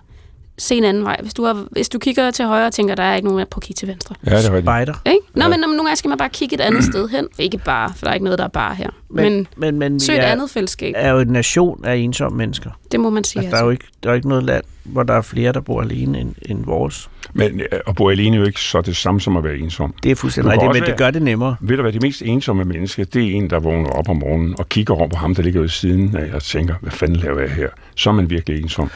se 0.58 0.76
en 0.76 0.84
anden 0.84 1.04
vej. 1.04 1.18
Hvis 1.22 1.34
du, 1.34 1.44
har, 1.44 1.66
hvis 1.72 1.90
du 1.90 2.00
kigger 2.00 2.32
til 2.32 2.46
højre 2.46 2.68
og 2.68 2.74
tænker, 2.74 2.96
der 2.96 3.04
er 3.04 3.16
ikke 3.16 3.28
nogen 3.28 3.36
mere 3.36 3.46
på 3.46 3.58
at 3.58 3.64
kigge 3.64 3.80
til 3.80 3.88
venstre. 3.88 4.16
Ja, 4.26 4.30
det 4.30 4.46
er 4.46 4.54
rigtigt. 4.54 4.66
Spider. 4.66 4.94
Ikke? 5.06 5.20
Nå, 5.34 5.48
men 5.48 5.60
nogle 5.60 5.78
gange 5.78 5.96
skal 5.96 6.10
man 6.10 6.18
bare 6.18 6.30
kigge 6.30 6.56
et 6.56 6.62
andet 6.62 6.84
sted 6.94 7.10
hen. 7.10 7.28
Ikke 7.40 7.58
bare, 7.58 7.94
for 7.96 8.06
der 8.06 8.10
er 8.10 8.14
ikke 8.14 8.24
noget, 8.24 8.40
der 8.40 8.46
er 8.46 8.50
bare 8.50 8.76
her. 8.76 8.90
Men, 9.10 9.34
men 9.34 9.48
men, 9.58 9.80
men 9.80 10.00
søg 10.00 10.16
et 10.16 10.24
er, 10.24 10.28
andet 10.28 10.50
fællesskab. 10.50 10.94
er 10.98 11.12
jo 11.12 11.20
en 11.20 11.28
nation 11.28 11.86
af 11.86 11.96
ensomme 11.96 12.38
mennesker. 12.38 12.70
Det 12.92 13.00
må 13.00 13.10
man 13.10 13.24
sige. 13.24 13.42
Altså, 13.42 13.56
der, 13.56 13.62
er 13.62 13.66
jo 13.66 13.72
ikke, 13.72 13.86
der 14.04 14.10
er 14.10 14.14
jo 14.14 14.16
ikke 14.16 14.28
noget 14.28 14.44
land, 14.44 14.64
hvor 14.84 15.04
der 15.04 15.14
er 15.14 15.22
flere, 15.22 15.52
der 15.54 15.60
bor 15.62 15.82
alene 15.82 16.20
end, 16.20 16.36
end 16.42 16.66
vores. 16.66 17.10
Men 17.34 17.60
øh, 17.60 17.80
at 17.88 17.96
bo 17.96 18.10
alene 18.10 18.36
er 18.36 18.40
jo 18.40 18.46
ikke 18.46 18.62
så 18.62 18.82
det 18.82 18.96
samme 18.96 19.22
som 19.22 19.38
at 19.38 19.44
være 19.44 19.58
ensom. 19.58 19.94
Det 20.04 20.12
er 20.12 20.16
fuldstændig 20.16 20.54
rigtigt, 20.54 20.74
men 20.74 20.84
det 20.84 20.98
gør 20.98 21.12
det 21.12 21.22
nemmere. 21.22 21.56
Ved 21.60 21.76
du 21.76 21.82
hvad, 21.82 21.94
det 21.94 22.02
mest 22.02 22.22
ensomme 22.22 22.66
menneske, 22.66 23.04
det 23.04 23.24
er 23.24 23.32
en, 23.32 23.50
der 23.50 23.60
vågner 23.60 23.90
op 23.90 24.10
om 24.10 24.16
morgenen 24.16 24.56
og 24.60 24.70
kigger 24.70 24.94
over 24.94 25.08
på 25.08 25.18
ham, 25.18 25.36
der 25.36 25.44
ligger 25.44 25.62
ved 25.62 25.70
siden 25.70 26.18
af, 26.18 26.36
og 26.36 26.44
tænker, 26.44 26.76
hvad 26.82 26.92
fanden 26.92 27.18
laver 27.18 27.40
jeg 27.40 27.50
her? 27.50 27.70
Så 27.96 28.10
er 28.10 28.14
man 28.14 28.30
virkelig 28.30 28.62
ensom. 28.62 28.90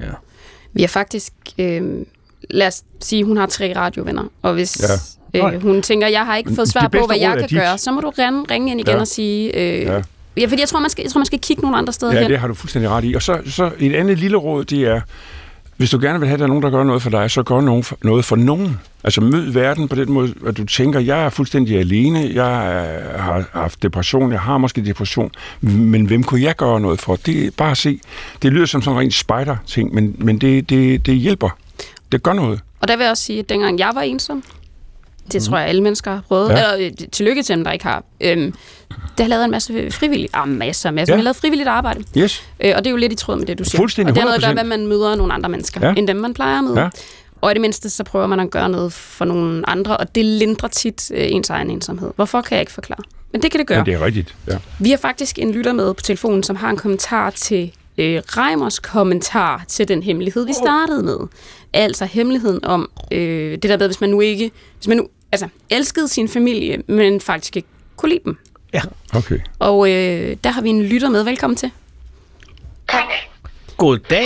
Ja. 0.00 0.06
Vi 0.72 0.82
har 0.82 0.88
faktisk... 0.88 1.32
Øh, 1.58 1.82
lad 2.50 2.66
os 2.66 2.82
sige, 3.00 3.24
hun 3.24 3.36
har 3.36 3.46
tre 3.46 3.72
radiovenner. 3.76 4.24
Og 4.42 4.54
hvis 4.54 4.82
Ja. 5.34 5.52
øh, 5.54 5.62
hun 5.62 5.82
tænker, 5.82 6.06
jeg 6.06 6.26
har 6.26 6.36
ikke 6.36 6.48
fået 6.54 6.58
Det 6.66 6.72
svar 6.72 6.88
på, 6.88 7.06
hvad 7.06 7.16
jeg 7.18 7.36
kan 7.38 7.48
dit. 7.48 7.58
gøre, 7.58 7.78
så 7.78 7.92
må 7.92 8.00
du 8.00 8.10
ringe, 8.18 8.44
ringe 8.50 8.70
ind 8.70 8.80
igen 8.80 8.94
Ja. 8.94 9.00
og 9.00 9.06
sige... 9.08 9.56
Øh, 9.58 9.82
Ja. 9.82 9.92
ja. 9.94 10.02
ja, 10.36 10.46
fordi 10.46 10.60
jeg 10.60 10.68
tror, 10.68 10.80
man 10.80 10.90
skal, 10.90 11.02
jeg 11.02 11.10
tror, 11.12 11.18
man 11.18 11.26
skal 11.26 11.38
kigge 11.38 11.62
nogle 11.62 11.76
andre 11.76 11.92
steder 11.92 12.12
Ja, 12.14 12.20
hen. 12.20 12.30
det 12.30 12.38
har 12.38 12.48
du 12.48 12.54
fuldstændig 12.54 12.90
ret 12.90 13.04
i. 13.04 13.14
Og 13.14 13.22
så, 13.22 13.38
så 13.46 13.70
et 13.78 13.94
andet 13.94 14.18
lille 14.18 14.36
råd, 14.36 14.64
det 14.64 14.82
er, 14.82 15.00
hvis 15.82 15.90
du 15.90 15.98
gerne 16.02 16.18
vil 16.18 16.28
have, 16.28 16.34
at 16.34 16.38
der 16.38 16.44
er 16.44 16.48
nogen, 16.48 16.62
der 16.62 16.70
gør 16.70 16.84
noget 16.84 17.02
for 17.02 17.10
dig, 17.10 17.30
så 17.30 17.42
gør 17.42 17.60
nogen 17.60 17.84
for, 17.84 17.98
noget 18.02 18.24
for 18.24 18.36
nogen. 18.36 18.80
Altså 19.04 19.20
mød 19.20 19.50
verden 19.50 19.88
på 19.88 19.96
den 19.96 20.12
måde, 20.12 20.34
at 20.46 20.56
du 20.56 20.64
tænker, 20.64 21.00
jeg 21.00 21.24
er 21.24 21.28
fuldstændig 21.28 21.78
alene, 21.78 22.18
jeg 22.34 22.86
øh, 23.14 23.20
har 23.20 23.48
haft 23.52 23.82
depression, 23.82 24.32
jeg 24.32 24.40
har 24.40 24.58
måske 24.58 24.84
depression, 24.84 25.30
men 25.60 26.06
hvem 26.06 26.22
kunne 26.22 26.42
jeg 26.42 26.56
gøre 26.56 26.80
noget 26.80 27.00
for? 27.00 27.16
Det 27.16 27.46
er 27.46 27.50
bare 27.56 27.70
at 27.70 27.76
se. 27.76 28.00
Det 28.42 28.52
lyder 28.52 28.66
som 28.66 28.82
sådan 28.82 28.96
en 28.96 29.00
ren 29.00 29.10
spider-ting, 29.10 29.94
men, 29.94 30.16
men 30.18 30.38
det, 30.38 30.70
det, 30.70 31.06
det 31.06 31.16
hjælper. 31.16 31.58
Det 32.12 32.22
gør 32.22 32.32
noget. 32.32 32.60
Og 32.80 32.88
der 32.88 32.96
vil 32.96 33.04
jeg 33.04 33.10
også 33.10 33.24
sige, 33.24 33.38
at 33.38 33.48
dengang 33.48 33.78
jeg 33.78 33.90
var 33.94 34.02
ensom, 34.02 34.42
det 35.32 35.42
tror 35.42 35.58
jeg, 35.58 35.68
alle 35.68 35.82
mennesker 35.82 36.10
har 36.10 36.22
prøvet, 36.28 36.48
Ja. 36.50 36.54
eller 36.72 36.86
øh, 36.86 37.08
tillykke 37.12 37.42
til 37.42 37.56
dem, 37.56 37.64
der 37.64 37.72
ikke 37.72 37.84
har, 37.84 38.04
øhm, 38.20 38.54
der 39.18 39.24
har 39.24 39.28
lavet 39.28 39.44
en 39.44 39.50
masse 39.50 39.90
frivilligt, 39.90 40.30
ah, 40.34 40.48
masser, 40.48 40.90
masser, 40.90 41.14
Ja. 41.14 41.16
har 41.18 41.22
lavet 41.22 41.36
frivilligt 41.36 41.68
arbejde. 41.68 42.04
Yes. 42.18 42.42
Øh, 42.60 42.72
og 42.76 42.84
det 42.84 42.86
er 42.86 42.90
jo 42.90 42.96
lidt 42.96 43.12
i 43.12 43.16
tråd 43.16 43.36
med 43.36 43.46
det, 43.46 43.58
du 43.58 43.64
siger. 43.64 43.78
Fuldstændig, 43.78 44.10
og 44.10 44.14
det 44.14 44.22
har 44.22 44.28
noget 44.28 44.36
at 44.36 44.42
gøre 44.42 44.50
100%. 44.50 44.54
med, 44.54 44.72
at 44.74 44.78
man 44.80 44.86
møder 44.88 45.14
nogle 45.14 45.32
andre 45.32 45.48
mennesker, 45.48 45.86
Ja. 45.88 45.94
end 45.96 46.08
dem, 46.08 46.16
man 46.16 46.34
plejer 46.34 46.58
at 46.58 46.64
møde. 46.64 46.80
Ja. 46.80 46.88
Og 47.40 47.50
i 47.50 47.54
det 47.54 47.60
mindste, 47.60 47.90
så 47.90 48.04
prøver 48.04 48.26
man 48.26 48.40
at 48.40 48.50
gøre 48.50 48.68
noget 48.68 48.92
for 48.92 49.24
nogle 49.24 49.68
andre, 49.68 49.96
og 49.96 50.14
det 50.14 50.24
lindrer 50.24 50.68
tit 50.68 51.10
øh, 51.14 51.24
ens 51.32 51.50
egen 51.50 51.70
ensomhed. 51.70 52.10
Hvorfor 52.16 52.40
kan 52.40 52.54
jeg 52.56 52.60
ikke 52.62 52.72
forklare? 52.72 53.02
Men 53.32 53.42
det 53.42 53.50
kan 53.50 53.58
det 53.58 53.66
gøre. 53.66 53.78
Ja, 53.78 53.84
det 53.84 53.94
er 53.94 54.04
rigtigt. 54.04 54.34
Ja. 54.48 54.56
Vi 54.78 54.90
har 54.90 54.96
faktisk 54.98 55.38
en 55.38 55.52
lytter 55.52 55.72
med 55.72 55.94
på 55.94 56.02
telefonen, 56.02 56.42
som 56.42 56.56
har 56.56 56.70
en 56.70 56.76
kommentar 56.76 57.30
til 57.30 57.72
øh, 57.98 58.22
Reimers 58.26 58.78
kommentar 58.78 59.64
til 59.68 59.88
den 59.88 60.02
hemmelighed, 60.02 60.46
vi 60.46 60.52
startede 60.52 61.02
med. 61.02 61.18
Altså 61.72 62.04
hemmeligheden 62.04 62.64
om 62.64 62.90
øh, 63.12 63.52
det 63.52 63.62
der 63.62 63.78
med, 63.78 63.86
hvis 63.86 64.00
man 64.00 64.10
nu 64.10 64.20
ikke, 64.20 64.50
hvis 64.76 64.88
man 64.88 64.96
nu 64.96 65.08
altså, 65.32 65.48
elskede 65.70 66.08
sin 66.08 66.28
familie, 66.28 66.82
men 66.86 67.20
faktisk 67.20 67.56
ikke 67.56 67.68
kunne 67.96 68.08
lide 68.08 68.20
dem. 68.24 68.38
Okay. 69.14 69.38
Og 69.58 69.90
øh, 69.90 70.36
der 70.44 70.50
har 70.50 70.62
vi 70.62 70.68
en 70.68 70.82
lytter 70.82 71.08
med. 71.08 71.22
Velkommen 71.24 71.56
til. 71.56 71.70
Tak. 72.88 73.04
God 73.76 73.98
dag. 73.98 74.24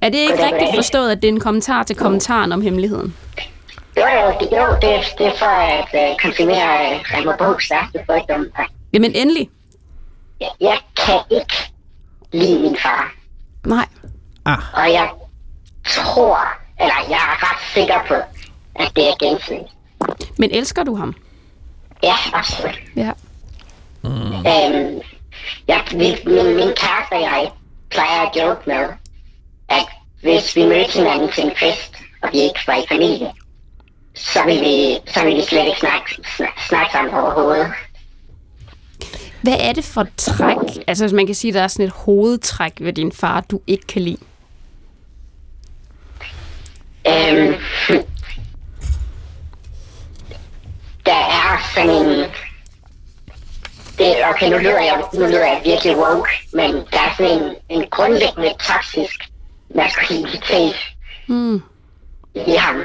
Er 0.00 0.08
det 0.08 0.18
ikke 0.18 0.32
Goddag, 0.32 0.44
rigtigt 0.44 0.60
goddag. 0.60 0.74
forstået, 0.74 1.10
at 1.10 1.22
det 1.22 1.28
er 1.28 1.32
en 1.32 1.40
kommentar 1.40 1.82
til 1.82 1.96
kommentaren 1.96 2.52
om 2.52 2.60
hemmeligheden? 2.62 3.14
Jo, 3.96 4.02
jo, 4.02 4.34
det, 4.40 4.48
jo 4.52 4.66
det, 4.82 4.94
er- 4.94 5.14
det 5.18 5.26
er 5.26 5.38
for 5.38 5.46
at 5.46 6.10
uh, 6.10 6.16
konfirmere 6.22 6.94
uh, 6.96 7.00
Reimer 7.14 7.36
Bogs 7.36 7.64
stærkeste 7.64 7.98
frygdom. 8.06 8.46
at 8.58 8.66
Jamen 8.92 9.12
endelig. 9.14 9.50
Jeg, 10.40 10.48
jeg 10.60 10.78
kan 11.06 11.18
ikke 11.30 11.54
lide 12.34 12.60
min 12.60 12.76
far. 12.76 13.14
Nej. 13.64 13.86
Og 14.74 14.92
jeg 14.92 15.10
tror, 15.84 16.38
eller 16.80 16.94
jeg 17.08 17.16
er 17.16 17.50
ret 17.50 17.60
sikker 17.74 17.98
på, 18.08 18.14
at 18.74 18.92
det 18.96 19.08
er 19.08 19.14
gensidigt. 19.18 19.72
Men 20.38 20.50
elsker 20.50 20.84
du 20.84 20.96
ham? 20.96 21.14
Ja, 22.02 22.14
absolut. 22.32 22.80
Ja. 22.96 23.10
Øhm, 24.04 25.00
jeg, 25.68 25.84
min, 25.92 26.16
min, 26.26 26.56
min 26.56 26.72
kæreste 26.76 27.12
og 27.12 27.20
jeg 27.20 27.50
plejer 27.90 28.20
at 28.26 28.36
joke 28.36 28.60
med, 28.66 28.88
at 29.68 29.86
hvis 30.22 30.56
vi 30.56 30.66
mødte 30.66 30.98
hinanden 30.98 31.32
til 31.32 31.44
en 31.44 31.56
fest, 31.56 31.96
og 32.22 32.28
vi 32.32 32.38
ikke 32.38 32.60
var 32.66 32.74
i 32.74 32.86
familie, 32.88 33.32
så 34.14 34.44
ville 34.44 34.60
vi, 34.60 34.98
så 35.06 35.24
ville 35.24 35.36
vi 35.36 35.42
slet 35.42 35.66
ikke 35.66 35.80
snakke, 35.80 36.14
snak, 36.36 36.60
snakke 36.68 36.92
sammen 36.92 37.14
overhovedet. 37.14 37.72
Hvad 39.44 39.56
er 39.58 39.72
det 39.72 39.84
for 39.84 40.06
træk? 40.16 40.84
Altså, 40.86 41.04
hvis 41.04 41.12
man 41.12 41.26
kan 41.26 41.34
sige, 41.34 41.48
at 41.50 41.54
der 41.54 41.60
er 41.60 41.68
sådan 41.68 41.86
et 41.86 41.92
hovedtræk 41.92 42.72
ved 42.80 42.92
din 42.92 43.12
far, 43.12 43.40
du 43.40 43.60
ikke 43.66 43.86
kan 43.86 44.02
lide. 44.02 44.16
Øhm, 47.06 47.54
der 51.06 51.14
er 51.14 51.70
sådan 51.74 51.90
en... 51.90 52.24
Det, 53.98 54.14
okay, 54.30 54.50
nu 54.50 54.58
lyder, 54.58 54.80
jeg, 54.80 55.02
nu 55.14 55.20
lyder 55.20 55.46
jeg 55.46 55.60
virkelig 55.64 55.96
woke, 55.96 56.30
men 56.52 56.70
der 56.70 57.00
er 57.00 57.14
sådan 57.16 57.42
en, 57.42 57.54
en 57.68 57.84
grundlæggende 57.90 58.52
toksisk 58.60 59.30
maskulinitet 59.74 60.74
mm. 61.28 61.62
i 62.34 62.54
ham. 62.58 62.76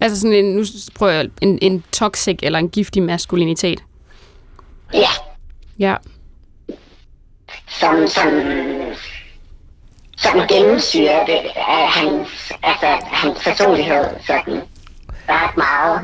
Altså 0.00 0.20
sådan 0.20 0.44
en, 0.44 0.56
nu 0.56 0.64
prøver 0.94 1.12
jeg, 1.12 1.30
en, 1.40 1.58
en 1.62 1.84
toxic 1.92 2.38
eller 2.42 2.58
en 2.58 2.68
giftig 2.68 3.02
maskulinitet? 3.02 3.82
Ja, 4.94 5.10
Ja. 5.78 5.96
som, 7.68 8.08
som, 8.08 8.30
som 10.16 10.40
gennemsyrer 10.48 11.26
det 11.26 11.40
af 11.56 11.88
hans, 11.88 12.52
altså, 12.62 12.86
hans 13.02 13.38
personlighed 13.44 14.04
sådan 14.26 14.60
ret 15.28 15.56
meget. 15.56 16.00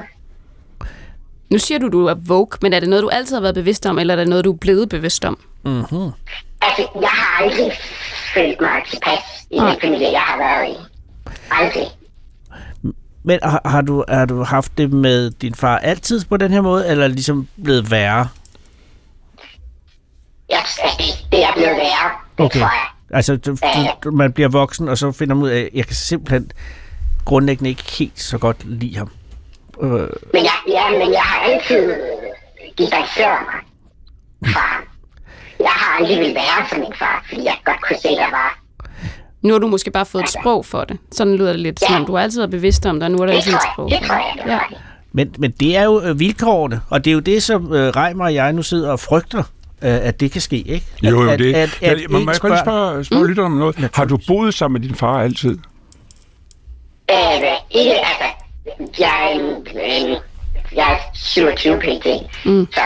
Nu 1.50 1.58
siger 1.58 1.78
du, 1.78 1.88
du 1.88 2.06
er 2.06 2.14
woke, 2.14 2.58
men 2.62 2.72
er 2.72 2.80
det 2.80 2.88
noget, 2.88 3.02
du 3.02 3.08
altid 3.08 3.36
har 3.36 3.40
været 3.40 3.54
bevidst 3.54 3.86
om, 3.86 3.98
eller 3.98 4.14
er 4.14 4.18
det 4.18 4.28
noget, 4.28 4.44
du 4.44 4.52
er 4.52 4.56
blevet 4.56 4.88
bevidst 4.88 5.24
om? 5.24 5.38
Altså, 6.60 6.88
jeg 7.00 7.08
har 7.08 7.44
aldrig 7.44 7.72
følt 8.34 8.60
mig 8.60 8.82
tilpas 8.90 9.18
i 9.50 9.56
Nej. 9.56 9.70
den 9.70 9.80
familie, 9.80 10.10
jeg 10.12 10.20
har 10.20 10.38
været 10.38 10.70
i. 10.70 10.76
Aldrig. 11.50 11.86
Men 13.24 13.38
har, 13.42 13.60
har, 13.64 13.80
du, 13.80 14.04
har 14.08 14.24
du 14.24 14.42
haft 14.42 14.78
det 14.78 14.92
med 14.92 15.30
din 15.30 15.54
far 15.54 15.78
altid 15.78 16.24
på 16.24 16.36
den 16.36 16.52
her 16.52 16.60
måde, 16.60 16.88
eller 16.88 17.04
er 17.04 17.08
det 17.08 17.14
ligesom 17.14 17.48
blevet 17.64 17.90
værre? 17.90 18.28
Jeg, 20.52 20.58
altså, 20.58 20.80
det, 20.98 21.32
det 21.32 21.44
er 21.44 21.52
blevet 21.52 21.76
værre, 21.76 22.10
det 22.38 22.44
Okay. 22.44 22.60
tror 22.60 22.66
jeg. 22.68 22.86
Altså, 23.16 23.36
du, 23.36 23.56
du, 24.04 24.10
man 24.10 24.32
bliver 24.32 24.48
voksen, 24.48 24.88
og 24.88 24.98
så 24.98 25.12
finder 25.12 25.34
man 25.34 25.44
ud 25.44 25.48
af, 25.48 25.60
at 25.60 25.68
jeg 25.74 25.86
kan 25.86 25.94
simpelthen 25.96 26.50
grundlæggende 27.24 27.70
ikke 27.70 27.82
helt 27.98 28.20
så 28.20 28.38
godt 28.38 28.56
lide 28.64 28.96
ham. 28.98 29.10
Øh, 29.82 29.90
Men 29.90 30.08
jeg, 30.34 30.50
ja, 30.68 30.90
men 30.98 31.12
jeg 31.12 31.20
har 31.22 31.40
altid 31.52 31.94
distanceret 32.78 33.38
mig 33.46 34.52
fra 34.52 34.60
ham. 34.60 34.82
Jeg 35.60 35.68
har 35.70 35.98
aldrig 35.98 36.18
vil 36.18 36.34
være 36.34 36.68
som 36.70 36.78
min 36.78 36.92
far, 36.98 37.24
fordi 37.28 37.44
jeg 37.44 37.54
godt 37.64 37.80
kunne 37.88 37.96
se, 38.02 38.08
der 38.08 38.30
var. 38.30 38.58
Nu 39.42 39.52
har 39.52 39.58
du 39.58 39.66
måske 39.66 39.90
bare 39.90 40.06
fået 40.06 40.22
et 40.22 40.28
sprog 40.30 40.66
for 40.66 40.84
det. 40.84 40.98
Sådan 41.12 41.34
lyder 41.36 41.50
det 41.52 41.60
lidt, 41.60 41.80
som 41.80 41.94
om 41.94 42.06
du 42.06 42.18
altid 42.18 42.40
har 42.40 42.46
bevidst 42.48 42.86
om 42.86 42.94
det, 42.94 43.02
og 43.02 43.10
nu 43.10 43.18
er 43.18 43.26
der 43.26 43.32
Det 43.32 43.34
ligesom 43.34 43.54
et 43.54 43.60
sprog 43.74 43.90
jeg, 43.90 43.98
det 44.00 44.08
tror 44.08 44.16
jeg, 44.16 44.44
det 44.44 44.50
Ja. 44.52 44.58
men, 45.12 45.34
men 45.38 45.50
det 45.50 45.76
er 45.76 45.82
jo 45.84 46.02
øh, 46.02 46.18
vilkårene, 46.20 46.80
og 46.90 47.04
det 47.04 47.10
er 47.10 47.14
jo 47.14 47.20
det, 47.20 47.42
som 47.42 47.72
øh, 47.72 47.88
Reimer 47.96 48.24
og 48.24 48.34
jeg 48.34 48.52
nu 48.52 48.62
sidder 48.62 48.90
og 48.92 49.00
frygter, 49.00 49.42
at 49.88 50.20
det 50.20 50.32
kan 50.32 50.40
ske, 50.40 50.56
ikke? 50.56 50.86
At, 51.04 51.10
Jo, 51.10 51.22
jo, 51.22 51.30
at, 51.30 51.38
det. 51.38 51.54
At, 51.54 51.78
at, 51.82 51.90
At, 52.02 52.10
må, 52.10 52.18
må 52.18 52.30
jeg 52.30 52.40
børn- 52.42 52.64
spørge, 52.64 53.04
spørge 53.04 53.22
mm. 53.22 53.28
lytteren 53.28 53.52
om 53.52 53.58
noget? 53.58 53.90
Har 53.94 54.04
du 54.04 54.18
boet 54.26 54.54
sammen 54.54 54.80
med 54.80 54.88
din 54.88 54.96
far 54.96 55.20
altid? 55.22 55.58
Øh, 57.10 57.16
ikke, 57.70 57.92
altså, 57.92 58.24
jeg 58.98 59.32
er, 59.32 59.38
en, 59.38 60.16
jeg 60.76 60.92
er 60.92 60.96
27 61.14 61.76
pt. 61.78 62.06
Mm. 62.46 62.66
Så, 62.74 62.80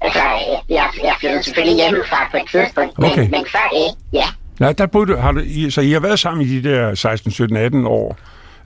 altså, 0.00 0.20
jeg, 0.68 0.88
jeg 1.02 1.14
flyttede 1.20 1.42
selvfølgelig 1.42 1.76
hjemmefra 1.76 2.28
på 2.30 2.36
et 2.36 2.42
tidspunkt, 2.50 2.92
Okay. 2.98 3.18
men, 3.22 3.30
men 3.30 3.44
før 3.52 3.68
det, 3.72 3.96
ja. 4.12 4.24
Nej, 4.60 4.72
der 4.72 4.86
boede 4.86 5.12
du, 5.12 5.16
har 5.16 5.32
du, 5.32 5.40
I- 5.44 5.70
så 5.70 5.80
I 5.80 5.90
har 5.90 6.00
været 6.00 6.18
sammen 6.18 6.46
i 6.46 6.60
de 6.60 6.68
der 6.70 6.94
16, 6.94 7.30
17, 7.32 7.56
18 7.56 7.86
år. 7.86 8.16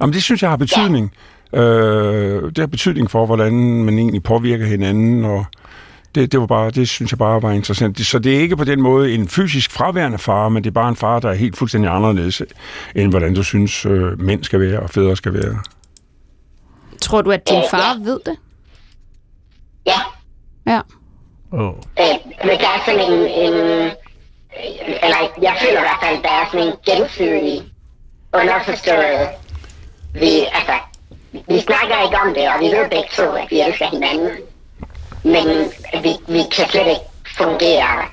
Jamen, 0.01 0.12
det 0.12 0.23
synes 0.23 0.43
jeg 0.43 0.51
har 0.51 0.57
betydning. 0.57 1.12
Øh, 1.55 2.43
det 2.43 2.59
har 2.59 2.66
betydning 2.66 3.11
for, 3.11 3.27
hvordan 3.27 3.53
man 3.85 3.99
egentlig 3.99 4.23
påvirker 4.23 4.66
hinanden, 4.66 5.25
og 5.25 5.45
det, 6.14 6.33
det, 6.33 6.40
var 6.40 6.46
bare, 6.46 6.70
det 6.70 6.88
synes 6.88 7.12
jeg 7.12 7.18
bare 7.18 7.42
var 7.42 7.51
interessant. 7.51 8.01
Så 8.07 8.18
det 8.18 8.37
er 8.37 8.40
ikke 8.40 8.57
på 8.57 8.64
den 8.64 8.83
måde 8.83 9.14
en 9.14 9.29
fysisk 9.29 9.70
fraværende 9.70 10.18
far, 10.18 10.49
men 10.49 10.64
det 10.64 10.70
er 10.70 10.75
bare 10.75 10.88
en 10.88 10.96
far, 10.96 11.20
der 11.20 11.29
er 11.29 11.35
helt 11.35 11.57
fuldstændig 11.57 11.90
anderledes, 11.90 12.42
end 12.94 13.11
hvordan 13.11 13.35
du 13.35 13.42
synes, 13.42 13.87
øh, 13.87 14.20
mænd 14.20 14.44
skal 14.44 14.61
være 14.61 14.81
og 14.81 14.90
fædre 14.90 15.16
skal 15.16 15.35
være. 15.35 15.59
Tror 17.03 17.23
du, 17.23 17.31
at 17.31 17.49
din 17.49 17.62
far 17.70 18.05
ved 18.05 18.20
det? 18.27 18.37
Ja, 19.87 20.01
Ja. 20.66 20.81
Åh. 21.53 21.75
øh, 22.01 22.16
men 22.44 22.59
der 22.62 22.68
er 22.77 22.81
sådan 22.87 23.12
en, 23.12 23.18
en, 23.44 23.55
eller 25.05 25.20
jeg 25.42 25.55
føler 25.61 25.79
i 25.79 25.87
hvert 25.88 26.03
fald, 26.03 26.23
der 26.23 26.29
er 26.40 26.46
sådan 26.51 26.66
en 26.66 26.75
gensidig 26.87 27.62
underforstået, 28.35 29.29
vi, 30.14 30.33
altså, 30.59 30.77
vi 31.49 31.61
snakker 31.61 32.05
ikke 32.05 32.18
om 32.25 32.35
det, 32.35 32.44
og 32.53 32.61
vi 32.61 32.66
ved 32.77 32.85
begge 32.90 33.11
to, 33.18 33.23
at 33.23 33.46
vi 33.51 33.61
elsker 33.61 33.87
hinanden, 33.87 34.31
men 35.24 35.46
vi, 36.02 36.11
vi 36.28 36.40
kan 36.56 36.68
slet 36.70 36.87
ikke 36.87 37.00
fungere. 37.37 38.04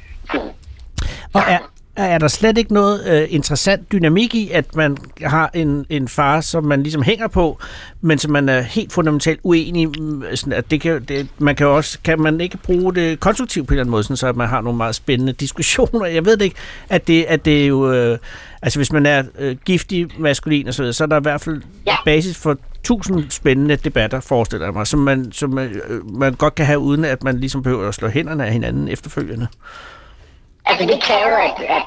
Og 1.34 1.42
er, 1.48 1.60
er 1.96 2.18
der 2.18 2.28
slet 2.28 2.58
ikke 2.58 2.74
noget 2.74 3.08
øh, 3.08 3.28
interessant 3.30 3.92
dynamik 3.92 4.36
i, 4.36 4.52
at 4.52 4.76
man 4.76 4.98
har 5.24 5.50
en, 5.54 5.86
en 5.90 6.08
far, 6.08 6.42
som 6.42 6.64
man 6.64 6.84
ligesom 6.84 7.02
hænger 7.02 7.28
på, 7.28 7.60
men 8.02 8.18
som 8.18 8.32
man 8.32 8.50
er 8.50 8.62
helt 8.62 8.94
fundamentalt 8.94 9.40
uenig 9.44 9.88
mm, 9.88 10.24
sådan 10.36 10.54
at 10.54 10.72
det 10.72 10.82
kan, 10.82 11.04
det, 11.04 11.28
man 11.38 11.56
kan 11.56 11.68
også, 11.68 11.98
kan 12.04 12.22
man 12.22 12.42
ikke 12.42 12.58
bruge 12.58 12.96
det 12.96 13.20
konstruktivt 13.20 13.68
på 13.68 13.72
en 13.72 13.76
eller 13.76 13.84
anden 13.84 13.92
måde, 13.92 14.04
sådan 14.04 14.18
så 14.18 14.28
at 14.28 14.36
man 14.36 14.48
har 14.48 14.62
nogle 14.62 14.78
meget 14.78 14.96
spændende 14.96 15.34
diskussioner. 15.46 16.06
Jeg 16.06 16.26
ved 16.26 16.38
det 16.38 16.46
ikke, 16.46 16.56
at 16.90 17.08
det, 17.08 17.24
at 17.28 17.46
det 17.46 17.64
er 17.64 17.68
jo, 17.68 17.94
øh, 17.94 18.18
altså 18.62 18.80
hvis 18.80 18.92
man 18.92 19.06
er 19.06 19.24
øh, 19.40 19.56
giftig, 19.66 20.08
maskulin 20.20 20.68
og 20.68 20.74
så 20.74 20.82
videre, 20.82 20.94
så 20.94 21.04
er 21.04 21.08
der 21.08 21.20
i 21.20 21.22
hvert 21.22 21.42
fald 21.42 21.62
Ja. 21.88 21.96
basis 22.06 22.38
for 22.38 22.58
tusind 22.88 23.32
spændende 23.32 23.76
debatter, 23.76 24.20
forestiller 24.20 24.66
jeg 24.66 24.74
mig, 24.74 24.88
som 24.88 25.00
man, 25.00 25.32
som 25.32 25.50
man, 25.50 25.82
øh, 25.88 26.16
man 26.20 26.34
godt 26.34 26.56
kan 26.56 26.66
have, 26.66 26.80
uden 26.80 27.06
at 27.06 27.24
man 27.24 27.40
ligesom 27.40 27.64
behøver 27.64 27.88
at 27.88 27.96
slå 27.96 28.08
hænderne 28.08 28.46
af 28.46 28.52
hinanden 28.54 28.88
efterfølgende. 28.88 29.48
Altså, 30.66 30.86
det 30.86 31.04
kræver, 31.04 31.38
at, 31.38 31.62
at, 31.70 31.84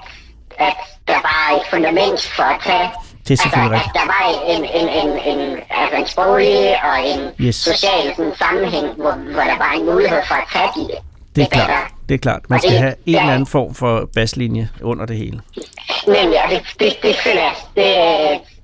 at 0.59 0.75
der 1.09 1.15
var 1.15 1.57
et 1.57 1.63
fundament 1.71 2.21
for 2.37 2.43
at 2.43 2.61
tage... 2.67 2.89
Det 3.29 3.39
er 3.39 3.43
selvfølgelig 3.43 3.73
altså, 3.77 3.89
rigtigt. 3.89 3.97
at 3.97 4.01
der 4.01 4.07
var 4.15 4.23
en, 4.55 4.63
en, 4.81 4.89
en, 5.01 5.39
en, 5.39 5.59
altså 5.71 5.97
en 5.97 6.07
sproglig 6.07 6.85
og 6.85 6.97
en 7.13 7.21
Yes. 7.47 7.57
social 7.57 8.17
sådan, 8.17 8.33
sammenhæng, 8.39 8.87
hvor, 8.97 9.13
hvor 9.13 9.43
der 9.43 9.59
var 9.59 9.73
en 9.79 9.87
mulighed 9.87 10.19
for 10.29 10.35
at 10.35 10.45
tage 10.53 10.69
de 10.77 10.89
Det 11.37 11.43
er 11.43 11.45
debatter. 11.45 11.67
klart. 11.67 11.91
Det 12.09 12.15
er 12.15 12.19
klart. 12.19 12.41
Man 12.49 12.57
Og 12.57 12.61
skal 12.61 12.71
det- 12.73 12.79
have 12.81 12.95
en 13.07 13.13
ja. 13.15 13.21
eller 13.21 13.33
anden 13.33 13.47
form 13.47 13.75
for 13.75 14.09
baslinje 14.15 14.69
under 14.83 15.07
det 15.07 15.17
hele. 15.17 15.41
Men 16.07 16.17
ja, 16.17 16.43
det, 16.51 16.63
det, 16.81 16.93
det 17.03 17.17
føler 17.25 17.43
jeg, 17.43 17.55
det 17.77 17.87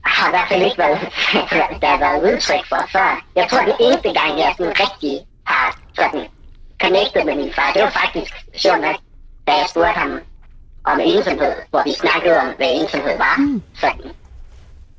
har 0.07 0.29
i 0.29 0.31
hvert 0.31 0.49
fald 0.49 0.63
ikke 0.63 0.79
været, 0.79 1.01
der 1.83 1.89
har 1.89 1.99
været 1.99 2.23
udtryk 2.23 2.65
for 2.69 2.89
før. 2.93 3.25
Jeg 3.37 3.49
tror, 3.49 3.61
den 3.61 3.75
eneste 3.81 4.13
gang, 4.21 4.39
jeg 4.39 4.55
sådan 4.57 4.81
rigtig 4.81 5.27
har 5.47 5.79
sådan 5.95 6.27
connectet 6.83 7.27
med 7.27 7.37
min 7.37 7.53
far, 7.53 7.73
det 7.73 7.83
var 7.83 7.91
faktisk 7.91 8.35
sjovt 8.57 8.81
nok, 8.81 8.97
da 9.47 9.53
jeg 9.53 9.67
spurgte 9.69 10.01
ham 10.01 10.21
om 10.85 11.01
ensomhed, 11.01 11.53
hvor 11.71 11.83
vi 11.85 11.93
snakkede 11.93 12.39
om, 12.41 12.49
hvad 12.57 12.71
ensomhed 12.73 13.19
var. 13.19 13.35
Mm. 13.39 13.63
Sådan. 13.81 14.11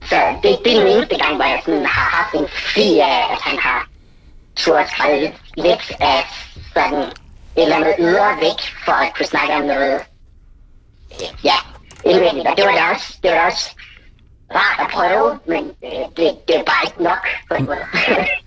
Så 0.10 0.20
det, 0.44 0.60
det 0.66 0.74
er 0.76 0.80
den 0.80 0.88
eneste 0.88 1.18
gang, 1.18 1.36
hvor 1.36 1.46
jeg 1.46 1.62
sådan 1.66 1.86
har 1.86 2.10
haft 2.18 2.34
en 2.34 2.48
fri 2.48 3.00
af, 3.00 3.32
at 3.34 3.42
han 3.42 3.60
har 3.60 3.88
turde 4.56 4.88
skrevet 4.88 5.22
lidt, 5.22 5.36
lidt 5.58 5.92
af 6.00 6.26
sådan 6.74 7.00
et 7.00 7.14
eller 7.56 7.76
andet 7.76 7.96
ydre 8.00 8.38
væk, 8.40 8.60
for 8.86 8.92
at 8.92 9.14
kunne 9.16 9.26
snakke 9.26 9.54
om 9.54 9.62
noget 9.62 10.02
ja, 11.44 11.58
indvendigt. 12.06 12.48
Og 12.48 12.58
det 12.58 12.66
var 12.66 12.72
da 12.72 12.84
også, 12.94 13.18
det 13.24 13.32
var 13.32 13.38
da 13.38 13.46
også 13.46 13.76
rart 14.56 14.80
at 14.80 14.88
prøve, 14.94 15.40
men 15.48 15.72
øh, 15.84 15.92
det, 16.18 16.48
det 16.48 16.56
er 16.56 16.64
bare 16.64 16.84
ikke 16.86 17.04
nok 17.04 17.28
på 17.50 17.54
en 17.56 17.66
måde. 17.66 17.78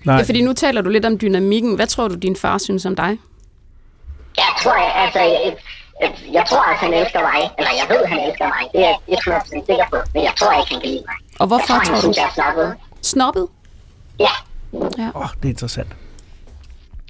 Nej, 0.04 0.16
Ja, 0.16 0.22
fordi 0.22 0.42
nu 0.42 0.52
taler 0.52 0.80
du 0.82 0.90
lidt 0.90 1.04
om 1.04 1.18
dynamikken. 1.18 1.74
Hvad 1.74 1.86
tror 1.86 2.08
du, 2.08 2.14
din 2.14 2.36
far 2.36 2.58
synes 2.58 2.86
om 2.86 2.96
dig? 2.96 3.18
jeg 4.36 4.52
tror, 4.62 4.74
jeg, 4.76 4.92
altså, 4.96 5.18
jeg, 5.20 5.56
jeg, 6.00 6.10
jeg 6.32 6.44
tror, 6.48 6.62
at 6.72 6.76
han 6.76 6.94
elsker 6.94 7.20
mig, 7.20 7.50
eller 7.58 7.70
jeg 7.80 7.86
ved, 7.88 8.02
at 8.02 8.08
han 8.08 8.18
elsker 8.28 8.44
mig. 8.48 8.62
Det 8.72 8.80
er 8.84 8.94
jeg 9.08 9.18
100% 9.18 9.66
sikker 9.66 9.84
på, 9.90 9.96
men 10.14 10.22
jeg 10.24 10.32
tror 10.38 10.52
ikke, 10.60 10.72
han 10.72 10.80
kan 10.80 10.90
lide 10.90 11.04
mig. 11.06 11.14
Og 11.40 11.46
hvorfor 11.46 11.62
jeg 11.62 11.66
tror, 11.68 11.76
han 11.76 11.86
tror 11.86 11.94
du? 11.94 12.00
synes, 12.00 12.16
jeg 12.16 12.24
er 12.24 12.32
snobbet. 12.34 12.76
Snobbet? 13.02 13.46
Ja, 14.18 14.34
åh, 15.14 15.26
det 15.42 15.44
er 15.44 15.48
interessant. 15.48 15.88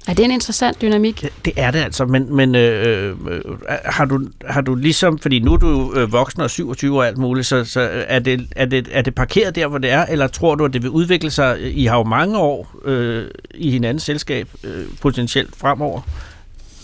Er 0.07 0.13
det 0.13 0.25
en 0.25 0.31
interessant 0.31 0.81
dynamik? 0.81 1.21
Det, 1.21 1.33
det 1.45 1.53
er 1.57 1.71
det 1.71 1.79
altså, 1.79 2.05
men, 2.05 2.35
men 2.35 2.55
øh, 2.55 3.15
øh, 3.29 3.41
har, 3.85 4.05
du, 4.05 4.27
har 4.45 4.61
du 4.61 4.75
ligesom, 4.75 5.19
fordi 5.19 5.39
nu 5.39 5.53
er 5.53 5.57
du 5.57 5.93
øh, 5.95 6.11
voksen 6.11 6.41
og 6.41 6.49
27 6.49 6.97
og 6.97 7.07
alt 7.07 7.17
muligt, 7.17 7.47
så, 7.47 7.65
så 7.65 7.89
er, 8.07 8.19
det, 8.19 8.47
er, 8.55 8.65
det, 8.65 8.87
er 8.91 9.01
det 9.01 9.15
parkeret 9.15 9.55
der, 9.55 9.67
hvor 9.67 9.77
det 9.77 9.91
er, 9.91 10.05
eller 10.05 10.27
tror 10.27 10.55
du, 10.55 10.65
at 10.65 10.73
det 10.73 10.81
vil 10.81 10.89
udvikle 10.89 11.31
sig? 11.31 11.77
I 11.77 11.85
har 11.85 11.97
jo 11.97 12.03
mange 12.03 12.37
år 12.37 12.75
øh, 12.85 13.27
i 13.53 13.71
hinandens 13.71 14.03
selskab, 14.03 14.49
øh, 14.63 14.85
potentielt 15.01 15.55
fremover. 15.57 16.01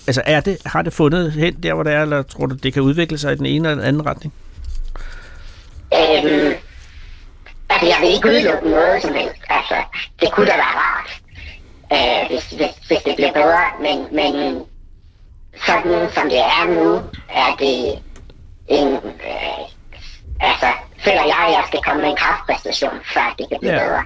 Altså, 0.07 0.21
er 0.25 0.39
det, 0.39 0.57
har 0.65 0.81
det 0.81 0.93
fundet 0.93 1.31
hen 1.31 1.53
der, 1.63 1.73
hvor 1.73 1.83
det 1.83 1.93
er, 1.93 2.01
eller 2.01 2.21
tror 2.21 2.45
du, 2.45 2.55
det 2.55 2.73
kan 2.73 2.81
udvikle 2.81 3.17
sig 3.17 3.33
i 3.33 3.35
den 3.35 3.45
ene 3.45 3.67
eller 3.69 3.81
den 3.81 3.87
anden 3.87 4.05
retning? 4.05 4.33
øhm, 5.93 6.53
altså, 7.69 7.87
jeg 7.87 7.97
vil 8.01 8.09
ikke 8.09 8.27
udelukke 8.27 8.69
noget 8.69 9.01
som 9.01 9.13
helst. 9.13 9.41
Altså, 9.49 9.75
det 10.21 10.31
kunne 10.31 10.45
da 10.45 10.51
være 10.51 10.75
rart, 10.81 11.21
øh, 11.93 12.27
hvis, 12.29 12.45
hvis, 12.49 12.73
hvis 12.87 13.01
det 13.05 13.15
bliver 13.15 13.33
bedre, 13.33 13.63
men, 13.81 13.97
men 14.11 14.61
sådan 15.65 16.09
som 16.11 16.29
det 16.29 16.39
er 16.39 16.65
nu, 16.75 17.01
er 17.29 17.55
det 17.59 17.99
en, 18.67 18.87
øh, 18.93 19.63
altså, 20.39 20.67
føler 20.99 21.23
jeg, 21.25 21.45
at 21.47 21.51
jeg 21.53 21.63
skal 21.67 21.79
komme 21.85 22.01
med 22.01 22.09
en 22.09 22.15
kraftpræstation, 22.15 22.91
før 23.13 23.35
det 23.37 23.49
kan 23.49 23.57
blive 23.61 23.73
Ja. 23.73 23.83
bedre. 23.87 24.03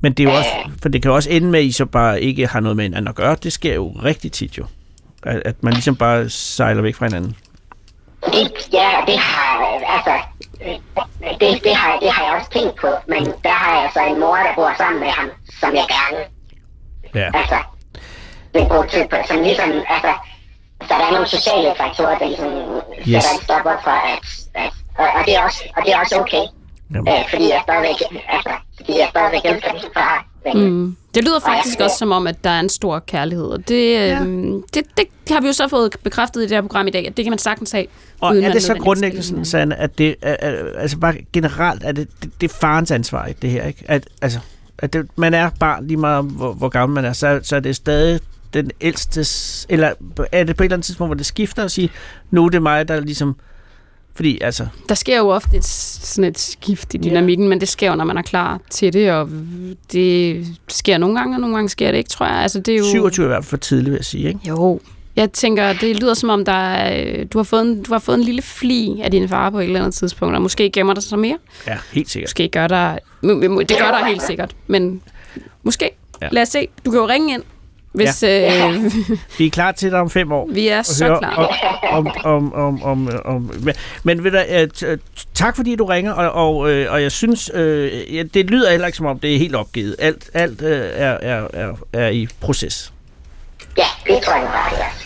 Men 0.00 0.12
det 0.12 0.26
er 0.26 0.30
jo 0.32 0.36
også, 0.38 0.50
for 0.82 0.88
det 0.88 1.02
kan 1.02 1.08
jo 1.10 1.14
også 1.14 1.30
ende 1.30 1.46
med, 1.46 1.58
at 1.60 1.64
I 1.64 1.72
så 1.72 1.86
bare 1.86 2.20
ikke 2.22 2.46
har 2.46 2.60
noget 2.60 2.76
med 2.76 2.84
hinanden 2.84 3.08
at 3.08 3.14
gøre. 3.14 3.36
Det 3.42 3.52
sker 3.52 3.74
jo 3.74 3.92
rigtig 4.04 4.32
tit 4.32 4.58
jo. 4.58 4.66
At, 5.22 5.42
at 5.44 5.62
man 5.62 5.72
ligesom 5.72 5.96
bare 5.96 6.28
sejler 6.28 6.82
væk 6.82 6.94
fra 6.94 7.06
hinanden. 7.06 7.36
Det, 8.26 8.68
ja, 8.72 8.90
det 9.06 9.18
har, 9.18 9.80
altså, 9.96 10.14
øh, 10.66 10.74
det, 11.40 11.64
det, 11.64 11.74
har, 11.76 11.98
det 11.98 12.10
har 12.10 12.24
jeg 12.24 12.32
også 12.40 12.50
tænkt 12.50 12.76
på, 12.80 12.86
men 13.08 13.24
der 13.44 13.50
har 13.50 13.80
jeg 13.80 13.90
så 13.94 14.00
en 14.14 14.20
mor, 14.20 14.36
der 14.36 14.54
bor 14.54 14.74
sammen 14.76 15.00
med 15.00 15.08
ham, 15.08 15.28
som 15.60 15.74
jeg 15.74 15.84
gerne 15.88 16.24
Ja. 17.14 17.30
altså, 17.40 17.58
det 18.54 18.68
går 18.68 18.82
til 18.92 19.02
på, 19.10 19.16
som 19.28 19.42
ligesom, 19.42 19.70
altså, 19.94 20.12
så 20.82 20.94
der 20.98 21.04
er 21.08 21.12
nogle 21.12 21.28
sociale 21.28 21.74
faktorer, 21.76 22.18
der 22.18 22.26
ligesom 22.26 22.48
Yes. 22.98 23.24
sætter 23.24 23.30
en 23.36 23.42
stopper 23.44 23.76
for, 23.86 23.96
at, 24.12 24.24
at 24.54 24.72
og, 24.98 25.06
og, 25.16 25.20
det 25.26 25.36
er 25.36 25.40
også, 25.40 25.60
og 25.76 25.82
det 25.84 25.92
er 25.94 25.98
også 25.98 26.16
okay. 26.20 26.44
Jamen. 26.94 27.08
Øh, 27.08 27.30
fordi 27.30 27.44
jeg 27.48 27.60
stadigvæk, 27.62 27.98
altså, 28.28 28.52
fordi 28.76 28.92
jeg 28.98 29.08
stadigvæk 29.10 29.44
elsker 29.44 29.72
min 29.72 29.82
far. 29.94 30.26
Mm. 30.54 30.96
Det 31.14 31.24
lyder 31.24 31.40
faktisk 31.40 31.80
også 31.80 31.96
som 31.96 32.12
om, 32.12 32.26
at 32.26 32.44
der 32.44 32.50
er 32.50 32.60
en 32.60 32.68
stor 32.68 32.98
kærlighed, 32.98 33.46
og 33.46 33.68
det, 33.68 33.92
ja. 33.94 34.20
øhm, 34.20 34.62
det, 34.74 34.84
det 34.96 35.08
har 35.30 35.40
vi 35.40 35.46
jo 35.46 35.52
så 35.52 35.68
fået 35.68 35.96
bekræftet 36.02 36.40
i 36.40 36.42
det 36.42 36.50
her 36.50 36.60
program 36.60 36.86
i 36.86 36.90
dag, 36.90 37.06
at 37.06 37.16
det 37.16 37.24
kan 37.24 37.30
man 37.30 37.38
sagtens 37.38 37.72
have. 37.72 37.86
Og 38.20 38.32
uden 38.32 38.44
er 38.44 38.52
det 38.52 38.62
så 38.62 38.74
grundlæggende 38.74 39.22
sådan, 39.22 39.44
Sanne, 39.44 39.76
at 39.76 39.98
det 39.98 40.16
er, 40.22 40.36
er, 40.40 40.80
altså 40.80 40.98
bare 40.98 41.14
generelt, 41.32 41.84
er 41.84 41.92
det, 41.92 42.08
det, 42.22 42.30
det 42.40 42.50
er 42.50 42.54
farens 42.60 42.90
ansvar, 42.90 43.28
det 43.42 43.50
her, 43.50 43.66
ikke? 43.66 43.84
At, 43.88 44.08
altså, 44.22 44.38
at 44.78 44.92
det, 44.92 45.06
man 45.16 45.34
er 45.34 45.50
barn 45.60 45.86
lige 45.86 45.96
meget, 45.96 46.24
hvor, 46.24 46.52
hvor 46.52 46.68
gammel 46.68 46.94
man 46.94 47.04
er, 47.04 47.12
så, 47.12 47.40
så 47.42 47.56
er 47.56 47.60
det 47.60 47.76
stadig 47.76 48.20
den 48.54 48.70
ældste, 48.80 49.20
eller 49.68 49.92
er 50.32 50.44
det 50.44 50.56
på 50.56 50.62
et 50.62 50.66
eller 50.66 50.76
andet 50.76 50.84
tidspunkt, 50.86 51.08
hvor 51.08 51.14
det 51.14 51.26
skifter 51.26 51.62
og 51.62 51.70
sige, 51.70 51.90
nu 52.30 52.44
er 52.44 52.48
det 52.48 52.62
mig, 52.62 52.88
der 52.88 53.00
ligesom, 53.00 53.36
fordi 54.14 54.40
altså, 54.40 54.66
Der 54.88 54.94
sker 54.94 55.18
jo 55.18 55.28
ofte 55.28 55.56
et, 55.56 55.64
sådan 55.64 56.30
et 56.30 56.38
skift 56.38 56.94
i 56.94 56.98
dynamikken, 56.98 57.46
ja. 57.46 57.48
men 57.48 57.60
det 57.60 57.68
sker 57.68 57.90
jo, 57.90 57.96
når 57.96 58.04
man 58.04 58.18
er 58.18 58.22
klar 58.22 58.60
til 58.70 58.92
det, 58.92 59.12
og 59.12 59.30
det 59.92 60.46
sker 60.68 60.98
nogle 60.98 61.18
gange, 61.18 61.36
og 61.36 61.40
nogle 61.40 61.56
gange 61.56 61.68
sker 61.68 61.90
det 61.90 61.98
ikke, 61.98 62.10
tror 62.10 62.26
jeg. 62.26 62.36
Altså, 62.36 62.60
det 62.60 62.74
er 62.74 62.78
jo... 62.78 62.84
27 62.84 63.24
er 63.24 63.26
i 63.26 63.30
hvert 63.30 63.44
fald 63.44 63.48
for 63.50 63.56
tidligt, 63.56 63.90
vil 63.90 63.98
jeg 63.98 64.04
sige, 64.04 64.28
ikke? 64.28 64.40
Jo. 64.48 64.80
Jeg 65.18 65.32
tænker, 65.32 65.72
det 65.72 66.00
lyder 66.00 66.14
som 66.14 66.28
om, 66.28 66.44
der 66.44 66.52
er, 66.52 67.24
du, 67.24 67.38
har 67.38 67.42
fået 67.44 67.62
en, 67.62 67.82
du 67.82 67.92
har 67.92 67.98
fået 67.98 68.18
en 68.18 68.24
lille 68.24 68.42
fli 68.42 69.00
af 69.02 69.10
din 69.10 69.28
far 69.28 69.50
på 69.50 69.58
et 69.58 69.64
eller 69.64 69.80
andet 69.80 69.94
tidspunkt, 69.94 70.34
og 70.36 70.42
måske 70.42 70.70
gemmer 70.70 70.94
der 70.94 71.00
sig 71.00 71.18
mere. 71.18 71.38
Ja, 71.66 71.78
helt 71.92 72.10
sikkert. 72.10 72.28
Måske 72.28 72.48
gør 72.48 72.66
der... 72.66 72.98
Det 73.22 73.78
gør 73.78 73.90
der 73.90 74.04
helt 74.04 74.22
sikkert, 74.22 74.56
men 74.66 75.02
måske. 75.62 75.90
Ja. 76.20 76.26
Ja. 76.26 76.28
Lad 76.32 76.42
os 76.42 76.48
se. 76.48 76.68
Du 76.84 76.90
kan 76.90 77.00
jo 77.00 77.08
ringe 77.08 77.34
ind, 77.34 77.42
hvis 77.92 78.22
ja. 78.22 78.68
øh, 78.68 78.84
Vi 79.38 79.46
er 79.46 79.50
klar 79.50 79.72
til 79.72 79.90
dig 79.90 80.00
om 80.00 80.10
fem 80.10 80.32
år. 80.32 80.48
vi 80.52 80.68
er 80.68 80.82
så 80.82 81.18
klar. 81.18 81.34
Om, 81.90 82.06
om, 82.24 82.52
om, 82.52 82.82
om, 82.82 82.82
om, 82.82 83.20
om, 83.24 83.50
men, 84.02 84.24
ved 84.24 84.30
du, 84.30 84.38
øh, 84.38 84.90
øh, 84.90 84.98
tak 85.34 85.56
fordi 85.56 85.76
du 85.76 85.84
ringer, 85.84 86.12
og, 86.12 86.30
og, 86.30 86.70
øh, 86.70 86.92
og 86.92 87.02
jeg 87.02 87.12
synes, 87.12 87.50
øh, 87.54 88.14
ja, 88.16 88.22
det 88.22 88.50
lyder 88.50 88.70
heller 88.70 88.86
ikke 88.86 88.96
som 88.96 89.06
om, 89.06 89.18
det 89.18 89.34
er 89.34 89.38
helt 89.38 89.54
opgivet. 89.54 89.96
Alt, 89.98 90.30
alt 90.34 90.62
øh, 90.62 90.88
er, 90.92 91.18
er, 91.22 91.48
er, 91.52 91.74
er 91.92 92.08
i 92.08 92.28
proces. 92.40 92.92
ja, 93.76 93.86
det 94.06 94.22
tror 94.22 94.34
jeg 94.34 94.48
bare, 94.52 94.70
det 94.70 94.80
er. 94.80 94.97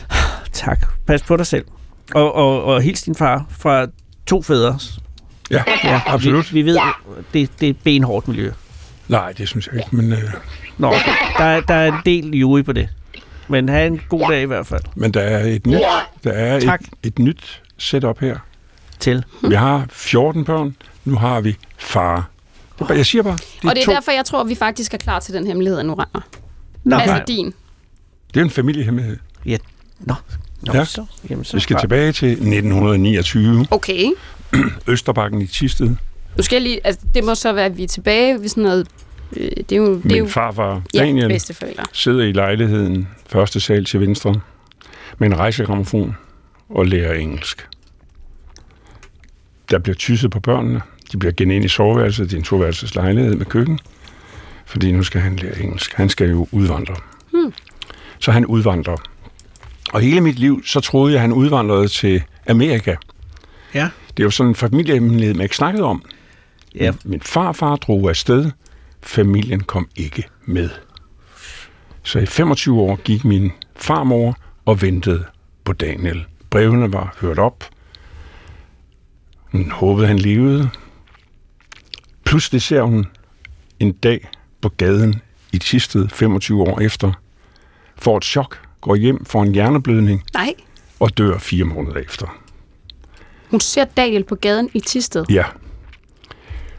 Tak. 0.52 0.86
Pas 1.06 1.22
på 1.22 1.36
dig 1.36 1.46
selv. 1.46 1.64
Og, 2.14 2.34
og, 2.34 2.64
og 2.64 2.82
hils 2.82 3.02
din 3.02 3.14
far 3.14 3.46
fra 3.50 3.86
to 4.26 4.42
fædre. 4.42 4.78
Ja, 5.50 5.62
ja 5.84 6.00
absolut. 6.06 6.54
Vi, 6.54 6.62
vi 6.62 6.66
ved, 6.70 6.78
det, 7.32 7.50
det 7.60 7.66
er 7.66 7.70
et 7.70 7.76
benhårdt 7.84 8.28
miljø. 8.28 8.52
Nej, 9.08 9.32
det 9.32 9.48
synes 9.48 9.66
jeg 9.66 9.74
ikke, 9.76 9.96
men, 9.96 10.12
øh, 10.12 10.18
Nå, 10.78 10.90
der, 11.38 11.44
er- 11.44 11.60
der 11.60 11.74
er 11.74 11.88
en 11.92 11.98
del 12.04 12.30
jury 12.34 12.62
på 12.64 12.72
det. 12.72 12.88
Men 13.48 13.68
have 13.68 13.86
en 13.86 14.00
god 14.08 14.30
dag 14.30 14.42
i 14.42 14.44
hvert 14.44 14.66
fald. 14.66 14.80
men 14.94 15.14
der 15.14 15.20
er 15.20 15.44
et 15.46 15.66
nyt, 15.66 15.80
der 16.24 16.30
er 16.32 16.60
Tak. 16.60 16.80
et, 16.80 16.88
et 17.02 17.18
nyt 17.18 17.62
setup 17.78 18.18
her. 18.20 18.36
Til. 19.00 19.24
Vi 19.48 19.54
har 19.54 19.86
14 19.90 20.44
børn, 20.44 20.76
nu 21.04 21.16
har 21.16 21.40
vi 21.40 21.56
far. 21.78 22.14
Det 22.74 22.80
er 22.80 22.84
bare- 22.86 22.96
Jeg 22.96 23.06
siger 23.06 23.22
bare, 23.22 23.36
det 23.62 23.70
Og 23.70 23.74
det 23.76 23.80
er 23.82 23.84
to, 23.86 23.92
derfor, 23.92 24.12
jeg 24.12 24.24
tror, 24.24 24.44
vi 24.44 24.54
faktisk 24.54 24.94
er 24.94 24.98
klar 24.98 25.20
til 25.20 25.34
den 25.34 25.46
hemmelighed, 25.46 25.82
nu 25.82 25.94
ringer. 25.94 26.20
Nå, 26.84 26.96
Altså 26.96 27.14
nej. 27.16 27.24
din. 27.24 27.54
det 28.34 28.40
er 28.40 28.44
en 28.44 28.50
familiehemmelighed. 28.50 29.16
Ja. 29.46 29.56
Nå, 30.02 30.14
Nå 30.66 30.72
Ja. 30.74 30.84
så. 30.84 31.04
Jamen, 31.30 31.44
så 31.44 31.56
Vi 31.56 31.60
skal 31.60 31.76
tilbage 31.80 32.12
til 32.12 32.28
1929, 32.28 33.66
Okay. 33.70 34.06
Østerbakken 34.88 35.42
i 35.42 35.46
Tisted. 35.46 35.88
Nu 36.36 36.42
skal 36.42 36.56
jeg 36.56 36.62
lige... 36.62 36.80
Altså, 36.86 37.00
det 37.14 37.24
må 37.24 37.34
så 37.34 37.52
være, 37.52 37.64
at 37.64 37.76
vi 37.76 37.82
er 37.82 37.88
tilbage 37.88 38.40
ved 38.40 38.48
sådan 38.48 38.62
noget... 38.62 38.86
Øh, 39.36 39.50
det 39.56 39.72
er 39.72 39.76
jo... 39.76 39.94
Det 39.94 40.04
er 40.04 40.08
Min 40.08 40.16
jo 40.16 40.26
farfar 40.26 40.82
ja, 40.94 40.98
Daniel 40.98 41.28
bedsteforældre. 41.28 41.84
sidder 41.92 42.24
i 42.24 42.32
lejligheden, 42.32 43.08
første 43.26 43.60
sal 43.60 43.84
til 43.84 44.00
venstre, 44.00 44.34
med 45.18 45.28
en 45.28 45.38
rejsegrammofon 45.38 46.16
og 46.68 46.86
lærer 46.86 47.14
engelsk. 47.14 47.68
Der 49.70 49.78
bliver 49.78 49.96
tysset 49.96 50.30
på 50.30 50.40
børnene. 50.40 50.80
De 51.12 51.16
bliver 51.18 51.32
gennem 51.36 51.56
ind 51.56 51.64
i 51.64 51.68
soveværelset. 51.68 52.26
Det 52.30 52.32
er 52.32 52.38
en 52.38 52.44
toværelses 52.44 52.94
lejlighed 52.94 53.34
med 53.34 53.46
køkken. 53.46 53.78
Fordi 54.66 54.92
nu 54.92 55.02
skal 55.02 55.20
han 55.20 55.36
lære 55.36 55.58
engelsk. 55.62 55.94
Han 55.94 56.08
skal 56.08 56.30
jo 56.30 56.46
udvandre. 56.52 56.94
Hmm. 57.32 57.52
Så 58.18 58.32
han 58.32 58.46
udvandrer. 58.46 58.96
Og 59.92 60.00
hele 60.00 60.20
mit 60.20 60.38
liv, 60.38 60.64
så 60.64 60.80
troede 60.80 61.12
jeg, 61.12 61.18
at 61.18 61.20
han 61.20 61.32
udvandrede 61.32 61.88
til 61.88 62.22
Amerika. 62.48 62.96
Ja. 63.74 63.88
Det 64.08 64.22
er 64.22 64.24
jo 64.24 64.30
sådan 64.30 64.48
en 64.50 64.54
familiehemmelighed, 64.54 65.34
man 65.34 65.42
ikke 65.42 65.56
snakkede 65.56 65.84
om. 65.84 66.02
Ja. 66.74 66.92
Min 67.04 67.20
farfar 67.20 67.76
drog 67.76 68.08
afsted. 68.08 68.50
Familien 69.02 69.60
kom 69.60 69.88
ikke 69.96 70.24
med. 70.44 70.70
Så 72.02 72.18
i 72.18 72.26
25 72.26 72.80
år 72.80 72.96
gik 72.96 73.24
min 73.24 73.52
farmor 73.76 74.36
og 74.64 74.82
ventede 74.82 75.24
på 75.64 75.72
Daniel. 75.72 76.24
Brevene 76.50 76.92
var 76.92 77.16
hørt 77.20 77.38
op. 77.38 77.64
Hun 79.36 79.70
håbede, 79.70 80.06
han 80.06 80.18
levede. 80.18 80.70
Pludselig 82.24 82.62
ser 82.62 82.82
hun 82.82 83.06
en 83.80 83.92
dag 83.92 84.28
på 84.60 84.68
gaden 84.68 85.20
i 85.52 85.58
Tisted, 85.58 86.08
25 86.08 86.62
år 86.62 86.80
efter, 86.80 87.12
får 87.96 88.16
et 88.16 88.24
chok, 88.24 88.58
går 88.82 88.96
hjem, 88.96 89.24
får 89.24 89.42
en 89.42 89.52
hjerneblødning 89.52 90.22
Nej. 90.34 90.54
og 91.00 91.18
dør 91.18 91.38
fire 91.38 91.64
måneder 91.64 91.96
efter. 91.96 92.26
Hun 93.50 93.60
ser 93.60 93.84
Daniel 93.84 94.24
på 94.24 94.34
gaden 94.34 94.68
i 94.74 94.80
Tisted. 94.80 95.24
Ja. 95.30 95.44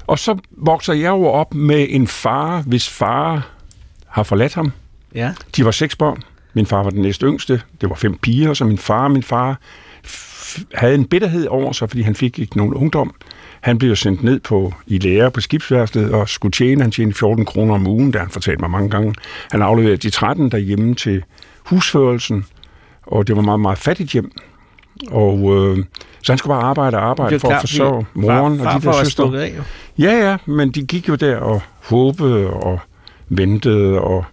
Og 0.08 0.20
så 0.20 0.38
vokser 0.52 0.94
jeg 0.94 1.10
jo 1.10 1.26
op 1.26 1.54
med 1.54 1.86
en 1.90 2.08
far, 2.08 2.62
hvis 2.62 2.90
far 2.90 3.48
har 4.08 4.24
forladt 4.24 4.54
ham. 4.54 4.72
Ja. 5.16 5.34
De 5.56 5.66
var 5.66 5.72
seks 5.72 5.96
børn. 5.96 6.24
Min 6.54 6.66
far 6.66 6.84
var 6.84 6.90
den 6.90 7.02
næste 7.02 7.26
yngste. 7.26 7.62
Det 7.82 7.90
var 7.90 7.96
fem 7.96 8.18
piger, 8.18 8.54
så 8.54 8.66
min 8.66 8.78
far 8.78 9.08
min 9.08 9.24
far 9.24 9.60
f- 10.08 10.64
havde 10.76 10.96
en 10.96 11.06
bitterhed 11.06 11.48
over 11.48 11.72
sig, 11.72 11.90
fordi 11.90 12.02
han 12.02 12.16
fik 12.16 12.40
ikke 12.40 12.58
nogen 12.58 12.74
ungdom. 12.74 13.16
Han 13.62 13.78
blev 13.78 13.96
sendt 13.96 14.24
ned 14.24 14.40
på, 14.40 14.74
i 14.88 14.98
lære 14.98 15.32
på 15.32 15.42
skibsværftet 15.42 16.12
og 16.12 16.30
skulle 16.30 16.52
tjene. 16.52 16.82
Han 16.82 16.92
tjente 16.92 17.18
14 17.18 17.46
kroner 17.46 17.74
om 17.76 17.88
ugen, 17.88 18.14
der 18.14 18.20
han 18.20 18.30
fortalt 18.30 18.60
mig 18.60 18.70
mange 18.70 18.90
gange. 18.90 19.16
Han 19.52 19.62
afleverede 19.62 19.98
de 19.98 20.10
13 20.10 20.52
derhjemme 20.52 20.96
til 20.96 21.24
husførelsen, 21.66 22.46
og 23.08 23.28
det 23.28 23.36
var 23.36 23.42
meget, 23.42 23.60
meget 23.60 23.78
fattigt 23.78 24.12
hjem. 24.12 24.32
Og 25.12 25.38
øh, 25.56 25.86
så 26.24 26.32
han 26.32 26.38
skulle 26.38 26.54
bare 26.54 26.64
arbejde 26.64 26.98
og 26.98 27.04
arbejde 27.04 27.36
er 27.36 27.40
for 27.40 27.48
klart, 27.48 27.64
at 27.64 27.70
forsørge 27.70 28.06
moren 28.14 28.60
far, 28.60 28.76
og 28.76 28.82
de 28.82 28.88
der 28.88 29.04
søstre. 29.04 29.44
af, 29.44 29.54
jo. 29.58 29.64
Ja, 29.98 30.30
ja, 30.30 30.38
men 30.46 30.72
de 30.72 30.86
gik 30.86 31.10
jo 31.10 31.16
der 31.16 31.38
og 31.38 31.62
håbede 31.84 32.50
og 32.50 32.80
ventede. 33.30 34.02
Og 34.02 34.26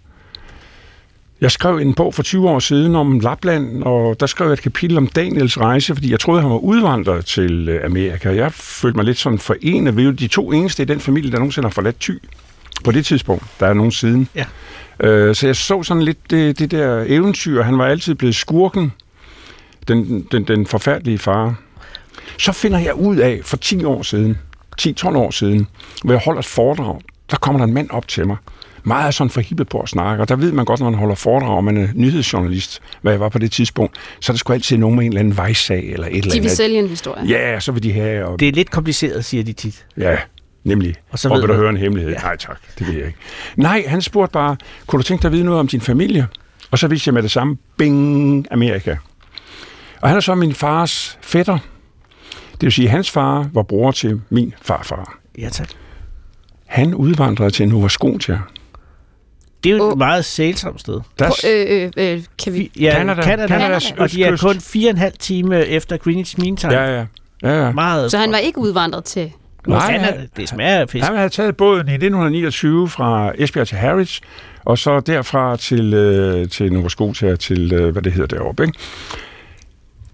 jeg 1.40 1.50
skrev 1.50 1.76
en 1.76 1.94
bog 1.94 2.14
for 2.14 2.22
20 2.22 2.48
år 2.48 2.58
siden 2.58 2.94
om 2.96 3.20
Lapland, 3.20 3.82
og 3.82 4.20
der 4.20 4.26
skrev 4.26 4.46
jeg 4.46 4.52
et 4.52 4.62
kapitel 4.62 4.96
om 4.96 5.06
Daniels 5.06 5.60
rejse, 5.60 5.94
fordi 5.94 6.10
jeg 6.10 6.20
troede, 6.20 6.42
han 6.42 6.50
var 6.50 6.56
udvandret 6.56 7.26
til 7.26 7.68
øh, 7.68 7.84
Amerika. 7.84 8.34
Jeg 8.34 8.52
følte 8.52 8.96
mig 8.96 9.04
lidt 9.04 9.18
sådan 9.18 9.38
forenet 9.38 9.96
ved 9.96 10.12
de 10.12 10.26
to 10.26 10.52
eneste 10.52 10.82
i 10.82 10.86
den 10.86 11.00
familie, 11.00 11.30
der 11.30 11.38
nogensinde 11.38 11.66
har 11.68 11.72
forladt 11.72 12.00
Thy 12.00 12.22
på 12.84 12.92
det 12.92 13.06
tidspunkt. 13.06 13.44
Der 13.60 13.66
er 13.66 13.74
nogen 13.74 13.92
siden. 13.92 14.28
Ja. 14.34 14.44
Øh, 15.02 15.34
så 15.34 15.46
jeg 15.46 15.56
så 15.56 15.82
sådan 15.82 16.02
lidt 16.02 16.30
det, 16.30 16.58
det 16.58 16.70
der 16.70 17.04
eventyr. 17.06 17.62
Han 17.62 17.78
var 17.78 17.86
altid 17.86 18.14
blevet 18.14 18.34
skurken, 18.34 18.92
den, 19.88 20.26
den, 20.32 20.44
den 20.44 20.66
forfærdelige 20.66 21.18
far. 21.18 21.54
Så 22.38 22.52
finder 22.52 22.78
jeg 22.78 22.94
ud 22.94 23.16
af, 23.16 23.40
for 23.44 23.56
10 23.56 23.84
år 23.84 24.02
siden, 24.02 24.38
10-12 24.82 25.16
år 25.16 25.30
siden, 25.30 25.66
hvor 26.04 26.12
jeg 26.12 26.20
holder 26.24 26.38
et 26.38 26.46
foredrag, 26.46 27.00
der 27.30 27.36
kommer 27.36 27.58
der 27.58 27.66
en 27.66 27.74
mand 27.74 27.90
op 27.90 28.08
til 28.08 28.26
mig. 28.26 28.36
Meget 28.82 29.14
sådan 29.14 29.30
forhippet 29.30 29.68
på 29.68 29.80
at 29.80 29.88
snakke, 29.88 30.22
og 30.22 30.28
der 30.28 30.36
ved 30.36 30.52
man 30.52 30.64
godt, 30.64 30.80
når 30.80 30.90
man 30.90 30.98
holder 30.98 31.14
foredrag, 31.14 31.56
og 31.56 31.64
man 31.64 31.76
er 31.76 31.88
nyhedsjournalist, 31.94 32.80
hvad 33.02 33.12
jeg 33.12 33.20
var 33.20 33.28
på 33.28 33.38
det 33.38 33.52
tidspunkt, 33.52 33.96
så 34.20 34.32
er 34.32 34.34
der 34.34 34.38
sgu 34.38 34.52
altid 34.52 34.76
nogen 34.76 34.96
med 34.96 35.04
en 35.04 35.10
eller 35.10 35.20
anden 35.20 35.36
vejsag 35.36 35.92
eller 35.92 36.06
et 36.06 36.16
eller 36.16 36.30
De 36.30 36.30
vil 36.30 36.38
andet. 36.38 36.50
sælge 36.56 36.78
en 36.78 36.88
historie. 36.88 37.24
Ja, 37.26 37.60
så 37.60 37.72
vil 37.72 37.82
de 37.82 37.92
have, 37.92 38.26
og 38.26 38.40
Det 38.40 38.48
er 38.48 38.52
lidt 38.52 38.70
kompliceret, 38.70 39.24
siger 39.24 39.44
de 39.44 39.52
tit. 39.52 39.86
Ja, 39.96 40.16
nemlig. 40.64 40.94
Og 41.10 41.18
så 41.18 41.28
ved 41.28 41.40
vil 41.40 41.48
du 41.48 41.54
høre 41.54 41.70
en 41.70 41.76
hemmelighed? 41.76 42.12
Ja. 42.12 42.18
Nej 42.18 42.36
tak, 42.36 42.58
det 42.78 42.86
vil 42.86 42.96
jeg 42.96 43.06
ikke. 43.06 43.18
Nej, 43.56 43.84
han 43.86 44.02
spurgte 44.02 44.32
bare, 44.32 44.56
kunne 44.86 44.98
du 44.98 45.02
tænke 45.02 45.22
dig 45.22 45.28
at 45.28 45.32
vide 45.32 45.44
noget 45.44 45.60
om 45.60 45.68
din 45.68 45.80
familie? 45.80 46.26
Og 46.70 46.78
så 46.78 46.88
vidste 46.88 47.08
jeg 47.08 47.14
med 47.14 47.22
det 47.22 47.30
samme, 47.30 47.56
bing, 47.78 48.46
Amerika. 48.50 48.96
Og 50.00 50.08
han 50.08 50.16
er 50.16 50.20
så 50.20 50.34
min 50.34 50.54
fars 50.54 51.18
fætter. 51.22 51.58
Det 52.52 52.62
vil 52.62 52.72
sige, 52.72 52.86
at 52.86 52.92
hans 52.92 53.10
far 53.10 53.48
var 53.52 53.62
bror 53.62 53.90
til 53.90 54.20
min 54.30 54.54
farfar. 54.62 55.18
Ja, 55.38 55.48
tak. 55.48 55.68
Han 56.66 56.94
udvandrede 56.94 57.50
til 57.50 57.68
Nova 57.68 57.88
Scotia. 57.88 58.40
Det 59.64 59.72
er 59.72 59.76
jo 59.76 59.90
et 59.92 59.98
meget 59.98 60.24
sælsomt 60.24 60.80
sted. 60.80 61.00
Der, 61.18 61.28
På, 61.28 61.34
øh, 61.48 61.90
øh, 61.96 62.12
øh, 62.14 62.22
kan 62.44 62.54
vi... 62.54 62.70
Ja, 62.80 62.92
Canada. 62.92 63.22
Canada. 63.22 63.48
Canadas 63.48 63.94
Og 63.98 64.10
de 64.10 64.24
er 64.24 64.36
kun 64.36 64.60
fire 64.60 64.88
og 64.88 64.90
en 64.90 64.98
halv 64.98 65.14
time 65.18 65.66
efter 65.66 65.96
Greenwich 65.96 66.40
Mean 66.40 66.56
Time. 66.56 66.72
ja, 66.72 66.98
ja. 66.98 67.06
ja, 67.42 67.64
ja. 67.64 67.72
Meget. 67.72 68.10
Så 68.10 68.18
han 68.18 68.32
var 68.32 68.38
ikke 68.38 68.58
udvandret 68.58 69.04
til... 69.04 69.32
Nej, 69.66 69.98
han- 69.98 70.28
det 70.36 70.48
smager 70.48 70.78
af 70.80 70.88
fisk. 70.88 71.06
Han 71.06 71.16
havde 71.16 71.28
taget 71.28 71.56
båden 71.56 71.88
i 71.88 71.92
1929 71.92 72.88
fra 72.88 73.32
Esbjerg 73.38 73.68
til 73.68 73.76
Harwich, 73.76 74.20
og 74.64 74.78
så 74.78 75.00
derfra 75.00 75.56
til, 75.56 75.94
øh, 75.94 76.48
til 76.48 76.72
Nova 76.72 76.88
Scotia, 76.88 77.36
til 77.36 77.72
øh, 77.72 77.90
hvad 77.92 78.02
det 78.02 78.12
hedder 78.12 78.36
deroppe. 78.36 78.62
Ikke? 78.64 78.78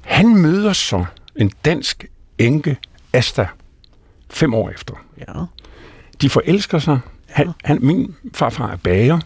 Han 0.01 0.37
møder 0.37 0.73
så 0.73 1.05
en 1.37 1.53
dansk 1.65 2.05
enke, 2.39 2.77
Asta, 3.13 3.47
fem 4.31 4.55
år 4.55 4.71
efter. 4.71 4.95
Ja. 5.19 5.33
De 6.21 6.31
forelsker 6.31 6.79
sig. 6.79 6.99
Han, 7.29 7.51
han, 7.65 7.79
min 7.83 8.15
farfar 8.35 8.71
er 8.73 8.77
bager, 8.77 9.19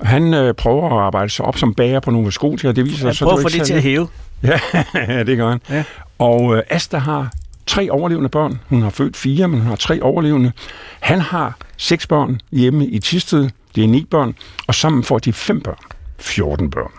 Han 0.00 0.34
øh, 0.34 0.54
prøver 0.54 0.86
at 0.98 1.04
arbejde 1.06 1.28
sig 1.30 1.44
op 1.44 1.58
som 1.58 1.74
bager 1.74 2.00
på 2.00 2.10
nogle 2.10 2.32
skoler, 2.32 2.72
det 2.72 2.84
viser 2.84 2.98
sig 2.98 3.06
Jeg 3.06 3.14
så, 3.14 3.24
prøver 3.24 3.36
det 3.38 3.44
at 3.46 3.52
få 3.52 3.56
er 3.56 3.58
det 3.58 3.66
til 3.66 3.74
at 3.74 3.82
hæve. 3.82 4.08
Ja, 4.42 5.22
det 5.28 5.36
gør 5.36 5.48
han. 5.50 5.60
Ja. 5.70 5.84
Og 6.18 6.56
øh, 6.56 6.62
Asta 6.70 6.98
har 6.98 7.30
tre 7.70 7.90
overlevende 7.90 8.28
børn. 8.28 8.60
Hun 8.68 8.82
har 8.82 8.90
født 8.90 9.16
fire, 9.16 9.48
men 9.48 9.60
hun 9.60 9.68
har 9.68 9.76
tre 9.76 10.02
overlevende. 10.02 10.52
Han 11.00 11.20
har 11.20 11.56
seks 11.76 12.06
børn 12.06 12.40
hjemme 12.52 12.86
i 12.86 12.98
Tisted. 12.98 13.50
Det 13.74 13.84
er 13.84 13.88
ni 13.88 14.06
børn. 14.10 14.34
Og 14.66 14.74
sammen 14.74 15.04
får 15.04 15.18
de 15.18 15.32
fem 15.32 15.60
børn. 15.60 15.78
14 16.18 16.70
børn. 16.70 16.90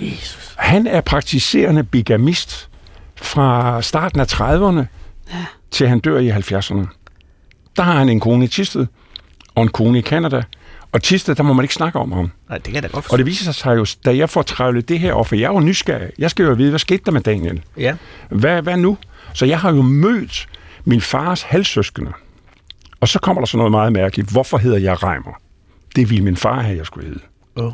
Jesus. 0.00 0.54
Han 0.58 0.86
er 0.86 1.00
praktiserende 1.00 1.84
bigamist 1.84 2.68
fra 3.16 3.82
starten 3.82 4.20
af 4.20 4.32
30'erne 4.32 4.86
ja. 5.32 5.44
til 5.70 5.88
han 5.88 6.00
dør 6.00 6.18
i 6.18 6.30
70'erne. 6.30 6.86
Der 7.76 7.82
har 7.82 7.98
han 7.98 8.08
en 8.08 8.20
kone 8.20 8.44
i 8.44 8.48
Tisted 8.48 8.86
og 9.54 9.62
en 9.62 9.68
kone 9.68 9.98
i 9.98 10.00
Kanada. 10.00 10.42
Og 10.92 11.02
Tisted, 11.02 11.34
der 11.34 11.42
må 11.42 11.52
man 11.52 11.64
ikke 11.64 11.74
snakke 11.74 11.98
om 11.98 12.12
ham. 12.12 12.30
Nej, 12.48 12.58
det 12.58 12.72
kan 12.72 12.82
da 12.82 12.88
godt 12.88 13.12
Og 13.12 13.18
det 13.18 13.26
viser 13.26 13.52
sig 13.52 13.76
jo, 13.76 13.86
da 14.04 14.16
jeg 14.16 14.30
får 14.30 14.42
trævlet 14.42 14.88
det 14.88 15.00
her 15.00 15.12
op, 15.12 15.26
for 15.26 15.36
jeg 15.36 15.44
er 15.44 15.52
jo 15.52 15.60
nysgerrig. 15.60 16.10
Jeg 16.18 16.30
skal 16.30 16.44
jo 16.44 16.52
vide, 16.52 16.70
hvad 16.70 16.78
skete 16.78 17.02
der 17.06 17.12
med 17.12 17.20
Daniel? 17.20 17.62
Ja. 17.76 17.96
Hvad, 18.28 18.62
hvad 18.62 18.76
nu? 18.76 18.96
Så 19.38 19.46
jeg 19.46 19.60
har 19.60 19.72
jo 19.72 19.82
mødt 19.82 20.48
min 20.84 21.00
fars 21.00 21.42
halvsøskende. 21.42 22.12
Og 23.00 23.08
så 23.08 23.18
kommer 23.18 23.40
der 23.40 23.46
så 23.46 23.56
noget 23.56 23.70
meget 23.70 23.92
mærkeligt. 23.92 24.30
Hvorfor 24.30 24.58
hedder 24.58 24.78
jeg 24.78 25.02
Reimer? 25.02 25.40
Det 25.96 26.10
ville 26.10 26.24
min 26.24 26.36
far 26.36 26.60
have, 26.60 26.76
jeg 26.76 26.86
skulle 26.86 27.06
hedde. 27.08 27.20
Oh. 27.56 27.72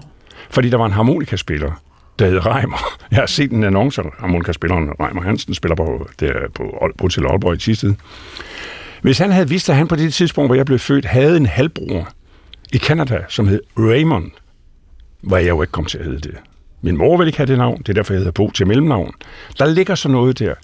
Fordi 0.50 0.70
der 0.70 0.76
var 0.76 0.86
en 0.86 0.92
harmonikaspiller, 0.92 1.72
der 2.18 2.26
hed 2.26 2.46
Reimer. 2.46 2.76
Jeg 3.10 3.18
har 3.18 3.26
set 3.26 3.50
en 3.50 3.64
annonce, 3.64 4.02
harmonikaspilleren 4.18 4.90
Reimer 5.00 5.22
Hansen 5.22 5.54
spiller 5.54 5.76
på, 5.76 6.08
der 6.20 6.32
på, 6.54 6.88
på 6.98 7.08
til 7.08 7.26
Aalborg 7.26 7.54
i 7.54 7.56
Tisted. 7.56 7.94
Hvis 9.02 9.18
han 9.18 9.30
havde 9.30 9.48
vidst, 9.48 9.70
at 9.70 9.76
han 9.76 9.88
på 9.88 9.96
det 9.96 10.14
tidspunkt, 10.14 10.48
hvor 10.48 10.54
jeg 10.54 10.66
blev 10.66 10.78
født, 10.78 11.04
havde 11.04 11.36
en 11.36 11.46
halvbror 11.46 12.08
i 12.72 12.78
Canada, 12.78 13.24
som 13.28 13.48
hed 13.48 13.60
Raymond, 13.78 14.30
var 15.22 15.38
jeg 15.38 15.48
jo 15.48 15.62
ikke 15.62 15.72
kommet 15.72 15.90
til 15.90 15.98
at 15.98 16.04
hedde 16.04 16.28
det. 16.28 16.36
Min 16.82 16.96
mor 16.96 17.16
ville 17.16 17.28
ikke 17.28 17.38
have 17.38 17.46
det 17.46 17.58
navn, 17.58 17.78
det 17.78 17.88
er 17.88 17.92
derfor, 17.92 18.12
jeg 18.12 18.18
hedder 18.18 18.32
Bo 18.32 18.50
til 18.50 18.66
mellemnavn. 18.66 19.12
Der 19.58 19.66
ligger 19.66 19.94
så 19.94 20.08
noget 20.08 20.38
der. 20.38 20.54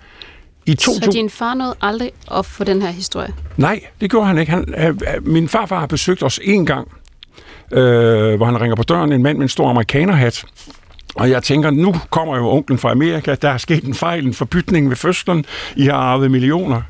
I 0.66 0.70
Så 0.70 0.76
2000... 0.76 1.12
din 1.12 1.30
far 1.30 1.54
nåede 1.54 1.74
aldrig 1.80 2.10
op 2.26 2.46
for 2.46 2.64
den 2.64 2.82
her 2.82 2.90
historie? 2.90 3.34
Nej, 3.56 3.80
det 4.00 4.10
gjorde 4.10 4.26
han 4.26 4.38
ikke. 4.38 4.52
Han, 4.52 4.74
øh, 4.78 4.88
øh, 4.88 5.26
min 5.26 5.48
farfar 5.48 5.78
har 5.80 5.86
besøgt 5.86 6.22
os 6.22 6.40
en 6.42 6.66
gang, 6.66 6.88
øh, 7.72 8.34
hvor 8.36 8.44
han 8.46 8.60
ringer 8.60 8.76
på 8.76 8.82
døren, 8.82 9.12
en 9.12 9.22
mand 9.22 9.38
med 9.38 9.42
en 9.42 9.48
stor 9.48 9.70
amerikanerhat. 9.70 10.44
Og 11.14 11.30
jeg 11.30 11.42
tænker, 11.42 11.70
nu 11.70 11.94
kommer 12.10 12.36
jo 12.36 12.48
onklen 12.48 12.78
fra 12.78 12.90
Amerika, 12.90 13.34
der 13.34 13.48
er 13.50 13.56
sket 13.56 13.84
en 13.84 13.94
fejl, 13.94 14.26
en 14.26 14.34
forbytning 14.34 14.88
ved 14.88 14.96
fødslen, 14.96 15.44
I 15.76 15.84
har 15.84 15.92
arvet 15.92 16.30
millioner. 16.30 16.82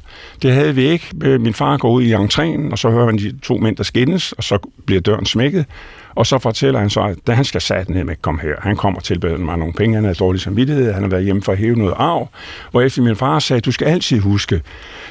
Det 0.43 0.53
havde 0.53 0.75
vi 0.75 0.83
ikke. 0.89 1.39
Min 1.39 1.55
far 1.55 1.77
går 1.77 1.91
ud 1.91 2.03
i 2.03 2.14
entréen, 2.14 2.73
og 2.73 2.79
så 2.79 2.91
hører 2.91 3.07
man 3.07 3.18
de 3.18 3.39
to 3.43 3.57
mænd, 3.57 3.77
der 3.77 3.83
skændes, 3.83 4.33
og 4.33 4.45
så 4.45 4.59
bliver 4.87 5.01
døren 5.01 5.27
smækket. 5.27 5.66
Og 6.14 6.27
så 6.27 6.39
fortæller 6.39 6.81
han 6.81 6.91
så, 6.91 7.01
at 7.01 7.16
da 7.27 7.33
han 7.33 7.45
skal 7.45 7.61
sat 7.61 7.89
ned 7.89 8.05
med 8.05 8.16
kom 8.23 8.37
komme 8.37 8.51
her. 8.51 8.55
Han 8.62 8.77
kommer 8.77 8.99
og 8.99 9.05
tilbeder 9.05 9.39
mig 9.39 9.59
nogle 9.59 9.75
penge, 9.75 9.95
han 9.95 10.05
har 10.05 10.14
dårlig 10.14 10.41
samvittighed, 10.41 10.93
han 10.93 11.03
har 11.03 11.11
været 11.11 11.25
hjemme 11.25 11.43
for 11.43 11.53
at 11.53 11.59
hæve 11.59 11.77
noget 11.77 11.95
arv. 11.97 12.29
Hvor 12.71 12.81
efter 12.81 13.03
min 13.03 13.16
far 13.16 13.39
sagde, 13.39 13.61
du 13.61 13.73
skal 13.73 13.87
altid 13.87 14.18
huske, 14.18 14.62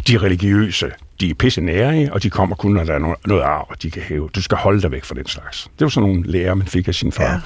de 0.07 0.17
religiøse, 0.17 0.91
de 1.19 1.29
er 1.29 1.33
pisse 1.33 1.61
nære, 1.61 2.09
og 2.11 2.23
de 2.23 2.29
kommer 2.29 2.55
kun, 2.55 2.71
når 2.71 2.83
der 2.83 2.93
er 2.93 3.15
noget, 3.25 3.43
arv, 3.43 3.75
de 3.81 3.91
kan 3.91 4.01
hæve. 4.01 4.29
Du 4.35 4.41
skal 4.41 4.57
holde 4.57 4.81
dig 4.81 4.91
væk 4.91 5.03
fra 5.03 5.15
den 5.15 5.27
slags. 5.27 5.63
Det 5.63 5.85
var 5.85 5.89
sådan 5.89 6.09
nogle 6.09 6.31
lærer, 6.31 6.53
man 6.53 6.67
fik 6.67 6.87
af 6.87 6.95
sin 6.95 7.11
far. 7.11 7.23
Ja. 7.23 7.39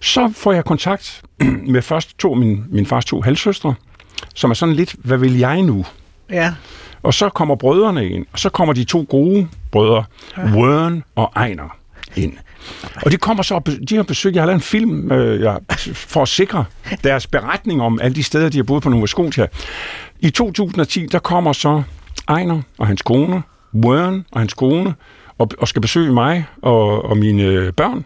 Så 0.00 0.32
får 0.36 0.52
jeg 0.52 0.64
kontakt 0.64 1.22
med 1.74 1.82
først 1.82 2.18
to, 2.18 2.34
min, 2.34 2.64
min 2.70 2.86
fars 2.86 3.04
to 3.04 3.20
halvsøstre, 3.20 3.74
som 4.34 4.50
er 4.50 4.54
sådan 4.54 4.74
lidt, 4.74 4.94
hvad 4.98 5.18
vil 5.18 5.38
jeg 5.38 5.62
nu? 5.62 5.84
Ja. 6.30 6.54
Og 7.02 7.14
så 7.14 7.28
kommer 7.28 7.54
brødrene 7.54 8.08
ind, 8.08 8.26
og 8.32 8.38
så 8.38 8.48
kommer 8.48 8.74
de 8.74 8.84
to 8.84 9.06
gode 9.08 9.48
brødre, 9.70 10.04
Wern 10.38 11.02
og 11.14 11.32
Ejner, 11.36 11.76
ind. 12.16 12.32
Og 13.02 13.12
de 13.12 13.16
kommer 13.16 13.42
så, 13.42 13.60
de 13.88 13.96
har 13.96 14.02
besøgt, 14.02 14.34
jeg 14.34 14.42
har 14.42 14.46
lavet 14.46 14.58
en 14.58 14.62
film 14.62 15.12
øh, 15.12 15.40
jeg, 15.40 15.58
for 15.94 16.22
at 16.22 16.28
sikre 16.28 16.64
deres 17.04 17.26
beretning 17.26 17.82
om 17.82 18.00
alle 18.02 18.14
de 18.14 18.22
steder, 18.22 18.48
de 18.48 18.58
har 18.58 18.64
boet 18.64 18.82
på 18.82 18.88
Nova 18.88 19.06
Scotia. 19.06 19.46
I 20.20 20.30
2010, 20.30 21.06
der 21.06 21.18
kommer 21.18 21.52
så 21.52 21.82
Ejner 22.28 22.62
og 22.78 22.86
hans 22.86 23.02
kone, 23.02 23.42
Wern 23.74 24.26
og 24.32 24.40
hans 24.40 24.54
kone, 24.54 24.94
og, 25.38 25.48
og 25.58 25.68
skal 25.68 25.82
besøge 25.82 26.12
mig 26.12 26.46
og, 26.62 27.04
og 27.04 27.16
mine 27.16 27.72
børn. 27.72 28.04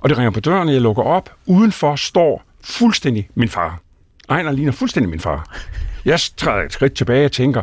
Og 0.00 0.08
det 0.08 0.18
ringer 0.18 0.30
på 0.30 0.40
døren, 0.40 0.68
og 0.68 0.74
jeg 0.74 0.82
lukker 0.82 1.02
op. 1.02 1.30
Udenfor 1.46 1.96
står 1.96 2.42
fuldstændig 2.64 3.28
min 3.34 3.48
far. 3.48 3.80
Ejner 4.28 4.52
ligner 4.52 4.72
fuldstændig 4.72 5.10
min 5.10 5.20
far. 5.20 5.56
Jeg 6.04 6.20
træder 6.36 6.62
et 6.62 6.72
skridt 6.72 6.94
tilbage 6.94 7.24
og 7.24 7.32
tænker, 7.32 7.62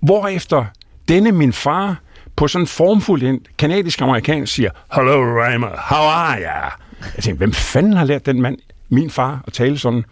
hvorefter 0.00 0.64
denne 1.08 1.32
min 1.32 1.52
far 1.52 2.00
på 2.36 2.48
sådan 2.48 2.62
en 2.62 2.66
formfuld 2.66 3.40
kanadisk-amerikansk 3.58 4.54
siger, 4.54 4.70
Hello, 4.94 5.42
Reimer, 5.42 5.68
how 5.68 6.08
are 6.08 6.38
you? 6.38 6.70
Jeg 7.16 7.24
tænkte, 7.24 7.38
hvem 7.38 7.52
fanden 7.52 7.92
har 7.92 8.04
lært 8.04 8.26
den 8.26 8.42
mand, 8.42 8.58
min 8.92 9.10
far, 9.10 9.44
at 9.46 9.52
tale 9.52 9.78
sådan? 9.78 10.04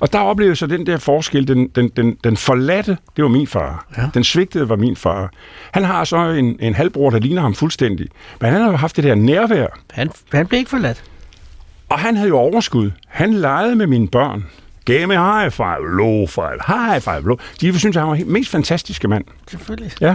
Og 0.00 0.12
der 0.12 0.18
oplevede 0.18 0.50
jeg 0.50 0.56
så 0.56 0.66
den 0.66 0.86
der 0.86 0.98
forskel, 0.98 1.48
den, 1.48 1.68
den, 1.68 1.88
den, 1.88 2.16
den 2.24 2.36
forladte, 2.36 2.96
det 3.16 3.22
var 3.24 3.28
min 3.30 3.46
far. 3.46 3.86
Ja. 3.96 4.02
Den 4.14 4.24
svigtede 4.24 4.68
var 4.68 4.76
min 4.76 4.96
far. 4.96 5.30
Han 5.72 5.84
har 5.84 6.04
så 6.04 6.16
en, 6.16 6.56
en 6.60 6.74
halvbror, 6.74 7.10
der 7.10 7.18
ligner 7.18 7.42
ham 7.42 7.54
fuldstændig. 7.54 8.06
Men 8.40 8.52
han 8.52 8.60
har 8.62 8.70
jo 8.70 8.76
haft 8.76 8.96
det 8.96 9.04
der 9.04 9.14
nærvær, 9.14 9.66
Han, 9.90 10.10
han 10.32 10.46
blev 10.46 10.58
ikke 10.58 10.70
forladt. 10.70 11.02
og 11.88 11.98
han 11.98 12.16
havde 12.16 12.28
jo 12.28 12.36
overskud. 12.38 12.90
Han 13.08 13.34
legede 13.34 13.76
med 13.76 13.86
mine 13.86 14.08
børn. 14.08 14.46
Gav 14.84 15.06
mig 15.08 15.16
high 15.40 15.50
five, 15.52 15.96
low 15.96 16.26
five, 16.26 16.58
high 16.66 17.00
five, 17.02 17.20
low. 17.22 17.36
De 17.60 17.78
synes, 17.78 17.96
han 17.96 18.06
var 18.06 18.14
den 18.14 18.32
mest 18.32 18.50
fantastiske 18.50 19.08
mand. 19.08 19.24
Selvfølgelig. 19.50 19.92
Ja. 20.00 20.14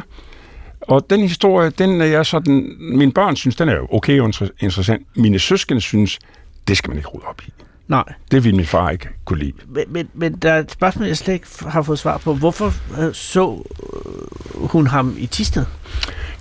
Og 0.82 1.10
den 1.10 1.20
historie, 1.22 1.70
den 1.70 2.02
er 2.02 2.06
jeg 2.06 2.26
sådan... 2.26 2.76
Mine 2.80 3.12
børn 3.12 3.36
synes, 3.36 3.56
den 3.56 3.70
er 3.70 3.94
okay 3.94 4.20
og 4.20 4.30
inter- 4.30 4.50
interessant. 4.60 5.08
Mine 5.16 5.40
søskende 5.40 5.82
synes, 5.82 6.20
det 6.68 6.78
skal 6.78 6.90
man 6.90 6.98
ikke 6.98 7.10
rode 7.10 7.24
op 7.26 7.42
i. 7.48 7.54
Nej. 7.88 8.04
Det 8.32 8.44
ville 8.44 8.58
min 8.58 8.66
far 8.66 8.90
ikke 8.90 9.10
kunne 9.26 9.40
lide. 9.40 9.54
Men, 9.68 9.84
men, 9.88 10.10
men 10.14 10.36
der 10.36 10.52
er 10.52 10.60
et 10.60 10.72
spørgsmål, 10.72 11.08
jeg 11.08 11.18
slet 11.18 11.34
ikke 11.34 11.48
har 11.68 11.82
fået 11.82 12.00
svar 12.00 12.18
på. 12.18 12.34
Hvorfor 12.34 12.74
øh, 13.02 13.14
så 13.14 13.64
øh, 14.56 14.68
hun 14.68 14.88
ham 14.88 15.16
i 15.18 15.26
Tisted? 15.26 15.66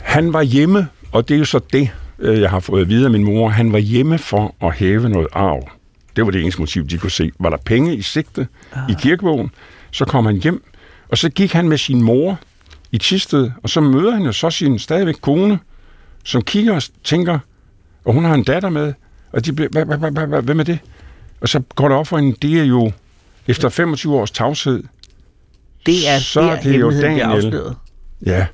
Han 0.02 0.32
var 0.32 0.42
hjemme, 0.42 0.88
og 1.12 1.28
det 1.28 1.34
er 1.34 1.38
jo 1.38 1.44
så 1.44 1.60
det, 1.72 1.90
øh, 2.18 2.40
jeg 2.40 2.50
har 2.50 2.60
fået 2.60 2.80
at 2.80 2.88
vide 2.88 3.04
af 3.04 3.10
min 3.10 3.24
mor. 3.24 3.48
Han 3.48 3.72
var 3.72 3.78
hjemme 3.78 4.18
for 4.18 4.54
at 4.62 4.74
hæve 4.74 5.08
noget 5.08 5.28
arv. 5.32 5.68
Det 6.16 6.24
var 6.24 6.30
det 6.30 6.40
eneste 6.40 6.60
motiv, 6.60 6.86
de 6.86 6.98
kunne 6.98 7.10
se. 7.10 7.32
Var 7.38 7.50
der 7.50 7.56
penge 7.56 7.96
i 7.96 8.02
sigte 8.02 8.48
ah. 8.72 8.90
i 8.90 8.94
kirkebogen, 8.98 9.50
så 9.90 10.04
kom 10.04 10.26
han 10.26 10.36
hjem, 10.36 10.64
og 11.08 11.18
så 11.18 11.28
gik 11.28 11.52
han 11.52 11.68
med 11.68 11.78
sin 11.78 12.02
mor 12.02 12.38
i 12.92 12.98
Tisted, 12.98 13.50
og 13.62 13.70
så 13.70 13.80
møder 13.80 14.12
han 14.12 14.22
jo 14.22 14.32
så 14.32 14.50
sin 14.50 14.78
stadigvæk 14.78 15.14
kone, 15.20 15.58
som 16.24 16.42
kigger 16.42 16.74
og 16.74 16.82
tænker, 17.04 17.38
og 18.04 18.14
hun 18.14 18.24
har 18.24 18.34
en 18.34 18.44
datter 18.44 18.68
med, 18.68 18.92
og 19.32 19.46
de 19.46 19.52
bliver, 19.52 19.68
hvad, 19.68 19.84
hvad, 19.84 19.98
hvad, 19.98 20.10
hvad, 20.10 20.26
hvad, 20.26 20.42
hvem 20.42 20.60
er 20.60 20.64
det? 20.64 20.78
Og 21.44 21.48
så 21.48 21.60
går 21.74 21.88
det 21.88 21.96
op 21.98 22.06
for 22.06 22.16
hende, 22.18 22.36
det 22.42 22.60
er 22.60 22.64
jo 22.64 22.92
efter 23.48 23.68
25 23.68 24.14
års 24.16 24.30
tavshed, 24.30 24.82
Det 25.86 26.08
er 26.08 26.18
Så 26.18 26.40
der, 26.40 26.50
er 26.50 26.60
det 26.62 26.80
jo 26.80 26.90
Daniel. 26.90 27.20
afsløret. 27.22 27.76
ja, 28.26 28.46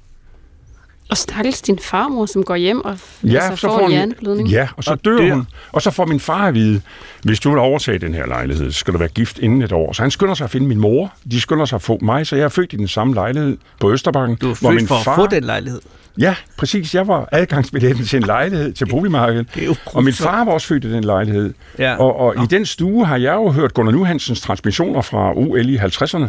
Og 1.10 1.16
stakkels 1.16 1.62
din 1.62 1.78
farmor, 1.78 2.26
som 2.26 2.42
går 2.44 2.56
hjem 2.56 2.80
og 2.84 2.98
Ja, 3.24 3.38
altså, 3.38 3.56
så 3.56 3.68
får, 3.68 3.78
får 3.78 3.84
en 3.84 3.90
hjerneblødning. 3.90 4.48
ja, 4.48 4.68
og 4.76 4.84
så 4.84 4.90
Og 4.90 5.04
dør, 5.04 5.16
dør. 5.16 5.34
hun. 5.34 5.46
Og 5.72 5.82
så 5.82 5.90
får 5.90 6.06
min 6.06 6.20
far 6.20 6.46
at 6.46 6.54
vide, 6.54 6.80
hvis 7.22 7.40
du 7.40 7.50
vil 7.50 7.58
overtage 7.58 7.98
den 7.98 8.14
her 8.14 8.26
lejlighed, 8.26 8.72
så 8.72 8.78
skal 8.78 8.94
du 8.94 8.98
være 8.98 9.08
gift 9.08 9.38
inden 9.38 9.62
et 9.62 9.72
år. 9.72 9.92
Så 9.92 10.02
han 10.02 10.10
skynder 10.10 10.34
sig 10.34 10.44
at 10.44 10.50
finde 10.50 10.66
min 10.66 10.78
mor. 10.78 11.12
De 11.30 11.40
skynder 11.40 11.64
sig 11.64 11.76
at 11.76 11.82
få 11.82 11.98
mig, 12.02 12.26
så 12.26 12.36
jeg 12.36 12.44
er 12.44 12.48
født 12.48 12.72
i 12.72 12.76
den 12.76 12.88
samme 12.88 13.14
lejlighed 13.14 13.56
på 13.80 13.92
Østerbakken. 13.92 14.36
Du 14.36 14.50
er 14.50 14.54
født 14.54 14.88
for 14.88 15.10
at 15.10 15.16
få 15.16 15.26
den 15.26 15.44
lejlighed. 15.44 15.80
Ja, 16.18 16.34
præcis. 16.56 16.94
Jeg 16.94 17.08
var 17.08 17.28
adgangsbilletten 17.32 18.04
til 18.04 18.16
en 18.16 18.22
lejlighed 18.22 18.72
til 18.72 18.86
boligmarkedet. 18.86 19.46
Og 19.86 20.04
min 20.04 20.12
far 20.14 20.44
var 20.44 20.52
også 20.52 20.66
født 20.66 20.84
i 20.84 20.92
den 20.92 21.04
lejlighed. 21.04 21.54
Ja. 21.78 21.96
Og, 21.96 22.16
og 22.16 22.44
i 22.44 22.46
den 22.46 22.66
stue 22.66 23.06
har 23.06 23.16
jeg 23.16 23.34
jo 23.34 23.50
hørt 23.50 23.74
Gunnar 23.74 23.92
Nuhansens 23.92 24.40
transmissioner 24.40 25.00
fra 25.02 25.32
UL 25.32 25.68
i 25.68 25.76
50'erne, 25.76 26.28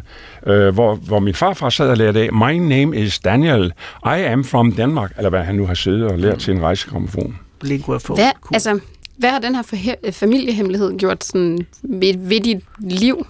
øh, 0.52 0.74
hvor, 0.74 0.96
hvor 0.96 1.20
min 1.20 1.34
farfar 1.34 1.70
sad 1.70 1.90
og 1.90 1.98
lærte 1.98 2.20
af, 2.20 2.34
My 2.34 2.58
name 2.58 2.98
is 2.98 3.20
Daniel, 3.20 3.74
I 4.06 4.08
am 4.08 4.44
from 4.44 4.72
Denmark, 4.72 5.14
eller 5.18 5.30
hvad 5.30 5.44
han 5.44 5.56
nu 5.56 5.66
har 5.66 5.74
siddet 5.74 6.04
og 6.12 6.20
lært 6.20 6.38
til 6.40 6.54
en 6.54 6.62
rejsegrammofon. 6.62 7.38
Hvad, 8.16 8.32
altså, 8.54 8.80
hvad 9.18 9.30
har 9.30 9.40
den 9.40 9.56
her 9.56 9.64
familiehemmelighed 10.12 10.98
gjort 10.98 11.24
sådan 11.24 11.60
ved, 11.82 12.14
ved 12.18 12.40
dit 12.42 12.64
liv? 12.80 13.26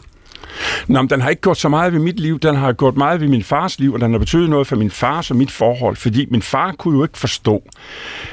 Nå, 0.87 1.01
men 1.01 1.09
den 1.09 1.21
har 1.21 1.29
ikke 1.29 1.41
gjort 1.41 1.57
så 1.57 1.69
meget 1.69 1.93
ved 1.93 1.99
mit 1.99 2.19
liv, 2.19 2.39
den 2.39 2.55
har 2.55 2.73
gjort 2.73 2.97
meget 2.97 3.21
ved 3.21 3.27
min 3.27 3.43
fars 3.43 3.79
liv, 3.79 3.93
og 3.93 4.01
den 4.01 4.11
har 4.11 4.19
betydet 4.19 4.49
noget 4.49 4.67
for 4.67 4.75
min 4.75 4.91
fars 4.91 5.31
og 5.31 5.37
mit 5.37 5.51
forhold, 5.51 5.95
fordi 5.95 6.27
min 6.31 6.41
far 6.41 6.71
kunne 6.71 6.97
jo 6.97 7.03
ikke 7.03 7.17
forstå, 7.17 7.63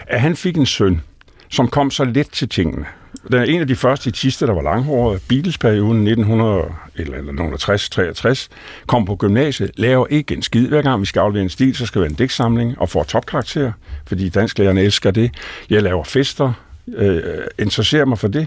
at 0.07 0.21
han 0.21 0.37
fik 0.37 0.57
en 0.57 0.67
søn, 0.67 1.01
som 1.49 1.69
kom 1.69 1.91
så 1.91 2.05
let 2.05 2.31
til 2.31 2.49
tingene. 2.49 2.87
Den 3.31 3.35
er 3.39 3.45
en 3.45 3.61
af 3.61 3.67
de 3.67 3.77
første 3.77 4.09
i 4.09 4.13
Tiste, 4.13 4.47
der 4.47 4.53
var 4.53 4.63
langhåret. 4.63 5.23
Beatles-perioden 5.29 6.07
1900, 6.07 6.65
eller, 6.97 7.19
eller 7.19 7.57
60, 7.57 7.91
63, 7.91 8.49
kom 8.87 9.05
på 9.05 9.17
gymnasiet, 9.17 9.71
laver 9.77 10.07
ikke 10.11 10.35
en 10.35 10.43
skid. 10.43 10.69
Hver 10.69 10.83
gang 10.83 11.01
vi 11.01 11.07
skal 11.07 11.21
aflevere 11.21 11.43
en 11.43 11.49
stil, 11.49 11.77
så 11.77 11.87
skal 11.87 12.01
det 12.01 12.05
være 12.05 12.11
en 12.11 12.17
digtsamling, 12.17 12.79
og 12.79 12.89
får 12.89 13.05
topkarakter, 13.05 13.73
fordi 14.07 14.29
dansklærerne 14.29 14.83
elsker 14.83 15.11
det. 15.11 15.31
Jeg 15.71 15.83
laver 15.83 16.05
fester, 16.05 16.53
øh, 16.97 17.23
interesserer 17.59 18.05
mig 18.05 18.19
for 18.19 18.29
det. 18.29 18.47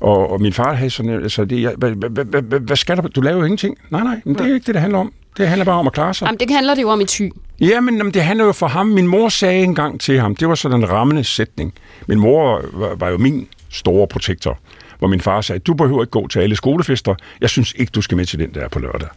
Og, 0.00 0.30
og 0.32 0.40
min 0.40 0.52
far 0.52 0.74
havde 0.74 0.90
sådan, 0.90 1.22
altså 1.22 1.44
det, 1.44 1.62
jeg, 1.62 1.72
hvad, 1.76 1.90
hvad, 1.90 2.24
hvad, 2.24 2.42
hvad, 2.42 2.60
hvad 2.60 2.76
skal 2.76 2.96
der, 2.96 3.02
du 3.02 3.20
laver 3.20 3.38
jo 3.38 3.44
ingenting. 3.44 3.78
Nej, 3.90 4.02
nej, 4.02 4.20
men 4.24 4.34
det 4.34 4.40
er 4.40 4.54
ikke 4.54 4.66
det, 4.66 4.74
det 4.74 4.80
handler 4.80 4.98
om. 4.98 5.12
Det 5.36 5.48
handler 5.48 5.64
bare 5.64 5.78
om 5.78 5.86
at 5.86 5.92
klare 5.92 6.14
sig. 6.14 6.26
Jamen, 6.26 6.38
det 6.40 6.50
handler 6.50 6.74
det 6.74 6.82
jo 6.82 6.88
om 6.88 7.00
i 7.00 7.04
ty. 7.04 7.22
Jamen, 7.60 7.96
jamen, 7.96 8.14
det 8.14 8.22
handler 8.22 8.44
jo 8.44 8.52
for 8.52 8.66
ham. 8.66 8.86
Min 8.86 9.06
mor 9.06 9.28
sagde 9.28 9.62
engang 9.64 10.00
til 10.00 10.20
ham, 10.20 10.36
det 10.36 10.48
var 10.48 10.54
sådan 10.54 10.78
en 10.78 10.90
rammende 10.90 11.24
sætning. 11.24 11.72
Min 12.08 12.18
mor 12.20 12.60
var, 12.72 12.94
var 12.94 13.08
jo 13.08 13.18
min 13.18 13.46
store 13.70 14.06
protektor, 14.06 14.58
hvor 14.98 15.08
min 15.08 15.20
far 15.20 15.40
sagde, 15.40 15.58
du 15.58 15.74
behøver 15.74 16.02
ikke 16.02 16.10
gå 16.10 16.28
til 16.28 16.38
alle 16.40 16.56
skolefester, 16.56 17.14
jeg 17.40 17.50
synes 17.50 17.74
ikke, 17.76 17.90
du 17.90 18.02
skal 18.02 18.16
med 18.16 18.26
til 18.26 18.38
den 18.38 18.54
der 18.54 18.68
på 18.68 18.78
lørdag. 18.78 19.08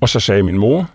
Og 0.00 0.08
så 0.08 0.20
sagde 0.20 0.42
min 0.42 0.58
mor, 0.58 0.90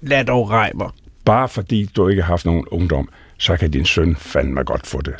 Lad 0.00 0.24
dog 0.24 0.50
Reimer. 0.50 0.94
bare 1.24 1.48
fordi 1.48 1.90
du 1.96 2.08
ikke 2.08 2.22
har 2.22 2.28
haft 2.28 2.46
nogen 2.46 2.64
ungdom, 2.70 3.08
så 3.42 3.56
kan 3.56 3.70
din 3.70 3.84
søn 3.84 4.16
fandme 4.18 4.62
godt 4.64 4.86
få 4.86 5.00
det. 5.00 5.14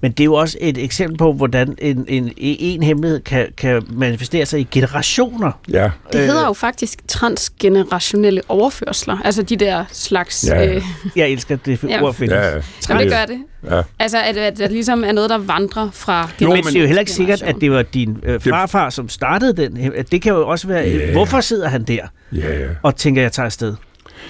Men 0.00 0.12
det 0.12 0.20
er 0.20 0.24
jo 0.24 0.34
også 0.34 0.58
et 0.60 0.78
eksempel 0.78 1.18
på, 1.18 1.32
hvordan 1.32 1.74
en, 1.78 2.04
en, 2.08 2.32
en 2.36 2.82
hemmelighed 2.82 3.20
kan, 3.20 3.46
kan 3.56 3.82
manifestere 3.90 4.46
sig 4.46 4.60
i 4.60 4.68
generationer. 4.70 5.52
Ja, 5.70 5.90
Det 6.12 6.20
hedder 6.20 6.46
jo 6.46 6.52
faktisk 6.52 6.98
transgenerationelle 7.08 8.40
overførsler. 8.48 9.18
Altså 9.24 9.42
de 9.42 9.56
der 9.56 9.84
slags... 9.92 10.48
Ja, 10.48 10.60
ja. 10.62 10.74
Øh, 10.74 10.82
Jeg 11.16 11.28
elsker 11.28 11.56
det 11.56 11.84
Ja. 11.84 12.02
ord 12.02 12.14
findes. 12.14 12.34
ja, 12.34 12.48
ja. 12.56 12.62
Jamen, 12.88 13.02
det 13.02 13.12
gør 13.12 13.24
det. 13.24 13.38
Ja. 13.70 13.82
Altså, 13.98 14.18
at, 14.22 14.36
at 14.36 14.58
det 14.58 14.70
ligesom 14.72 15.04
er 15.04 15.12
noget, 15.12 15.30
der 15.30 15.38
vandrer 15.38 15.90
fra 15.92 16.30
Jo, 16.42 16.48
men 16.54 16.64
det 16.64 16.76
er 16.76 16.80
jo 16.80 16.86
heller 16.86 17.00
ikke 17.00 17.12
sikkert, 17.12 17.42
at 17.42 17.56
det 17.60 17.70
var 17.70 17.82
din 17.82 18.16
øh, 18.22 18.40
farfar, 18.40 18.90
som 18.90 19.08
startede 19.08 19.56
den. 19.62 19.92
Det 20.12 20.22
kan 20.22 20.32
jo 20.32 20.48
også 20.48 20.66
være, 20.68 20.88
Ja. 20.88 21.12
hvorfor 21.12 21.40
sidder 21.40 21.68
han 21.68 21.82
der 21.82 22.00
Ja, 22.32 22.58
ja. 22.60 22.66
og 22.82 22.96
tænker, 22.96 23.22
jeg 23.22 23.32
tager 23.32 23.46
afsted? 23.46 23.74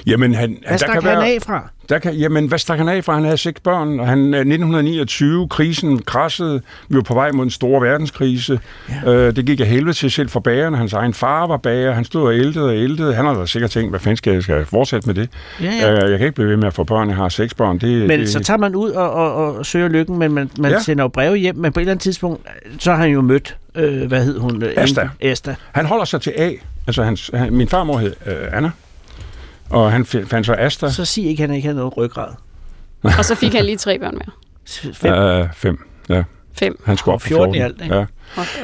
Jamen, 0.06 0.34
han, 0.34 0.48
Hvad 0.60 0.70
der 0.70 0.76
stak 0.76 0.88
kan 0.92 1.02
han 1.02 1.04
være, 1.18 1.26
af 1.28 1.38
fra? 1.42 1.68
Der 1.88 1.98
kan, 1.98 2.14
jamen, 2.14 2.46
hvad 2.46 2.58
stak 2.58 2.78
han 2.78 2.88
af 2.88 3.04
fra? 3.04 3.14
Han 3.14 3.24
havde 3.24 3.36
seks 3.36 3.60
børn, 3.60 4.00
og 4.00 4.06
han, 4.06 4.18
øh, 4.18 4.40
1929, 4.40 5.48
krisen 5.48 6.02
krassede. 6.02 6.60
Vi 6.88 6.96
var 6.96 7.02
på 7.02 7.14
vej 7.14 7.30
mod 7.32 7.44
en 7.44 7.50
stor 7.50 7.80
verdenskrise. 7.80 8.60
Ja. 9.06 9.12
Øh, 9.12 9.36
det 9.36 9.46
gik 9.46 9.60
af 9.60 9.66
helvede 9.66 9.92
til 9.92 10.10
selv 10.10 10.28
for 10.28 10.40
bageren. 10.40 10.74
Hans 10.74 10.92
egen 10.92 11.14
far 11.14 11.46
var 11.46 11.56
bager. 11.56 11.92
Han 11.92 12.04
stod 12.04 12.22
og 12.26 12.34
ældede 12.34 12.66
og 12.66 12.76
ældede. 12.76 13.14
Han 13.14 13.24
har 13.24 13.34
da 13.34 13.46
sikkert 13.46 13.70
tænkt, 13.70 13.90
hvad 13.90 14.00
fanden 14.00 14.16
skal 14.16 14.32
jeg, 14.32 14.42
skal 14.42 14.54
jeg 14.54 14.66
fortsætte 14.66 15.06
med 15.06 15.14
det? 15.14 15.28
Ja, 15.62 15.72
ja. 15.82 15.92
Øh, 16.04 16.10
jeg 16.10 16.18
kan 16.18 16.26
ikke 16.26 16.34
blive 16.34 16.48
ved 16.48 16.56
med 16.56 16.66
at 16.66 16.74
få 16.74 16.84
børn. 16.84 17.08
Jeg 17.08 17.16
har 17.16 17.28
seks 17.28 17.54
børn. 17.54 17.78
Det, 17.78 18.08
Men 18.08 18.20
det, 18.20 18.28
så 18.28 18.40
tager 18.40 18.58
man 18.58 18.74
ud 18.74 18.90
og, 18.90 19.10
og, 19.10 19.34
og 19.56 19.66
søger 19.66 19.88
lykken, 19.88 20.18
men 20.18 20.32
man, 20.32 20.50
man 20.58 20.70
Ja. 20.70 20.80
sender 20.80 21.04
jo 21.04 21.08
breve 21.08 21.36
hjem, 21.36 21.56
men 21.56 21.72
på 21.72 21.80
et 21.80 21.82
eller 21.82 21.92
andet 21.92 22.02
tidspunkt, 22.02 22.46
så 22.78 22.90
har 22.90 22.98
han 22.98 23.10
jo 23.10 23.20
mødt, 23.20 23.56
øh, 23.74 24.06
hvad 24.08 24.24
hed 24.24 24.38
hun? 24.38 24.62
Øh, 24.62 24.72
Asta. 24.76 25.08
Asta. 25.22 25.54
Han 25.72 25.86
holder 25.86 26.04
sig 26.04 26.20
til 26.20 26.32
A. 26.36 26.50
Altså, 26.86 27.02
hans, 27.02 27.30
han, 27.34 27.52
min 27.52 27.68
farmor 27.68 27.98
hed 27.98 28.14
øh, 28.26 28.34
Anna. 28.52 28.70
Og 29.70 29.92
han 29.92 30.04
fandt 30.06 30.46
så 30.46 30.54
Asta. 30.58 30.90
Så 30.90 31.04
sig 31.04 31.26
ikke, 31.26 31.42
at 31.42 31.48
han 31.48 31.56
ikke 31.56 31.68
har 31.68 31.74
noget 31.74 31.96
ryggrad. 31.96 32.30
Og 33.02 33.24
så 33.24 33.34
fik 33.34 33.52
han 33.54 33.64
lige 33.64 33.76
tre 33.76 33.98
børn 33.98 34.14
mere. 34.14 34.94
Fem. 34.94 35.12
Øh, 35.12 35.48
fem. 35.54 35.78
Ja, 36.08 36.22
Fem. 36.58 36.80
han 36.84 36.96
skulle 36.96 37.14
op 37.14 37.20
på 37.20 37.26
14 37.26 37.54
i 37.54 37.58
14. 37.58 37.62
alt, 37.62 37.82
ikke? 37.82 37.96
Ja. 37.96 38.04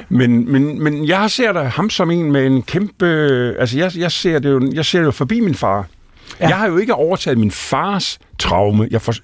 Men, 0.08 0.52
men, 0.52 0.82
men 0.82 1.08
jeg 1.08 1.30
ser 1.30 1.52
da 1.52 1.62
ham 1.62 1.90
som 1.90 2.10
en 2.10 2.32
med 2.32 2.46
en 2.46 2.62
kæmpe... 2.62 3.06
Altså, 3.58 3.78
jeg, 3.78 3.96
jeg, 3.96 4.12
ser, 4.12 4.38
det 4.38 4.50
jo, 4.50 4.70
jeg 4.74 4.84
ser 4.84 4.98
det 4.98 5.06
jo 5.06 5.10
forbi 5.10 5.40
min 5.40 5.54
far. 5.54 5.86
Ja. 6.40 6.48
Jeg 6.48 6.56
har 6.56 6.68
jo 6.68 6.76
ikke 6.76 6.94
overtaget 6.94 7.38
min 7.38 7.50
fars 7.50 8.18
traume. 8.38 8.88
Jeg, 8.90 9.02
for, 9.02 9.14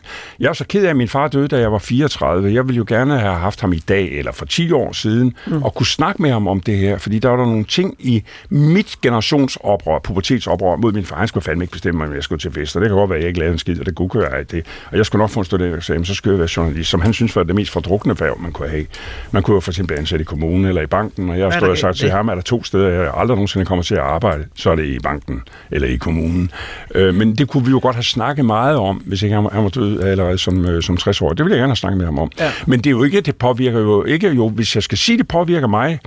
jeg 0.40 0.48
er 0.48 0.52
så 0.52 0.64
ked 0.64 0.84
af, 0.84 0.90
at 0.90 0.96
min 0.96 1.08
far 1.08 1.28
døde, 1.28 1.48
da 1.48 1.58
jeg 1.58 1.72
var 1.72 1.78
34. 1.78 2.54
Jeg 2.54 2.68
ville 2.68 2.76
jo 2.76 2.84
gerne 2.88 3.18
have 3.18 3.34
haft 3.34 3.60
ham 3.60 3.72
i 3.72 3.78
dag, 3.78 4.18
eller 4.18 4.32
for 4.32 4.44
10 4.44 4.72
år 4.72 4.92
siden, 4.92 5.34
mm. 5.46 5.62
og 5.62 5.74
kunne 5.74 5.86
snakke 5.86 6.22
med 6.22 6.30
ham 6.30 6.48
om 6.48 6.60
det 6.60 6.76
her. 6.76 6.98
Fordi 6.98 7.18
der 7.18 7.28
var 7.28 7.36
der 7.36 7.44
nogle 7.44 7.64
ting 7.64 7.96
i 7.98 8.22
mit 8.48 8.96
generationsoprør, 9.02 9.98
pubertetsoprør 9.98 10.76
mod 10.76 10.92
min 10.92 11.04
far. 11.04 11.16
Han 11.16 11.28
skulle 11.28 11.44
fandme 11.44 11.64
ikke 11.64 11.72
bestemme, 11.72 12.04
om 12.04 12.14
jeg 12.14 12.22
skulle 12.22 12.40
til 12.40 12.52
fester. 12.52 12.80
Det 12.80 12.88
kan 12.88 12.96
godt 12.96 13.10
være, 13.10 13.16
at 13.16 13.22
jeg 13.22 13.28
ikke 13.28 13.40
lavede 13.40 13.52
en 13.52 13.58
skid, 13.58 13.80
og 13.80 13.86
det 13.86 13.94
kunne 13.94 14.08
gøre 14.08 14.38
af 14.38 14.46
det. 14.46 14.66
Og 14.90 14.96
jeg 14.96 15.06
skulle 15.06 15.20
nok 15.20 15.30
få 15.30 15.40
en 15.40 15.44
studentereksamen, 15.44 16.04
så 16.04 16.14
skulle 16.14 16.32
jeg 16.32 16.38
være 16.38 16.48
journalist, 16.56 16.90
som 16.90 17.00
han 17.00 17.12
synes 17.12 17.36
var 17.36 17.42
det 17.42 17.54
mest 17.54 17.70
fordrukne 17.70 18.16
fag, 18.16 18.40
man 18.40 18.52
kunne 18.52 18.68
have. 18.68 18.86
Man 19.30 19.42
kunne 19.42 19.54
jo 19.54 19.60
for 19.60 19.70
eksempel 19.70 19.98
ansætte 19.98 20.22
i 20.22 20.24
kommunen 20.24 20.64
eller 20.64 20.82
i 20.82 20.86
banken, 20.86 21.30
og 21.30 21.38
jeg 21.38 21.46
har 21.46 21.58
stået 21.58 21.70
og 21.70 21.78
sagt 21.78 21.96
til 21.96 22.10
ham, 22.10 22.28
er 22.28 22.34
der 22.34 22.42
to 22.42 22.64
steder, 22.64 22.88
jeg 22.88 23.12
aldrig 23.16 23.36
nogensinde 23.36 23.66
kommer 23.66 23.82
til 23.82 23.94
at 23.94 24.00
arbejde, 24.00 24.44
så 24.54 24.70
er 24.70 24.74
det 24.74 24.86
i 24.86 24.98
banken 24.98 25.42
eller 25.70 25.88
i 25.88 25.96
kommunen. 25.96 26.50
Øh, 26.94 27.14
men 27.14 27.36
det 27.36 27.48
kunne 27.48 27.64
vi 27.64 27.70
jo 27.70 27.80
godt 27.82 27.96
have 27.96 28.02
snakket 28.02 28.44
meget 28.44 28.76
om, 28.76 28.99
hvis 29.04 29.22
ikke 29.22 29.34
han, 29.34 29.48
han 29.52 29.62
var 29.62 29.68
død 29.68 30.00
allerede 30.02 30.38
som, 30.38 30.64
øh, 30.66 30.82
som 30.82 30.96
60 30.96 31.22
år. 31.22 31.28
Det 31.32 31.44
ville 31.44 31.52
jeg 31.56 31.60
gerne 31.60 31.70
have 31.70 31.76
snakket 31.76 31.98
med 31.98 32.06
ham 32.06 32.18
om. 32.18 32.30
Ja. 32.38 32.50
Men 32.66 32.78
det 32.80 32.86
er 32.86 32.90
jo 32.90 33.02
ikke, 33.02 33.20
det 33.20 33.36
påvirker 33.36 33.80
jo 33.80 34.04
ikke, 34.04 34.28
jo, 34.30 34.48
hvis 34.48 34.74
jeg 34.74 34.82
skal 34.82 34.98
sige, 34.98 35.18
det 35.18 35.28
påvirker 35.28 35.66
mig, 35.66 35.98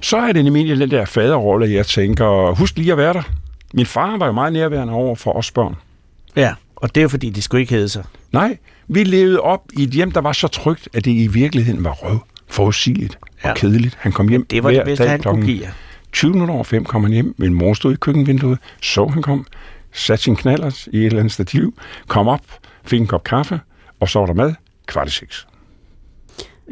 så 0.00 0.16
er 0.16 0.32
det 0.32 0.44
nemlig 0.44 0.76
den 0.78 0.90
der 0.90 1.04
faderrolle, 1.04 1.70
jeg 1.72 1.86
tænker, 1.86 2.54
husk 2.54 2.76
lige 2.76 2.92
at 2.92 2.98
være 2.98 3.12
der. 3.12 3.22
Min 3.74 3.86
far 3.86 4.16
var 4.18 4.26
jo 4.26 4.32
meget 4.32 4.52
nærværende 4.52 4.92
over 4.92 5.16
for 5.16 5.32
os 5.32 5.50
børn. 5.50 5.74
Ja, 6.36 6.52
og 6.76 6.94
det 6.94 7.00
er 7.00 7.02
jo 7.02 7.08
fordi, 7.08 7.30
de 7.30 7.42
skulle 7.42 7.60
ikke 7.60 7.74
hedde 7.74 7.88
sig. 7.88 8.04
Nej, 8.32 8.56
vi 8.88 9.04
levede 9.04 9.40
op 9.40 9.62
i 9.78 9.82
et 9.82 9.90
hjem, 9.90 10.10
der 10.12 10.20
var 10.20 10.32
så 10.32 10.48
trygt, 10.48 10.88
at 10.94 11.04
det 11.04 11.10
i 11.10 11.26
virkeligheden 11.26 11.84
var 11.84 11.90
røv, 11.92 12.18
forudsigeligt 12.48 13.18
og 13.22 13.28
Ja. 13.44 13.54
kedeligt. 13.54 13.96
Han 14.00 14.12
kom 14.12 14.28
hjem 14.28 14.46
Det 14.50 14.62
var 14.62 14.70
hver 14.70 14.78
det 14.78 14.84
bedste, 14.86 15.04
dag 15.04 15.10
han 15.10 15.20
kunne 15.20 15.46
give 15.46 15.60
jer. 15.62 15.70
20 16.12 16.32
minutter 16.32 16.54
over 16.54 16.64
fem 16.64 16.84
kom 16.84 17.02
han 17.02 17.12
hjem. 17.12 17.34
Min 17.38 17.54
mor 17.54 17.74
stod 17.74 17.92
i 17.92 17.96
køkkenvinduet, 17.96 18.58
så 18.82 19.06
han 19.06 19.22
kom, 19.22 19.46
satte 19.92 20.24
sin 20.24 20.36
knallert 20.36 20.86
i 20.86 20.98
et 20.98 21.06
eller 21.06 21.18
andet 21.18 21.32
stativ, 21.32 21.74
kom 22.08 22.28
op, 22.28 22.40
fik 22.84 23.00
en 23.00 23.06
kop 23.06 23.24
kaffe, 23.24 23.60
og 24.00 24.08
så 24.08 24.18
var 24.18 24.26
der 24.26 24.34
mad 24.34 24.54
kvart 24.86 25.08
i 25.08 25.10
seks. 25.10 25.46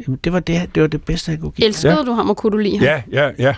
Jamen, 0.07 0.19
det 0.23 0.33
var 0.33 0.39
det, 0.39 0.75
det, 0.75 0.81
var 0.81 0.87
det 0.87 1.03
bedste, 1.05 1.29
han 1.29 1.39
kunne 1.39 1.51
give. 1.51 1.67
Elskede 1.67 1.93
Ja. 1.93 2.03
du 2.03 2.11
ham, 2.13 2.29
og 2.29 2.37
kunne 2.37 2.51
du 2.51 2.57
lide 2.57 2.77
ham? 2.77 2.85
Ja, 2.85 3.01
ja, 3.11 3.31
ja. 3.39 3.55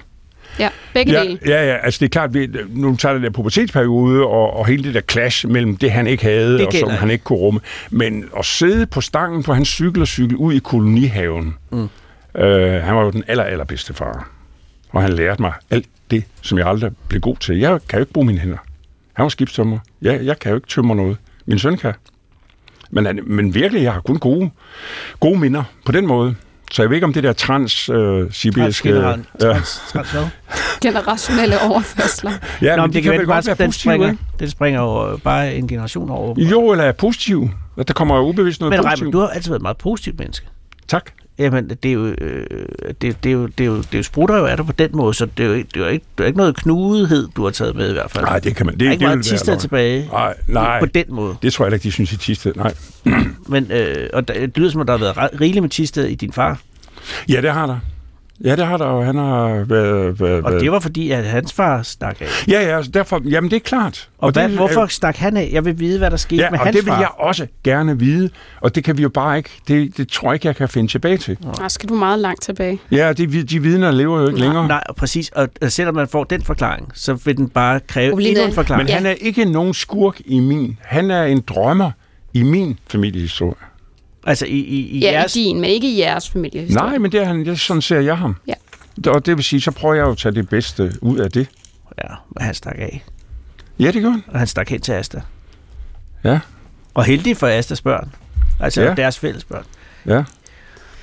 ja 0.59 0.69
begge 0.93 1.11
Ja, 1.11 1.23
dele. 1.23 1.39
ja, 1.45 1.65
ja, 1.65 1.77
altså 1.77 1.97
det 1.99 2.05
er 2.05 2.09
klart, 2.09 2.33
vi, 2.33 2.47
nu 2.69 2.95
tager 2.95 3.13
det 3.13 3.23
der 3.23 3.29
pubertetsperiode, 3.29 4.23
og, 4.25 4.53
og 4.53 4.67
hele 4.67 4.83
det 4.83 4.93
der 4.93 5.01
clash 5.01 5.47
mellem 5.47 5.77
det, 5.77 5.91
han 5.91 6.07
ikke 6.07 6.23
havde, 6.23 6.57
Det 6.57 6.67
og 6.67 6.73
som 6.73 6.89
han 6.89 7.09
ikke 7.11 7.23
kunne 7.23 7.39
rumme. 7.39 7.59
Men 7.89 8.29
at 8.37 8.45
sidde 8.45 8.85
på 8.85 9.01
stangen 9.01 9.43
på 9.43 9.53
hans 9.53 9.67
cykel 9.67 10.01
og 10.01 10.07
cykle 10.07 10.37
ud 10.37 10.53
i 10.53 10.59
kolonihaven, 10.59 11.55
mm. 11.71 11.89
øh, 12.35 12.83
han 12.83 12.95
var 12.95 13.03
jo 13.03 13.11
den 13.11 13.23
aller, 13.27 13.43
allerbedste 13.43 13.93
far. 13.93 14.29
Og 14.89 15.01
han 15.01 15.13
lærte 15.13 15.41
mig 15.41 15.53
alt 15.69 15.85
det, 16.11 16.23
som 16.41 16.57
jeg 16.57 16.67
aldrig 16.67 16.91
blev 17.07 17.21
god 17.21 17.35
til. 17.37 17.57
Jeg 17.57 17.79
kan 17.89 17.99
jo 17.99 18.01
ikke 18.03 18.13
bruge 18.13 18.27
mine 18.27 18.39
hænder. 18.39 18.57
Han 19.19 19.23
var 19.23 19.29
skibstømmer. 19.29 19.79
Jeg, 20.01 20.19
jeg 20.25 20.39
kan 20.39 20.49
jo 20.49 20.55
ikke 20.55 20.67
tømmer 20.67 20.95
noget. 20.95 21.17
Min 21.45 21.59
søn 21.59 21.77
kan. 21.77 21.93
Men, 22.91 23.05
han- 23.05 23.19
men 23.25 23.53
virkelig, 23.53 23.83
jeg 23.83 23.93
har 23.93 24.01
kun 24.01 24.17
gode, 24.19 24.49
gode 25.19 25.39
minder 25.39 25.63
på 25.85 25.91
den 25.91 26.07
måde. 26.07 26.35
Så 26.71 26.81
jeg 26.81 26.89
ved 26.89 26.97
ikke, 26.97 27.05
om 27.05 27.13
det 27.13 27.23
der 27.23 27.33
trans-sibiriske... 27.33 28.89
Ja, 28.89 28.99
Trans, 29.41 29.81
trans, 29.91 30.11
hvad? 30.11 30.23
Generationelle 30.81 31.55
overførsler. 31.69 32.31
ja, 32.61 32.75
Nå, 32.75 32.81
men 32.81 32.81
men 32.81 32.89
de 32.89 32.93
det 32.95 33.03
kan 33.03 33.11
kan 33.11 33.19
vel 33.19 33.27
være 33.27 33.41
den 33.41 33.55
positive, 33.67 33.71
springer, 33.71 34.15
den 34.39 34.49
springer 34.49 34.81
jo 34.81 35.17
bare 35.23 35.55
en 35.55 35.67
generation 35.67 36.09
over. 36.09 36.35
Jo, 36.41 36.71
eller 36.71 36.83
er 36.85 36.91
positiv. 36.91 37.49
At 37.77 37.87
der 37.87 37.93
kommer 37.93 38.15
jo 38.17 38.21
ubevidst 38.21 38.59
noget 38.61 38.69
Men 38.71 38.83
positivt. 38.83 39.01
Reimer, 39.01 39.11
du 39.11 39.19
har 39.19 39.27
altid 39.27 39.49
været 39.49 39.59
et 39.59 39.61
meget 39.61 39.77
positivt 39.77 40.19
menneske. 40.19 40.47
Tak. 40.87 41.11
Jamen, 41.39 41.69
det 41.69 41.85
er 41.89 41.93
jo, 41.93 42.05
øh, 42.05 42.45
det, 43.01 43.23
det 43.23 43.29
er 43.29 43.33
jo, 43.33 43.45
det 43.47 43.63
er 43.63 43.65
jo, 43.67 43.77
det 43.77 43.93
er 43.93 43.97
jo 43.97 44.03
sprutter 44.03 44.37
jo 44.37 44.45
af 44.45 44.57
dig 44.57 44.65
på 44.65 44.71
den 44.71 44.89
måde, 44.93 45.13
så 45.13 45.25
det 45.37 45.43
er 45.45 45.47
jo 45.47 45.53
ikke, 45.53 45.69
det 45.73 45.79
er 45.79 45.85
jo 45.85 45.91
ikke, 45.91 46.05
det 46.17 46.23
er 46.23 46.27
ikke 46.27 46.37
noget 46.37 46.55
knudethed, 46.55 47.27
du 47.35 47.43
har 47.43 47.51
taget 47.51 47.75
med 47.75 47.89
i 47.89 47.93
hvert 47.93 48.11
fald. 48.11 48.25
Nej, 48.25 48.39
det 48.39 48.55
kan 48.55 48.65
man. 48.65 48.73
Det, 48.75 48.79
der 48.81 48.87
er 48.87 48.91
ikke 48.91 49.05
det 49.05 49.15
meget 49.25 49.47
være 49.47 49.57
tilbage 49.57 50.09
Nej, 50.11 50.33
nej. 50.47 50.79
på 50.79 50.85
den 50.85 51.05
måde. 51.09 51.35
Det 51.41 51.53
tror 51.53 51.65
jeg 51.65 51.73
ikke, 51.73 51.83
de 51.83 51.91
synes 51.91 52.11
i 52.13 52.17
Tisted. 52.17 52.53
Nej. 52.55 52.73
Men, 53.47 53.71
øh, 53.71 54.09
og 54.13 54.27
der, 54.27 54.33
det 54.33 54.57
lyder 54.57 54.69
som, 54.69 54.81
at 54.81 54.87
der 54.87 54.97
har 54.97 54.99
været 55.13 55.17
re- 55.17 55.41
rigeligt 55.41 55.63
med 55.63 55.69
tisted 55.69 56.05
i 56.05 56.15
din 56.15 56.31
far. 56.33 56.59
Ja, 57.29 57.41
det 57.41 57.51
har 57.51 57.65
der. 57.67 57.79
Ja, 58.43 58.55
det 58.55 58.65
har 58.65 58.77
der, 58.77 58.85
og 58.85 59.05
han 59.05 59.15
har 59.15 59.47
været... 59.67 60.19
været, 60.19 60.43
Og 60.43 60.51
været- 60.51 60.61
det 60.61 60.71
var 60.71 60.79
fordi, 60.79 61.11
at 61.11 61.25
hans 61.25 61.53
far 61.53 61.81
stak 61.81 62.21
af. 62.21 62.47
Ja, 62.47 62.61
ja, 62.61 62.75
altså 62.77 62.91
derfor... 62.91 63.21
Jamen, 63.25 63.49
det 63.51 63.55
er 63.55 63.59
klart. 63.59 64.09
Og, 64.17 64.23
og 64.25 64.31
hvad, 64.31 64.49
det, 64.49 64.57
hvorfor 64.57 64.85
stak 64.85 65.15
han 65.15 65.37
af? 65.37 65.49
Jeg 65.53 65.65
vil 65.65 65.79
vide, 65.79 65.97
hvad 65.97 66.11
der 66.11 66.17
skete 66.17 66.41
Ja, 66.43 66.49
med 66.49 66.59
og 66.59 66.65
hans 66.65 66.75
det 66.77 66.85
vil 66.85 66.91
far. 66.91 66.99
jeg 66.99 67.09
også 67.17 67.47
gerne 67.63 67.99
vide, 67.99 68.29
og 68.61 68.75
det 68.75 68.83
kan 68.83 68.97
vi 68.97 69.01
jo 69.01 69.09
bare 69.09 69.37
ikke... 69.37 69.49
Det, 69.67 69.97
det 69.97 70.07
tror 70.09 70.27
jeg 70.29 70.33
ikke, 70.33 70.47
jeg 70.47 70.55
kan 70.55 70.69
finde 70.69 70.91
tilbage 70.91 71.17
til. 71.17 71.37
Der 71.57 71.67
skal 71.67 71.89
du 71.89 71.95
meget 71.95 72.19
langt 72.19 72.41
tilbage. 72.41 72.79
Ja, 72.91 73.13
de, 73.13 73.43
de 73.43 73.61
vidner 73.61 73.91
lever 73.91 74.21
jo 74.21 74.27
ikke 74.27 74.39
længere. 74.39 74.67
Nej, 74.67 74.83
præcis. 74.97 75.29
Og 75.29 75.47
øh, 75.61 75.69
selvom 75.69 75.95
man 75.95 76.07
får 76.07 76.23
den 76.23 76.41
forklaring, 76.41 76.91
så 76.93 77.13
vil 77.13 77.37
den 77.37 77.49
bare 77.49 77.79
kræve 77.79 78.13
Oline, 78.13 78.29
endnu 78.29 78.45
en 78.45 78.53
forklaring. 78.53 78.83
Men 78.83 78.87
Ja. 78.89 78.95
han 78.95 79.05
er 79.05 79.11
ikke 79.21 79.45
nogen 79.45 79.73
skurk 79.73 80.21
i 80.25 80.39
min. 80.39 80.77
Han 80.81 81.11
er 81.11 81.23
en 81.23 81.43
drømmer 81.47 81.91
i 82.33 82.43
min 82.43 82.79
familiehistorie. 82.87 83.53
Altså 84.25 84.45
i, 84.45 84.49
i, 84.49 84.79
i 84.89 84.99
Ja, 84.99 85.11
jeres... 85.11 85.35
i 85.35 85.39
din, 85.43 85.61
men 85.61 85.69
ikke 85.69 85.91
i 85.91 85.99
jeres 85.99 86.29
familiehistorie. 86.29 86.89
Nej, 86.89 86.97
men 86.97 87.11
det 87.11 87.19
er 87.21 87.25
han, 87.25 87.57
sådan 87.57 87.81
ser 87.81 87.99
jeg 87.99 88.17
ham. 88.17 88.35
Ja. 88.47 88.53
Og 89.07 89.25
det 89.25 89.35
vil 89.37 89.43
sige, 89.43 89.61
så 89.61 89.71
prøver 89.71 89.95
jeg 89.95 90.01
jo 90.05 90.11
at 90.11 90.17
tage 90.17 90.35
det 90.35 90.49
bedste 90.49 90.93
ud 91.01 91.17
af 91.19 91.31
det. 91.31 91.47
Ja, 92.03 92.09
men 92.35 92.43
han 92.45 92.53
stak 92.53 92.75
af. 92.77 93.03
Ja, 93.79 93.91
det 93.91 94.01
gør 94.01 94.09
han. 94.09 94.23
Og 94.27 94.39
han 94.39 94.47
stak 94.47 94.69
hen 94.69 94.81
til 94.81 94.91
Asta. 94.91 95.21
Ja, 96.23 96.39
Og 96.93 97.03
heldig 97.05 97.37
for 97.37 97.47
Astas 97.47 97.81
børn. 97.81 98.13
Altså 98.59 98.81
Ja. 98.81 98.87
ja. 98.89 98.93
deres 98.95 99.19
fælles 99.19 99.43
børn. 99.43 99.63
ja. 100.05 100.23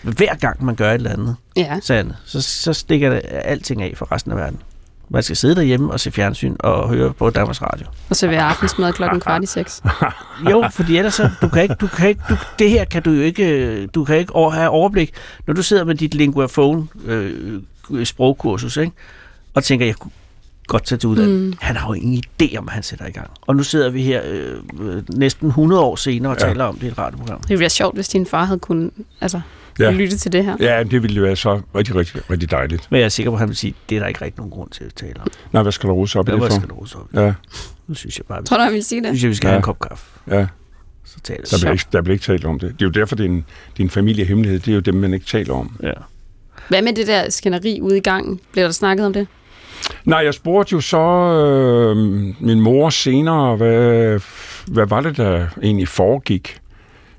Hver 0.03 0.35
gang 0.35 0.65
man 0.65 0.75
gør 0.75 0.91
et 0.91 0.95
eller 0.95 1.11
andet, 1.11 1.37
Ja. 1.57 1.81
Sande, 1.83 2.17
så, 2.25 2.43
så 2.43 2.73
stikker 2.73 3.11
det 3.11 3.21
alting 3.25 3.83
af 3.83 3.93
for 3.97 4.13
resten 4.13 4.33
af 4.33 4.39
verden. 4.39 4.63
Man 5.09 5.23
skal 5.23 5.37
sidde 5.37 5.55
derhjemme 5.55 5.93
og 5.93 6.01
se 6.01 6.11
fjernsyn 6.11 6.57
og 6.59 6.89
høre 6.89 7.13
på 7.13 7.31
Danmarks 7.31 7.63
Radio. 7.63 7.87
Og 8.11 8.17
så 8.17 8.27
vil 8.27 8.37
aftensmad 8.37 8.93
klokken 8.93 9.21
kvart 9.21 9.43
i 9.43 9.47
seks. 9.47 9.83
Jo, 10.51 10.69
fordi 10.73 10.97
ellers 10.97 11.15
så, 11.15 11.31
du 11.43 11.49
kan 11.49 11.63
ikke, 11.63 11.75
du 11.75 11.87
kan 11.87 12.09
ikke, 12.09 12.21
du, 12.29 12.37
det 12.59 12.71
her 12.71 12.85
kan 12.85 13.03
du 13.03 13.11
jo 13.11 13.23
ikke, 13.23 13.87
du 13.87 14.05
kan 14.05 14.17
ikke 14.19 14.35
over, 14.35 14.51
have 14.51 14.69
overblik, 14.69 15.13
når 15.47 15.55
du 15.55 15.63
sidder 15.63 15.85
med 15.85 15.95
dit 15.95 16.15
linguaphone 16.15 16.87
øh, 17.05 17.61
sprogkursus, 18.05 18.77
ikke? 18.77 18.93
og 19.55 19.65
tænker, 19.65 19.87
jeg 19.87 19.95
kunne 19.95 20.13
godt 20.67 20.85
tage 20.85 20.99
til 20.99 21.09
udlandet. 21.09 21.41
Mm. 21.41 21.55
Han 21.61 21.77
har 21.77 21.89
jo 21.89 21.93
ingen 21.93 22.25
idé 22.43 22.57
om, 22.57 22.65
hvad 22.65 22.73
han 22.73 22.83
sætter 22.83 23.07
i 23.07 23.11
gang. 23.11 23.31
Og 23.41 23.57
nu 23.57 23.63
sidder 23.63 23.91
vi 23.91 24.03
her 24.03 24.23
øh, 24.25 24.57
øh, 24.81 25.03
næsten 25.09 25.49
100 25.49 25.83
år 25.83 25.97
senere 25.97 26.33
og 26.33 26.39
ja. 26.41 26.47
taler 26.47 26.65
om 26.65 26.75
det 26.75 26.83
i 26.83 26.87
et 26.87 26.99
radioprogram. 26.99 27.41
Det 27.41 27.49
ville 27.49 27.61
være 27.61 27.71
sjovt, 27.71 27.95
hvis 27.95 28.09
din 28.09 28.27
far 28.27 28.45
havde 28.45 28.59
kunnet 28.59 28.91
altså, 29.21 29.41
Ja. 29.79 29.91
lytte 29.91 30.17
til 30.17 30.33
det 30.33 30.45
her. 30.45 30.57
Ja, 30.61 30.83
det 30.83 31.03
ville 31.03 31.17
jo 31.17 31.23
være 31.23 31.37
så 31.37 31.61
rigtig, 31.75 31.95
rigtig, 31.97 32.31
rigtig 32.31 32.51
dejligt. 32.51 32.87
Men 32.91 32.99
jeg 33.01 33.05
er 33.05 33.09
sikker 33.09 33.31
på, 33.31 33.35
at 33.35 33.39
han 33.39 33.49
vil 33.49 33.57
sige, 33.57 33.75
det 33.89 33.97
er 33.97 34.01
der 34.01 34.07
ikke 34.07 34.25
rigtig 34.25 34.39
nogen 34.39 34.51
grund 34.51 34.71
til 34.71 34.85
at 34.85 34.95
tale 34.95 35.15
om. 35.21 35.27
Nej, 35.53 35.63
hvad 35.63 35.73
skal 35.73 35.87
der 35.89 35.95
rose 35.95 36.19
op 36.19 36.29
i 36.29 36.31
Hvad 36.31 36.41
det 36.41 36.53
for? 36.53 36.57
skal 36.61 36.69
du 36.69 36.75
rose 36.75 36.97
op? 36.99 37.07
Ja, 37.15 37.33
Nu 37.87 37.95
synes 37.95 38.19
jeg 38.19 38.27
bare, 38.27 38.41
vi, 38.41 38.47
Tror 38.47 38.57
du, 38.57 38.63
han 38.63 38.73
ville 38.73 38.85
sige 38.85 39.01
det? 39.01 39.09
synes 39.09 39.23
jeg, 39.23 39.31
vi 39.31 39.35
skal 39.35 39.47
Ja. 39.47 39.51
have 39.51 39.57
en 39.57 39.63
kop 39.63 39.81
kaffe. 39.81 40.05
ja. 40.31 40.47
Så 41.05 41.21
taler 41.25 41.41
Der 41.51 41.57
vi. 41.57 41.61
bliver, 41.61 41.73
ikke, 41.73 41.85
der 41.93 42.03
bliver 42.03 42.15
ikke 42.15 42.25
talt 42.25 42.45
om 42.45 42.59
det. 42.59 42.69
Det 42.73 42.83
er 42.83 42.87
jo 42.87 42.91
derfor, 42.91 43.17
det 43.17 43.25
er 43.27 43.29
en, 43.31 43.45
det 43.77 43.81
er 43.81 43.85
en 43.85 43.91
familiehemmelighed. 43.91 44.61
Det 44.61 44.69
er 44.69 44.75
jo 44.75 44.81
dem, 44.81 44.95
man 44.95 45.15
ikke 45.15 45.27
taler 45.27 45.55
om. 45.55 45.77
Ja. 45.83 45.93
Hvad 46.69 46.83
med 46.83 46.93
det 46.93 47.07
der 47.07 47.31
skænderi 47.31 47.81
ude 47.83 47.97
i 47.97 48.01
gangen? 48.01 48.41
Bliver 48.53 48.65
der 48.67 48.73
snakket 48.73 49.07
om 49.07 49.13
det? 49.13 49.27
Nej, 50.05 50.19
jeg 50.19 50.35
spurgte 50.35 50.73
jo 50.73 50.81
så 50.81 50.99
øh, 50.99 51.97
min 52.41 52.61
mor 52.61 52.91
senere, 52.91 53.57
hvad, 53.57 54.21
hvad 54.67 54.87
var 54.87 55.01
det, 55.01 55.17
der 55.17 55.47
egentlig 55.63 55.89
foregik? 55.89 56.59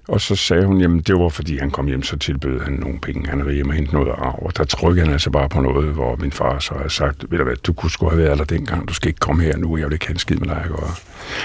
Og 0.07 0.21
så 0.21 0.35
sagde 0.35 0.65
hun, 0.65 0.81
jamen 0.81 0.99
det 0.99 1.15
var 1.15 1.29
fordi 1.29 1.57
han 1.57 1.71
kom 1.71 1.87
hjem, 1.87 2.03
så 2.03 2.17
tilbød 2.17 2.59
han 2.59 2.73
nogle 2.73 2.99
penge. 2.99 3.29
Han 3.29 3.39
havde 3.39 3.53
hjemme 3.53 3.71
og 3.71 3.75
hentet 3.75 3.93
noget 3.93 4.09
arv, 4.17 4.45
og 4.45 4.57
der 4.57 4.63
trykkede 4.63 5.05
han 5.05 5.13
altså 5.13 5.29
bare 5.29 5.49
på 5.49 5.61
noget, 5.61 5.93
hvor 5.93 6.15
min 6.15 6.31
far 6.31 6.59
så 6.59 6.73
havde 6.73 6.89
sagt, 6.89 7.31
ved 7.31 7.37
du 7.37 7.43
hvad, 7.43 7.55
du 7.55 7.73
kunne 7.73 7.91
sgu 7.91 8.09
have 8.09 8.23
været 8.23 8.37
der 8.37 8.43
dengang, 8.43 8.87
du 8.87 8.93
skal 8.93 9.07
ikke 9.07 9.19
komme 9.19 9.43
her 9.43 9.57
nu, 9.57 9.77
jeg 9.77 9.85
vil 9.85 9.93
ikke 9.93 10.07
have 10.07 10.13
en 10.13 10.19
skid 10.19 10.35
med 10.35 10.47
dig. 10.47 10.65
Og, 10.71 10.89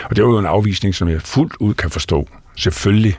og 0.04 0.16
det 0.16 0.24
var 0.24 0.30
jo 0.30 0.38
en 0.38 0.46
afvisning, 0.46 0.94
som 0.94 1.08
jeg 1.08 1.22
fuldt 1.22 1.52
ud 1.60 1.74
kan 1.74 1.90
forstå. 1.90 2.28
Selvfølgelig. 2.56 3.18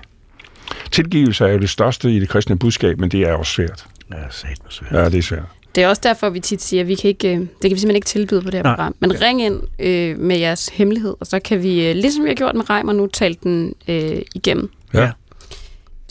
Tilgivelse 0.91 1.45
er 1.45 1.51
jo 1.51 1.59
det 1.59 1.69
største 1.69 2.11
i 2.11 2.19
det 2.19 2.29
kristne 2.29 2.57
budskab, 2.57 2.99
men 2.99 3.09
det 3.09 3.21
er 3.21 3.33
også 3.33 3.51
svært. 3.51 3.85
Ja, 4.11 4.17
sat 4.29 4.57
svært. 4.69 4.91
Ja, 4.91 5.05
det 5.05 5.17
er 5.17 5.21
svært. 5.21 5.43
Det 5.75 5.83
er 5.83 5.87
også 5.87 6.01
derfor, 6.03 6.29
vi 6.29 6.39
tit 6.39 6.61
siger, 6.61 6.81
at 6.81 6.87
vi 6.87 6.95
kan 6.95 7.07
ikke, 7.07 7.33
øh, 7.33 7.39
det 7.39 7.47
kan 7.61 7.71
vi 7.71 7.77
simpelthen 7.77 7.95
ikke 7.95 8.05
tilbyde 8.05 8.41
på 8.41 8.49
det 8.49 8.53
her 8.53 8.63
Nej. 8.63 8.75
program. 8.75 8.95
Men 8.99 9.21
ring 9.21 9.41
ind 9.41 9.61
øh, 9.79 10.19
med 10.19 10.37
jeres 10.37 10.67
hemmelighed, 10.67 11.15
og 11.19 11.27
så 11.27 11.39
kan 11.39 11.63
vi, 11.63 11.89
øh, 11.89 11.95
ligesom 11.95 12.23
vi 12.23 12.29
har 12.29 12.35
gjort 12.35 12.55
med 12.55 12.69
Reimer 12.69 12.93
nu, 12.93 13.07
tale 13.07 13.35
den 13.43 13.75
øh, 13.87 14.21
igennem. 14.35 14.69
Ja. 14.93 15.11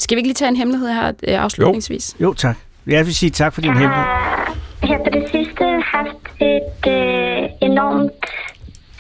Skal 0.03 0.14
vi 0.16 0.18
ikke 0.18 0.28
lige 0.28 0.34
tage 0.42 0.48
en 0.48 0.57
hemmelighed 0.57 0.88
her 0.88 1.07
øh, 1.28 1.44
afslutningsvis? 1.44 2.16
Jo, 2.20 2.34
tak. 2.34 2.57
Jeg 2.86 3.07
vil 3.07 3.14
sige 3.14 3.30
tak 3.30 3.53
for 3.55 3.61
din 3.61 3.70
Jeg 3.70 3.78
hemmelighed. 3.78 4.05
har 4.05 4.57
her 4.82 4.98
på 4.98 5.11
det 5.18 5.24
sidste 5.34 5.64
haft 5.94 6.22
et 6.53 6.80
øh, 6.96 7.42
enormt 7.68 8.24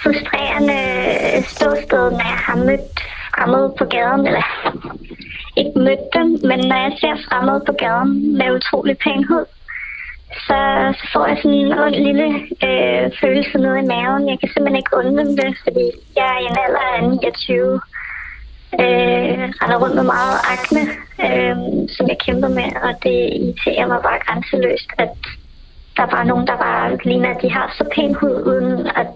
frustrerende 0.02 0.78
ståsted, 1.54 2.04
når 2.10 2.26
jeg 2.34 2.40
har 2.48 2.56
mødt 2.56 2.94
fremmede 3.34 3.74
på 3.78 3.84
gaden, 3.84 4.26
eller 4.28 4.44
ikke 5.60 5.78
mødt 5.86 6.04
dem, 6.16 6.26
men 6.48 6.58
når 6.70 6.78
jeg 6.86 6.92
ser 7.00 7.14
fremmede 7.28 7.60
på 7.68 7.72
gaden 7.84 8.12
med 8.38 8.48
utrolig 8.56 8.96
pæn 9.04 9.24
hud, 9.30 9.44
så, 10.46 10.58
så 10.98 11.04
får 11.12 11.24
jeg 11.30 11.36
sådan 11.42 11.58
en 11.64 11.72
ond 11.84 11.96
lille 12.08 12.26
øh, 12.66 13.04
følelse 13.20 13.54
nede 13.64 13.78
i 13.82 13.86
maven. 13.92 14.22
Jeg 14.30 14.38
kan 14.40 14.48
simpelthen 14.52 14.80
ikke 14.82 14.96
undre 15.00 15.24
det, 15.42 15.50
fordi 15.64 15.86
jeg 16.18 16.26
er 16.34 16.38
i 16.42 16.46
en 16.50 16.56
alder 16.64 16.84
af 16.96 17.00
29 17.02 17.80
øh, 18.80 19.38
render 19.60 19.78
rundt 19.82 19.94
med 19.94 20.02
meget 20.02 20.38
akne, 20.54 20.82
øh, 21.26 21.56
som 21.96 22.08
jeg 22.08 22.18
kæmper 22.26 22.48
med, 22.48 22.68
og 22.86 22.92
det 23.02 23.16
irriterer 23.40 23.86
mig 23.86 24.00
bare 24.02 24.18
grænseløst, 24.26 24.90
at 24.98 25.08
der 25.96 26.02
er 26.02 26.06
bare 26.06 26.24
nogen, 26.24 26.46
der 26.46 26.56
bare 26.56 26.98
ligner, 27.04 27.30
at 27.34 27.42
de 27.42 27.50
har 27.50 27.74
så 27.78 27.84
pæn 27.94 28.14
hud, 28.14 28.42
uden 28.46 28.86
at 28.86 29.06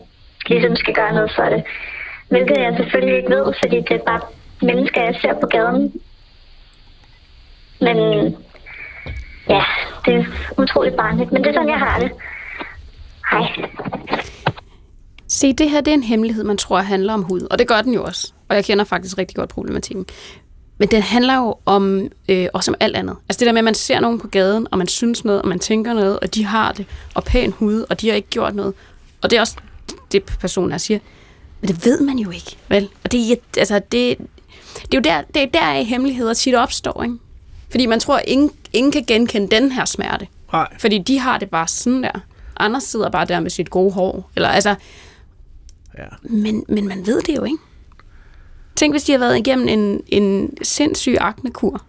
ligesom 0.46 0.76
skal 0.76 0.94
gøre 0.94 1.12
noget 1.12 1.32
for 1.36 1.42
det. 1.42 1.64
Hvilket 2.28 2.56
jeg 2.58 2.74
selvfølgelig 2.76 3.16
ikke 3.16 3.30
ved, 3.30 3.52
fordi 3.62 3.76
det 3.76 3.90
er 3.90 4.04
bare 4.06 4.20
mennesker, 4.62 5.02
jeg 5.02 5.16
ser 5.20 5.34
på 5.40 5.46
gaden. 5.46 5.92
Men 7.80 7.96
ja, 9.48 9.62
det 10.04 10.14
er 10.14 10.24
utroligt 10.58 10.96
barnligt, 10.96 11.32
men 11.32 11.44
det 11.44 11.48
er 11.50 11.54
sådan, 11.54 11.68
jeg 11.68 11.78
har 11.78 11.98
det. 11.98 12.12
Hej. 13.30 13.46
Se, 15.28 15.52
det 15.52 15.70
her 15.70 15.80
det 15.80 15.90
er 15.90 15.94
en 15.94 16.02
hemmelighed, 16.02 16.44
man 16.44 16.56
tror 16.56 16.78
handler 16.78 17.12
om 17.12 17.22
hud, 17.22 17.40
og 17.50 17.58
det 17.58 17.68
gør 17.68 17.82
den 17.82 17.94
jo 17.94 18.04
også. 18.04 18.32
Og 18.48 18.56
jeg 18.56 18.64
kender 18.64 18.84
faktisk 18.84 19.18
rigtig 19.18 19.36
godt 19.36 19.50
problematikken. 19.50 20.06
Men 20.78 20.88
den 20.88 21.02
handler 21.02 21.36
jo 21.36 21.54
om, 21.66 22.08
øh, 22.28 22.48
også 22.52 22.70
om 22.70 22.74
alt 22.80 22.96
andet. 22.96 23.16
Altså 23.28 23.38
det 23.40 23.46
der 23.46 23.52
med, 23.52 23.58
at 23.58 23.64
man 23.64 23.74
ser 23.74 24.00
nogen 24.00 24.18
på 24.20 24.28
gaden, 24.28 24.66
og 24.70 24.78
man 24.78 24.88
synes 24.88 25.24
noget, 25.24 25.42
og 25.42 25.48
man 25.48 25.58
tænker 25.58 25.92
noget, 25.94 26.20
og 26.20 26.34
de 26.34 26.44
har 26.44 26.72
det, 26.72 26.86
og 27.14 27.24
pæn 27.24 27.52
hud, 27.52 27.84
og 27.90 28.00
de 28.00 28.08
har 28.08 28.14
ikke 28.16 28.28
gjort 28.28 28.54
noget. 28.54 28.74
Og 29.22 29.30
det 29.30 29.36
er 29.36 29.40
også 29.40 29.56
det, 30.12 30.24
personen 30.24 30.70
her 30.70 30.78
siger. 30.78 30.98
Men 31.60 31.68
det 31.68 31.84
ved 31.84 32.00
man 32.00 32.18
jo 32.18 32.30
ikke, 32.30 32.56
vel? 32.68 32.88
Og 33.04 33.12
det, 33.12 33.32
er- 33.32 33.36
altså, 33.58 33.74
det, 33.78 34.18
det 34.18 34.94
er 34.94 34.98
jo 34.98 35.00
der, 35.00 35.22
det 35.34 35.42
er 35.42 35.46
der 35.46 35.74
i 35.74 35.84
hemmeligheder 35.84 36.34
tit 36.34 36.54
opstår, 36.54 37.02
ikke? 37.02 37.16
Fordi 37.70 37.86
man 37.86 38.00
tror, 38.00 38.16
at 38.16 38.24
ingen, 38.26 38.50
ingen 38.72 38.92
kan 38.92 39.04
genkende 39.06 39.48
den 39.56 39.72
her 39.72 39.84
smerte. 39.84 40.26
Nej. 40.52 40.68
Fordi 40.78 40.98
de 40.98 41.18
har 41.18 41.38
det 41.38 41.50
bare 41.50 41.68
sådan 41.68 42.02
der. 42.02 42.20
Anders 42.56 42.82
sidder 42.82 43.10
bare 43.10 43.24
der 43.24 43.40
med 43.40 43.50
sit 43.50 43.70
gode 43.70 43.92
hår. 43.92 44.30
Eller 44.36 44.48
altså, 44.48 44.74
Ja. 45.98 46.04
men, 46.22 46.64
men 46.68 46.88
man 46.88 47.06
ved 47.06 47.22
det 47.22 47.36
jo 47.36 47.44
ikke. 47.44 47.58
Tænk, 48.76 48.92
hvis 48.92 49.04
de 49.04 49.12
har 49.12 49.18
været 49.18 49.38
igennem 49.38 49.68
en, 49.68 50.00
en 50.08 50.56
sindssyg 50.62 51.16
aknekur. 51.20 51.82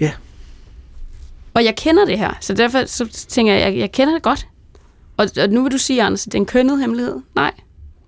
Ja. 0.00 0.12
Og 1.54 1.64
jeg 1.64 1.76
kender 1.76 2.04
det 2.04 2.18
her, 2.18 2.32
så 2.40 2.54
derfor 2.54 2.84
så 2.86 3.06
tænker 3.28 3.52
jeg, 3.54 3.62
jeg, 3.62 3.78
jeg 3.78 3.92
kender 3.92 4.14
det 4.14 4.22
godt. 4.22 4.46
Og, 5.16 5.28
og 5.42 5.48
nu 5.48 5.62
vil 5.62 5.72
du 5.72 5.78
sige, 5.78 6.02
Anders, 6.02 6.26
at 6.26 6.32
det 6.32 6.38
er 6.38 6.42
en 6.42 6.46
kønnet 6.46 6.80
hemmelighed. 6.80 7.16
Nej. 7.34 7.52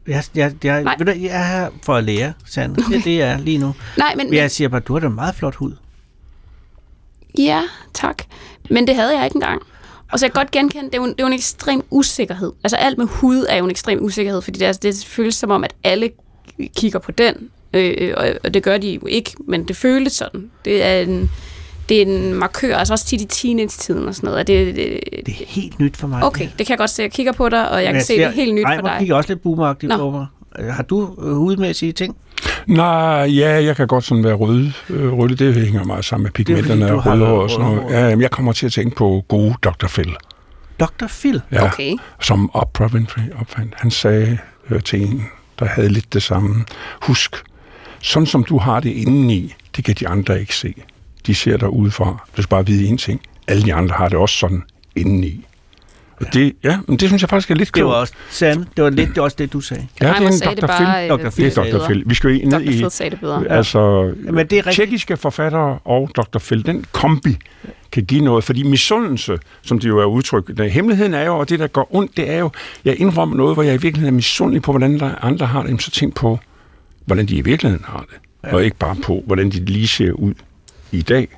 Jeg, 0.07 0.25
jeg, 0.35 0.55
jeg, 0.65 0.85
Nej. 0.85 0.95
ved 0.99 1.07
du, 1.07 1.13
jeg 1.13 1.41
er 1.41 1.45
her 1.63 1.71
for 1.83 1.95
at 1.95 2.05
lære, 2.05 2.33
Sande. 2.47 2.75
Okay. 2.79 2.89
Det 2.93 2.99
er 2.99 3.03
det, 3.03 3.19
jeg 3.19 3.29
er 3.33 3.39
lige 3.39 3.59
nu. 3.59 3.75
Nej, 3.97 4.15
men, 4.17 4.27
Men 4.31 4.35
jeg 4.35 4.51
siger 4.51 4.69
bare, 4.69 4.81
du 4.81 4.93
har 4.93 5.01
da 5.01 5.09
meget 5.09 5.35
flot 5.35 5.55
hud. 5.55 5.73
Ja, 7.39 7.63
tak. 7.95 8.23
Men 8.71 8.87
det 8.87 8.95
havde 8.95 9.17
jeg 9.17 9.25
ikke 9.25 9.37
engang. 9.37 9.63
Og 10.13 10.19
så 10.19 10.27
jeg 10.27 10.33
godt 10.33 10.51
genkende, 10.51 10.85
det 10.85 10.95
er, 10.95 10.99
jo, 10.99 11.07
det 11.07 11.13
er 11.13 11.23
jo 11.23 11.27
en 11.27 11.33
ekstrem 11.33 11.83
usikkerhed. 11.91 12.53
Altså 12.65 12.77
alt 12.77 12.99
med 12.99 13.07
hud 13.07 13.47
er 13.49 13.57
jo 13.57 13.65
en 13.65 13.71
ekstrem 13.71 13.99
usikkerhed, 14.03 14.43
fordi 14.43 14.59
det, 14.59 14.69
er, 14.69 14.73
det 14.73 15.05
føles 15.07 15.35
som 15.35 15.51
om, 15.51 15.65
at 15.65 15.73
alle 15.85 16.11
kigger 16.77 16.99
på 16.99 17.13
den. 17.13 17.35
Øh, 17.73 18.15
og, 18.17 18.29
og 18.45 18.55
det 18.55 18.63
gør 18.63 18.79
de 18.79 18.91
jo 18.91 19.07
ikke, 19.07 19.33
men 19.49 19.69
det 19.69 19.77
føles 19.77 20.13
sådan. 20.13 20.51
Det 20.65 20.85
er 20.85 21.01
en, 21.01 21.31
det 21.89 22.03
er 22.03 22.07
en 22.07 22.35
markør, 22.35 22.77
altså 22.77 22.95
også 22.95 23.05
tit 23.07 23.21
i 23.21 23.25
teenage-tiden 23.25 24.09
og 24.09 24.15
sådan 24.15 24.27
noget. 24.27 24.41
Og 24.41 24.47
det, 24.47 24.77
det, 24.77 25.01
Det 25.27 25.35
er 25.41 25.47
helt 25.47 25.81
nyt 25.81 25.97
for 25.97 26.07
mig. 26.07 26.25
okay, 26.25 26.49
det 26.59 26.67
kan 26.67 26.69
jeg 26.69 26.79
godt 26.79 26.91
se. 26.91 27.03
Jeg 27.03 27.13
kigger 27.13 27.33
på 27.33 27.49
dig, 27.49 27.71
og 27.71 27.85
jeg 27.85 27.93
kan 27.93 28.03
se, 28.03 28.17
det 28.17 28.25
er 28.25 28.31
helt 28.31 28.55
nyt 28.55 28.67
for 28.77 28.83
dig. 28.83 28.97
kigger 28.99 29.15
også 29.15 29.31
lidt 29.31 29.43
boomagtigt 29.43 29.91
Nå. 29.91 29.97
på 29.97 30.11
mig. 30.11 30.27
Øh, 30.59 30.67
Har 30.67 30.83
du 30.83 31.15
øh, 31.23 31.35
hudmæssige 31.35 31.93
ting? 31.93 32.17
Nej, 32.67 32.87
ja, 33.37 33.65
jeg 33.65 33.77
kan 33.77 33.87
godt 33.87 34.05
sådan 34.05 34.25
være 34.25 34.35
rød. 34.35 34.71
Øh, 34.91 35.13
rød, 35.13 35.29
det 35.37 35.55
hænger 35.55 35.85
meget 35.85 36.05
sammen 36.05 36.23
med 36.23 36.31
pigmenterne 36.31 36.93
og 37.03 37.19
noget 37.19 37.43
og 37.43 37.51
sådan 37.51 37.67
noget. 37.67 37.91
Ja, 37.91 38.19
jeg 38.19 38.31
kommer 38.31 38.53
til 38.53 38.67
at 38.67 38.73
tænke 38.73 38.97
på 38.97 39.25
gode 39.29 39.55
Dr. 39.63 39.87
Phil. 39.89 40.15
Dr. 40.81 41.07
Phil? 41.21 41.43
Ja, 41.53 41.65
Okay. 41.67 41.97
som 42.23 42.51
Oprah 42.55 42.95
Winfrey 42.95 43.23
opfandt. 43.41 43.75
Han 43.77 43.91
sagde 43.91 44.39
øh, 44.71 44.83
til 44.83 45.03
en, 45.03 45.25
der 45.59 45.65
havde 45.67 45.89
lidt 45.89 46.13
det 46.15 46.23
samme. 46.23 46.65
Husk, 47.03 47.37
sådan 48.01 48.27
som 48.27 48.45
du 48.45 48.59
har 48.59 48.81
det 48.81 48.91
indeni, 48.91 49.55
det 49.77 49.85
kan 49.85 49.95
de 50.01 50.09
andre 50.09 50.41
ikke 50.41 50.57
se. 50.57 50.75
De 51.27 51.35
ser 51.35 51.57
dig 51.57 51.71
udefra. 51.71 52.27
Du 52.37 52.43
skal 52.43 52.49
bare 52.51 52.67
vide 52.67 52.87
en 52.87 52.99
ting. 52.99 53.21
Alle 53.49 53.63
de 53.63 53.75
andre 53.75 53.95
har 53.99 54.09
det 54.09 54.19
også 54.19 54.35
sådan 54.39 54.63
indeni. 54.97 55.47
Det, 56.33 56.53
ja, 56.65 56.79
men 56.89 56.97
det 56.97 57.09
synes 57.09 57.23
jeg 57.23 57.29
faktisk 57.31 57.51
er 57.51 57.55
lidt 57.55 57.75
Det 57.75 57.85
var 57.85 57.91
klogt. 57.91 58.01
også 58.01 58.15
Sande. 58.31 58.67
Det 58.77 58.85
var 58.85 58.91
lidt 58.91 59.09
det 59.09 59.17
var 59.17 59.23
også 59.23 59.37
det, 59.39 59.53
du 59.53 59.61
sagde. 59.61 59.87
Ja, 60.01 60.07
det 60.09 60.15
er 60.15 60.27
en 60.27 60.33
det 60.33 60.63
Dr. 60.63 60.67
bare, 60.67 61.09
Phil. 61.09 61.25
Dr. 61.27 61.31
Phil. 61.31 61.45
Det 61.45 61.59
er 61.59 61.79
Dr. 61.79 61.87
Phil. 61.87 62.03
Vi 62.07 62.15
skal 62.15 62.31
jo 62.31 62.49
ned 62.49 62.59
Dr. 62.59 62.63
i... 62.63 62.67
Phil 62.67 62.91
sagde 62.91 63.11
det 63.11 63.21
bedre. 63.21 63.49
Altså, 63.49 64.13
Jamen, 64.27 64.47
det 64.47 64.53
er 64.53 64.57
rigtigt. 64.59 64.75
tjekkiske 64.77 65.17
forfattere 65.17 65.79
og 65.85 66.11
Dr. 66.17 66.39
Phil, 66.39 66.67
den 66.67 66.85
kombi 66.93 67.37
kan 67.93 68.05
give 68.05 68.21
noget, 68.25 68.45
fordi 68.45 68.63
misundelse, 68.63 69.39
som 69.63 69.79
det 69.79 69.89
jo 69.89 69.99
er 69.99 70.05
udtryk, 70.05 70.59
hemmeligheden 70.71 71.15
er 71.15 71.25
jo, 71.25 71.39
og 71.39 71.49
det 71.49 71.59
der 71.59 71.67
går 71.67 71.89
ondt, 71.95 72.17
det 72.17 72.31
er 72.31 72.39
jo, 72.39 72.51
jeg 72.85 73.01
indrømmer 73.01 73.37
noget, 73.37 73.57
hvor 73.57 73.63
jeg 73.63 73.75
i 73.75 73.79
virkeligheden 73.79 74.15
er 74.15 74.17
misundelig 74.17 74.63
på, 74.63 74.73
hvordan 74.73 74.99
der 74.99 75.25
andre 75.25 75.47
har 75.47 75.63
det, 75.63 75.83
så 75.83 75.91
tænk 75.91 76.15
på, 76.15 76.39
hvordan 77.05 77.27
de 77.27 77.37
i 77.37 77.41
virkeligheden 77.41 77.85
har 77.89 78.05
det, 78.11 78.19
ja. 78.51 78.55
og 78.55 78.65
ikke 78.65 78.77
bare 78.77 78.97
på, 79.03 79.23
hvordan 79.27 79.51
de 79.51 79.65
lige 79.65 79.89
ser 79.89 80.13
ud 80.13 80.35
i 80.93 81.03
dag. 81.03 81.29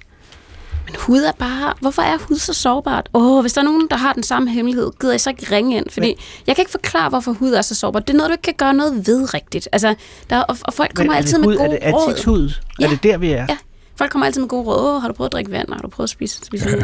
Men 0.87 0.95
hud 0.99 1.19
er 1.23 1.33
bare... 1.39 1.75
Hvorfor 1.81 2.03
er 2.03 2.19
hud 2.29 2.37
så 2.39 2.55
sårbart? 2.55 3.09
Åh, 3.15 3.41
hvis 3.41 3.53
der 3.53 3.61
er 3.61 3.65
nogen, 3.65 3.89
der 3.91 3.97
har 3.97 4.13
den 4.13 4.23
samme 4.23 4.51
hemmelighed, 4.51 4.91
gider 5.01 5.13
jeg 5.13 5.21
så 5.21 5.31
ikke 5.31 5.47
ringe 5.57 5.77
ind? 5.77 5.87
Fordi 5.91 6.15
jeg 6.47 6.57
kan 6.57 6.63
ikke 6.63 6.71
forklare, 6.71 7.09
hvorfor 7.09 7.33
hud 7.33 7.53
er 7.53 7.63
så 7.63 7.75
sårbart. 7.75 8.09
Det 8.09 8.15
er 8.15 8.17
noget, 8.17 8.29
du 8.31 8.33
ikke 8.33 8.43
kan 8.43 8.55
gøre 8.55 8.75
noget 8.75 9.07
ved 9.07 9.35
rigtigt. 9.35 9.69
Altså, 9.73 9.95
der, 10.31 10.37
er- 10.37 10.43
og, 10.43 10.57
og 10.63 10.75
folk 10.75 10.95
kommer 10.95 11.11
Men 11.13 11.15
er 11.15 11.17
altid 11.17 11.33
det 11.39 11.41
med 11.41 11.49
hud? 11.49 11.57
gode 11.57 11.77
Er 11.79 11.87
det 11.87 11.95
råd. 11.95 12.09
ansigtshud? 12.09 12.51
Ja. 12.81 12.85
Er 12.85 12.89
det 12.91 13.03
der, 13.03 13.19
vi 13.19 13.31
er? 13.33 13.47
Ja, 13.49 13.57
folk 13.97 14.11
kommer 14.11 14.27
altid 14.27 14.41
med 14.41 14.49
gode 14.49 14.63
råd. 14.65 14.95
Åh, 14.97 15.01
har 15.03 15.09
du 15.09 15.15
prøvet 15.15 15.29
at 15.29 15.33
drikke 15.33 15.51
vand? 15.51 15.73
Har 15.73 15.81
du 15.83 15.89
prøvet 15.89 16.07
at 16.07 16.11
spise, 16.11 16.41
spise 16.45 16.69
ja, 16.69 16.77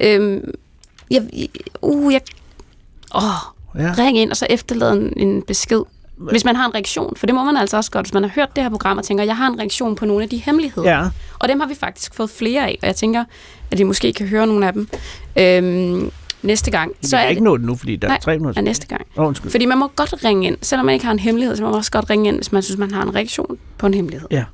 ja. 0.00 0.14
Øhm, 0.16 0.50
jeg, 1.10 1.22
uh, 1.82 2.12
jeg, 2.12 2.20
åh, 3.14 3.22
Ja. 3.78 3.94
ring 3.98 4.18
ind, 4.18 4.30
og 4.30 4.36
så 4.36 4.46
efterlade 4.50 4.92
en, 4.92 5.12
en 5.28 5.42
besked. 5.42 5.82
Hvis 6.30 6.44
man 6.44 6.56
har 6.56 6.66
en 6.66 6.74
reaktion, 6.74 7.16
for 7.16 7.26
det 7.26 7.34
må 7.34 7.44
man 7.44 7.56
altså 7.56 7.76
også 7.76 7.90
godt, 7.90 8.06
hvis 8.06 8.14
man 8.14 8.22
har 8.22 8.30
hørt 8.34 8.56
det 8.56 8.64
her 8.64 8.70
program 8.70 8.98
og 8.98 9.04
tænker, 9.04 9.24
jeg 9.24 9.36
har 9.36 9.46
en 9.46 9.58
reaktion 9.58 9.96
på 9.96 10.06
nogle 10.06 10.22
af 10.22 10.28
de 10.28 10.36
hemmeligheder. 10.36 10.90
Ja. 10.90 11.08
Og 11.38 11.48
dem 11.48 11.60
har 11.60 11.66
vi 11.68 11.74
faktisk 11.74 12.14
fået 12.14 12.30
flere 12.30 12.66
af, 12.66 12.78
og 12.82 12.86
jeg 12.86 12.96
tænker, 12.96 13.24
at 13.70 13.78
vi 13.78 13.82
måske 13.82 14.12
kan 14.12 14.26
høre 14.28 14.46
nogle 14.46 14.66
af 14.66 14.72
dem 14.72 14.88
øhm, 15.36 16.10
næste 16.42 16.70
gang. 16.70 16.92
Så 17.02 17.16
er 17.16 17.22
det- 17.22 17.30
ikke 17.30 17.44
nå 17.44 17.56
det 17.56 17.66
nu, 17.66 17.76
fordi 17.76 17.96
der 17.96 18.08
Nej, 18.08 18.16
er 18.16 18.20
tre 18.20 18.38
minutter. 18.38 18.60
er 18.60 18.64
næste 18.64 18.86
gang. 18.86 19.06
Åh, 19.16 19.26
undskyld. 19.26 19.50
Fordi 19.50 19.66
man 19.66 19.78
må 19.78 19.86
godt 19.96 20.14
ringe 20.24 20.46
ind, 20.46 20.56
selvom 20.62 20.86
man 20.86 20.92
ikke 20.92 21.04
har 21.04 21.12
en 21.12 21.18
hemmelighed, 21.18 21.56
så 21.56 21.62
må 21.62 21.68
man 21.68 21.76
også 21.76 21.90
godt 21.92 22.10
ringe 22.10 22.28
ind, 22.28 22.36
hvis 22.36 22.52
man 22.52 22.62
synes, 22.62 22.78
man 22.78 22.90
har 22.90 23.02
en 23.02 23.14
reaktion 23.14 23.58
på 23.78 23.86
en 23.86 23.94
hemmelighed. 23.94 24.28
Ja. 24.30 24.44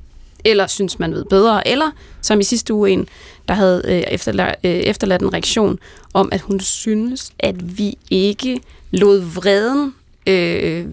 Eller 0.44 0.66
synes, 0.66 0.98
man 0.98 1.12
ved 1.12 1.24
bedre. 1.30 1.68
Eller, 1.68 1.90
som 2.22 2.40
i 2.40 2.42
sidste 2.44 2.74
uge 2.74 2.90
en, 2.90 3.08
der 3.48 3.54
havde 3.54 3.82
øh, 3.84 3.92
efterladt, 4.14 4.54
øh, 4.64 4.70
efterladt 4.70 5.22
en 5.22 5.32
reaktion 5.32 5.78
om, 6.14 6.28
at 6.32 6.40
hun 6.40 6.60
synes, 6.60 7.32
at 7.38 7.78
vi 7.78 7.94
ikke 8.10 8.60
lod 8.90 9.20
vreden 9.20 9.94
øh, 10.26 10.86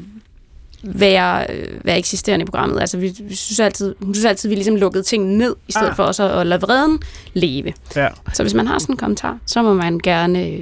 være, 0.86 1.46
være 1.84 1.98
eksisterende 1.98 2.44
i 2.44 2.46
programmet. 2.46 2.82
Altså, 2.82 2.98
vi, 2.98 3.16
vi 3.24 3.36
synes 3.36 3.60
altid, 3.60 3.96
hun 4.02 4.14
synes 4.14 4.26
altid, 4.26 4.50
vi 4.50 4.56
ligesom 4.56 4.76
lukkede 4.76 5.04
ting 5.04 5.26
ned, 5.26 5.56
i 5.68 5.72
stedet 5.72 5.86
Ah. 5.86 5.92
ah. 5.92 5.96
for 5.96 6.04
også 6.04 6.24
at, 6.24 6.40
at 6.40 6.48
lade 6.48 6.62
vreden 6.62 7.00
leve. 7.34 7.74
Ja. 7.96 8.08
Så 8.34 8.44
hvis 8.44 8.54
man 8.54 8.68
har 8.68 8.80
sådan 8.80 8.94
en 8.94 8.98
kommentar, 8.98 9.38
så 9.46 9.62
må 9.62 9.74
man 9.74 10.00
gerne 10.00 10.48
øh, 10.48 10.60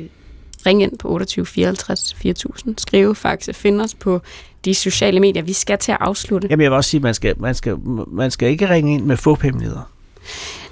ringe 0.65 0.83
ind 0.83 0.97
på 0.97 1.09
28 1.09 1.45
54 1.45 2.13
4000, 2.17 2.77
skrive, 2.77 3.15
faxe, 3.15 3.53
finde 3.53 3.83
os 3.83 3.93
på 3.95 4.21
de 4.65 4.75
sociale 4.75 5.19
medier. 5.19 5.43
Vi 5.43 5.53
skal 5.53 5.77
til 5.77 5.91
at 5.91 5.97
afslutte. 6.01 6.47
Jamen, 6.51 6.63
jeg 6.63 6.71
vil 6.71 6.75
også 6.75 6.89
sige, 6.89 6.99
at 6.99 7.03
man 7.03 7.13
skal, 7.13 7.35
man 7.39 7.55
skal, 7.55 7.77
man 8.11 8.31
skal 8.31 8.49
ikke 8.49 8.69
ringe 8.69 8.93
ind 8.93 9.05
med 9.05 9.17
få 9.17 9.37
hemmeligheder. 9.41 9.91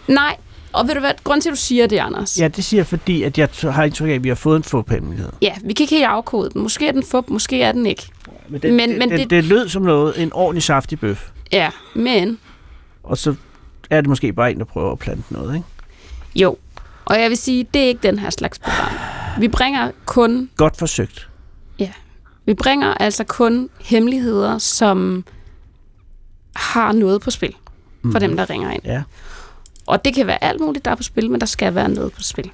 Nej, 0.07 0.35
Og 0.73 0.87
ved 0.87 0.93
du 0.93 0.99
hvad, 0.99 1.11
grund 1.23 1.41
til, 1.41 1.49
at 1.49 1.53
du 1.53 1.57
siger 1.59 1.87
det, 1.87 1.97
Anders? 1.97 2.39
Ja, 2.39 2.47
det 2.47 2.63
siger 2.63 2.79
jeg, 2.79 2.87
fordi 2.87 3.23
at 3.23 3.37
jeg 3.37 3.49
har 3.63 3.83
indtryk 3.83 4.09
af, 4.09 4.13
at 4.13 4.23
vi 4.23 4.27
har 4.29 4.35
fået 4.35 4.57
en 4.57 4.63
fup-hemmelighed. 4.63 5.29
ja 5.41 5.53
vi 5.63 5.73
kan 5.73 5.83
ikke 5.83 5.95
helt 5.95 6.05
afkode 6.07 6.49
den. 6.49 6.61
Måske 6.61 6.87
er 6.87 6.91
den 6.91 7.03
fup, 7.03 7.29
måske 7.29 7.61
er 7.61 7.71
den 7.71 7.85
ikke. 7.85 8.03
Men, 8.49 8.61
det, 8.61 8.73
Men- 8.73 8.89
det, 8.89 8.97
men 8.97 9.09
det, 9.11 9.19
det- 9.19 9.29
det 9.29 9.43
lød 9.43 9.69
som 9.69 9.81
noget, 9.81 10.21
en 10.21 10.33
ordentlig 10.33 10.63
saftig 10.63 10.99
bøf. 10.99 11.29
Ja, 11.51 11.69
men 11.95 12.37
Og 13.03 13.17
så 13.17 13.35
er 13.89 14.01
det 14.01 14.09
måske 14.09 14.33
bare 14.33 14.51
en, 14.51 14.59
der 14.59 14.65
prøver 14.65 14.91
at 14.91 14.99
plante 14.99 15.33
noget, 15.33 15.55
ikke? 15.55 15.65
jo. 16.35 16.57
Og 17.05 17.19
jeg 17.21 17.29
vil 17.29 17.37
sige, 17.37 17.67
det 17.73 17.81
er 17.83 17.87
ikke 17.87 18.03
den 18.03 18.19
her 18.19 18.29
slags 18.29 18.59
program. 18.59 18.91
Vi 19.39 19.47
bringer 19.47 19.91
kun 20.05 20.49
Godt 20.57 20.77
forsøgt. 20.77 21.27
Vi 22.45 22.53
bringer 22.53 22.93
altså 22.93 23.23
kun 23.23 23.69
hemmeligheder, 23.81 24.57
som 24.57 25.25
har 26.55 26.91
noget 26.91 27.21
på 27.21 27.31
spil 27.31 27.55
for 28.11 28.19
dem, 28.19 28.37
der 28.37 28.49
ringer 28.49 28.71
ind. 28.71 28.81
Ja. 28.85 29.03
Og 29.91 30.05
det 30.05 30.13
kan 30.15 30.27
være 30.27 30.43
alt 30.43 30.61
muligt, 30.61 30.85
der 30.85 30.91
er 30.91 30.95
på 30.95 31.03
spil, 31.03 31.31
men 31.31 31.39
der 31.39 31.45
skal 31.47 31.75
være 31.75 31.89
noget 31.89 32.11
på 32.13 32.21
spil. 32.21 32.51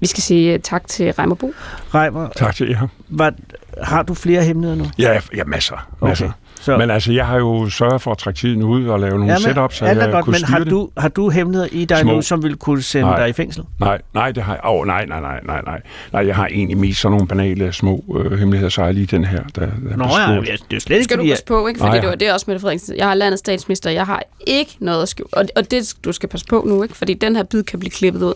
Vi 0.00 0.06
skal 0.06 0.22
sige 0.22 0.54
uh, 0.54 0.60
tak 0.60 0.86
til 0.88 1.12
Reimer 1.12 1.34
Bo. 1.34 1.52
Reimer, 1.94 2.28
Tak 2.36 2.54
til 2.54 2.68
jer. 2.68 2.88
var, 3.08 3.34
har 3.82 4.02
du 4.02 4.14
flere 4.14 4.42
hemmeligheder 4.44 4.82
nu? 4.82 4.90
Ja, 4.98 5.20
ja 5.36 5.44
masser. 5.44 5.88
masser. 6.02 6.26
Okay. 6.26 6.34
Så, 6.62 6.76
Men 6.76 6.90
altså, 6.90 7.12
jeg 7.12 7.26
har 7.26 7.36
jo 7.36 7.68
sørget 7.70 8.02
for 8.02 8.10
at 8.10 8.18
trække 8.18 8.38
tiden 8.38 8.62
ud 8.62 8.86
og 8.86 9.00
lave 9.00 9.10
nogle 9.10 9.26
ja, 9.26 9.32
men, 9.32 9.42
setups, 9.42 9.76
så 9.76 9.84
jeg 9.86 10.08
godt, 10.12 10.24
kunne 10.24 10.32
men 10.40 10.44
har 10.44 10.64
du, 10.64 10.90
har 10.98 11.08
du 11.08 11.28
hemmeligheder 11.30 11.68
i 11.72 11.84
dig 11.84 11.98
Små. 11.98 12.12
nu, 12.12 12.22
som 12.22 12.42
vil 12.42 12.56
kunne 12.56 12.82
sende 12.82 13.06
Nej. 13.08 13.20
dig 13.20 13.28
i 13.28 13.32
fængsel? 13.32 13.64
Nej, 13.80 14.00
nej, 14.14 14.32
det 14.32 14.42
har 14.42 14.52
jeg. 14.52 14.60
Oh, 14.64 14.86
nej, 14.86 15.06
nej, 15.06 15.20
nej, 15.20 15.40
nej, 15.46 15.62
nej. 15.66 15.80
Nej, 16.12 16.26
jeg 16.26 16.36
har 16.36 16.46
egentlig 16.46 16.76
mest 16.78 17.00
sådan 17.00 17.12
nogle 17.12 17.28
banale 17.28 17.72
små 17.72 18.04
øh, 18.16 18.38
hemmeligheder, 18.38 18.70
så 18.70 18.80
er 18.82 18.84
jeg 18.84 18.94
lige 18.94 19.06
den 19.06 19.24
her, 19.24 19.42
der, 19.54 19.60
der 19.60 19.96
Nå 19.96 20.04
ja, 20.04 20.52
det 20.70 20.76
er 20.76 20.80
slet 20.80 20.96
ikke, 20.96 21.04
Skal 21.04 21.18
du 21.18 21.24
passe 21.24 21.44
på, 21.44 21.66
ikke? 21.66 21.78
Fordi 21.78 21.90
Nej, 21.90 22.00
det 22.00 22.08
var 22.08 22.14
det 22.14 22.28
er 22.28 22.32
også 22.32 22.44
Mette 22.48 22.60
Frederiksen. 22.60 22.96
Jeg 22.96 23.06
har 23.08 23.14
landets 23.14 23.40
statsminister, 23.40 23.90
jeg 23.90 24.06
har 24.06 24.22
ikke 24.46 24.76
noget 24.80 25.02
at 25.02 25.08
skjule. 25.08 25.28
Og, 25.32 25.44
og 25.56 25.70
det, 25.70 25.94
du 26.04 26.12
skal 26.12 26.28
passe 26.28 26.46
på 26.46 26.64
nu, 26.68 26.82
ikke? 26.82 26.96
Fordi 26.96 27.14
den 27.14 27.36
her 27.36 27.42
bid 27.42 27.62
kan 27.62 27.78
blive 27.78 27.90
klippet 27.90 28.22
ud. 28.22 28.34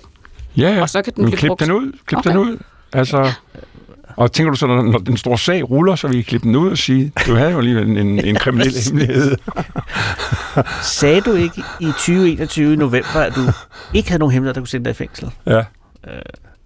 Ja, 0.57 0.75
ja. 0.75 0.81
Og 0.83 0.89
så 0.89 1.03
kan 1.03 1.13
den 1.17 1.23
Men 1.23 1.31
blive 1.31 1.39
klip 1.39 1.49
brugt. 1.49 1.61
den 1.61 1.71
ud. 1.71 1.93
Klip 2.07 2.19
Okay. 2.19 2.31
den 2.31 2.39
ud. 2.39 2.57
Altså, 2.93 3.33
og 4.17 4.33
tænker 4.33 4.51
du 4.51 4.57
så, 4.57 4.67
når, 4.67 4.83
når 4.83 4.99
den 4.99 5.17
store 5.17 5.39
sag 5.39 5.71
ruller, 5.71 5.95
så 5.97 6.09
vil 6.09 6.19
I 6.19 6.23
klippe 6.23 6.47
den 6.49 6.57
ud 6.57 6.71
og 6.71 6.79
sige, 6.79 7.13
du 7.27 7.35
havde 7.35 7.51
jo 7.51 7.59
alligevel 7.59 7.89
en, 7.91 7.97
en, 7.99 8.25
en 8.25 8.35
kriminel 8.45 8.75
hemmelighed. 8.87 9.37
Sagde 10.83 11.21
du 11.21 11.33
ikke 11.35 11.63
i 11.81 11.85
2021 11.87 12.73
i 12.73 12.77
november, 12.77 13.21
at 13.21 13.33
du 13.35 13.41
ikke 13.95 14.09
havde 14.09 14.19
nogen 14.19 14.33
hemmeligheder, 14.33 14.53
der 14.55 14.61
kunne 14.61 14.69
sende 14.69 14.85
dig 14.85 14.91
i 14.91 14.95
fængsel? 14.95 15.31
Ja, 15.47 15.63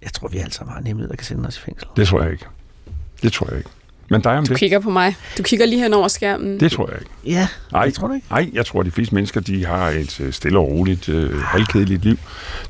Jeg 0.03 0.13
tror, 0.15 0.29
vi 0.29 0.39
alle 0.39 0.53
sammen 0.53 0.73
har 0.73 0.81
en 0.81 0.87
hemmelighed, 0.87 1.11
der 1.11 1.17
kan 1.17 1.25
sende 1.27 1.47
os 1.49 1.57
i 1.57 1.61
fængsel. 1.61 1.89
det 1.97 2.07
tror 2.09 2.23
jeg 2.23 2.33
ikke. 2.33 2.45
Det 3.23 3.33
tror 3.33 3.47
jeg 3.51 3.59
ikke. 3.59 3.71
Men 4.13 4.21
dig 4.21 4.33
om 4.39 4.47
Du 4.47 4.53
det? 4.53 4.59
kigger 4.59 4.81
på 4.81 4.91
mig. 4.91 5.17
Du 5.39 5.43
kigger 5.43 5.67
lige 5.67 5.83
hen 5.83 5.95
over 5.95 6.09
skærmen. 6.09 6.61
Det 6.61 6.73
tror 6.73 6.89
jeg 6.91 6.99
ikke. 7.01 7.11
Ja, 7.25 7.49
Nej, 7.73 7.85
det 7.85 7.95
tror 7.95 8.09
du 8.09 8.15
ikke. 8.15 8.27
Nej, 8.31 8.51
jeg 8.53 8.67
tror, 8.67 8.81
at 8.81 8.87
de 8.87 8.91
fleste 8.91 9.15
mennesker, 9.15 9.41
de 9.41 9.67
har 9.67 9.89
et 9.89 10.21
øh, 10.21 10.33
stille 10.33 10.59
og 10.59 10.69
roligt, 10.69 11.09
øh, 11.09 11.41
halvkedeligt 11.43 12.05
liv. 12.05 12.19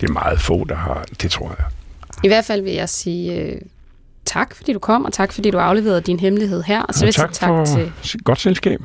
Det 0.01 0.09
er 0.09 0.13
meget 0.13 0.41
få, 0.41 0.65
der 0.69 0.75
har. 0.77 1.05
Det 1.23 1.31
tror 1.31 1.55
jeg. 1.59 1.67
I 2.25 2.29
hvert 2.29 2.45
fald 2.45 2.63
vil 2.63 2.73
jeg 2.73 2.89
sige 2.89 3.35
øh, 3.43 3.57
tak, 4.31 4.55
fordi 4.55 4.73
du 4.73 4.79
kom, 4.79 5.05
og 5.05 5.13
tak, 5.13 5.33
fordi 5.33 5.51
du 5.51 5.59
afleverede 5.59 6.01
din 6.01 6.21
hemmelighed 6.21 6.63
her. 6.63 6.83
Og 6.83 6.95
så 6.95 7.05
vil 7.05 7.15
tak, 7.15 7.33
tak 7.33 7.49
for 7.49 7.65
til... 7.65 7.93
godt 8.25 8.41
selskab. 8.41 8.81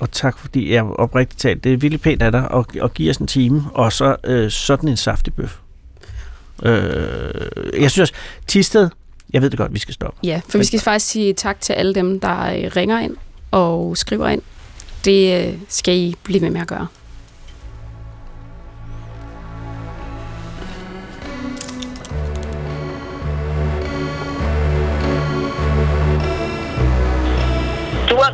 Og 0.00 0.10
tak, 0.10 0.38
fordi 0.38 0.72
jeg 0.72 0.84
oprigtigt 0.84 1.40
talt, 1.40 1.64
det 1.64 1.72
er 1.72 1.76
virkelig 1.76 2.00
pænt 2.00 2.22
af 2.22 2.32
dig 2.32 2.48
at, 2.54 2.82
at 2.82 2.94
give 2.94 3.10
os 3.10 3.16
en 3.16 3.26
time, 3.26 3.64
og 3.74 3.92
så 3.92 4.16
øh, 4.24 4.50
sådan 4.50 4.88
en 4.88 4.96
saftig 4.96 5.34
bøf. 5.34 5.56
Øh, 6.62 6.70
jeg 7.80 7.90
synes 7.90 7.98
også, 7.98 8.14
Tisted, 8.46 8.90
jeg 9.32 9.42
ved 9.42 9.50
det 9.50 9.58
godt, 9.58 9.74
vi 9.74 9.78
skal 9.78 9.94
stoppe. 9.94 10.18
Ja, 10.24 10.40
for 10.48 10.58
vi 10.58 10.64
skal 10.64 10.80
faktisk 10.80 11.06
sige 11.06 11.32
tak 11.32 11.60
til 11.60 11.72
alle 11.72 11.94
dem, 11.94 12.20
der 12.20 12.40
øh, 12.40 12.70
ringer 12.76 13.00
ind 13.00 13.16
og 13.50 13.96
skriver 13.96 14.28
ind. 14.28 14.42
Det 15.04 15.46
øh, 15.46 15.54
skal 15.68 15.94
I 15.94 16.14
blive 16.22 16.40
ved 16.40 16.50
med 16.50 16.60
at 16.60 16.66
gøre. 16.66 16.86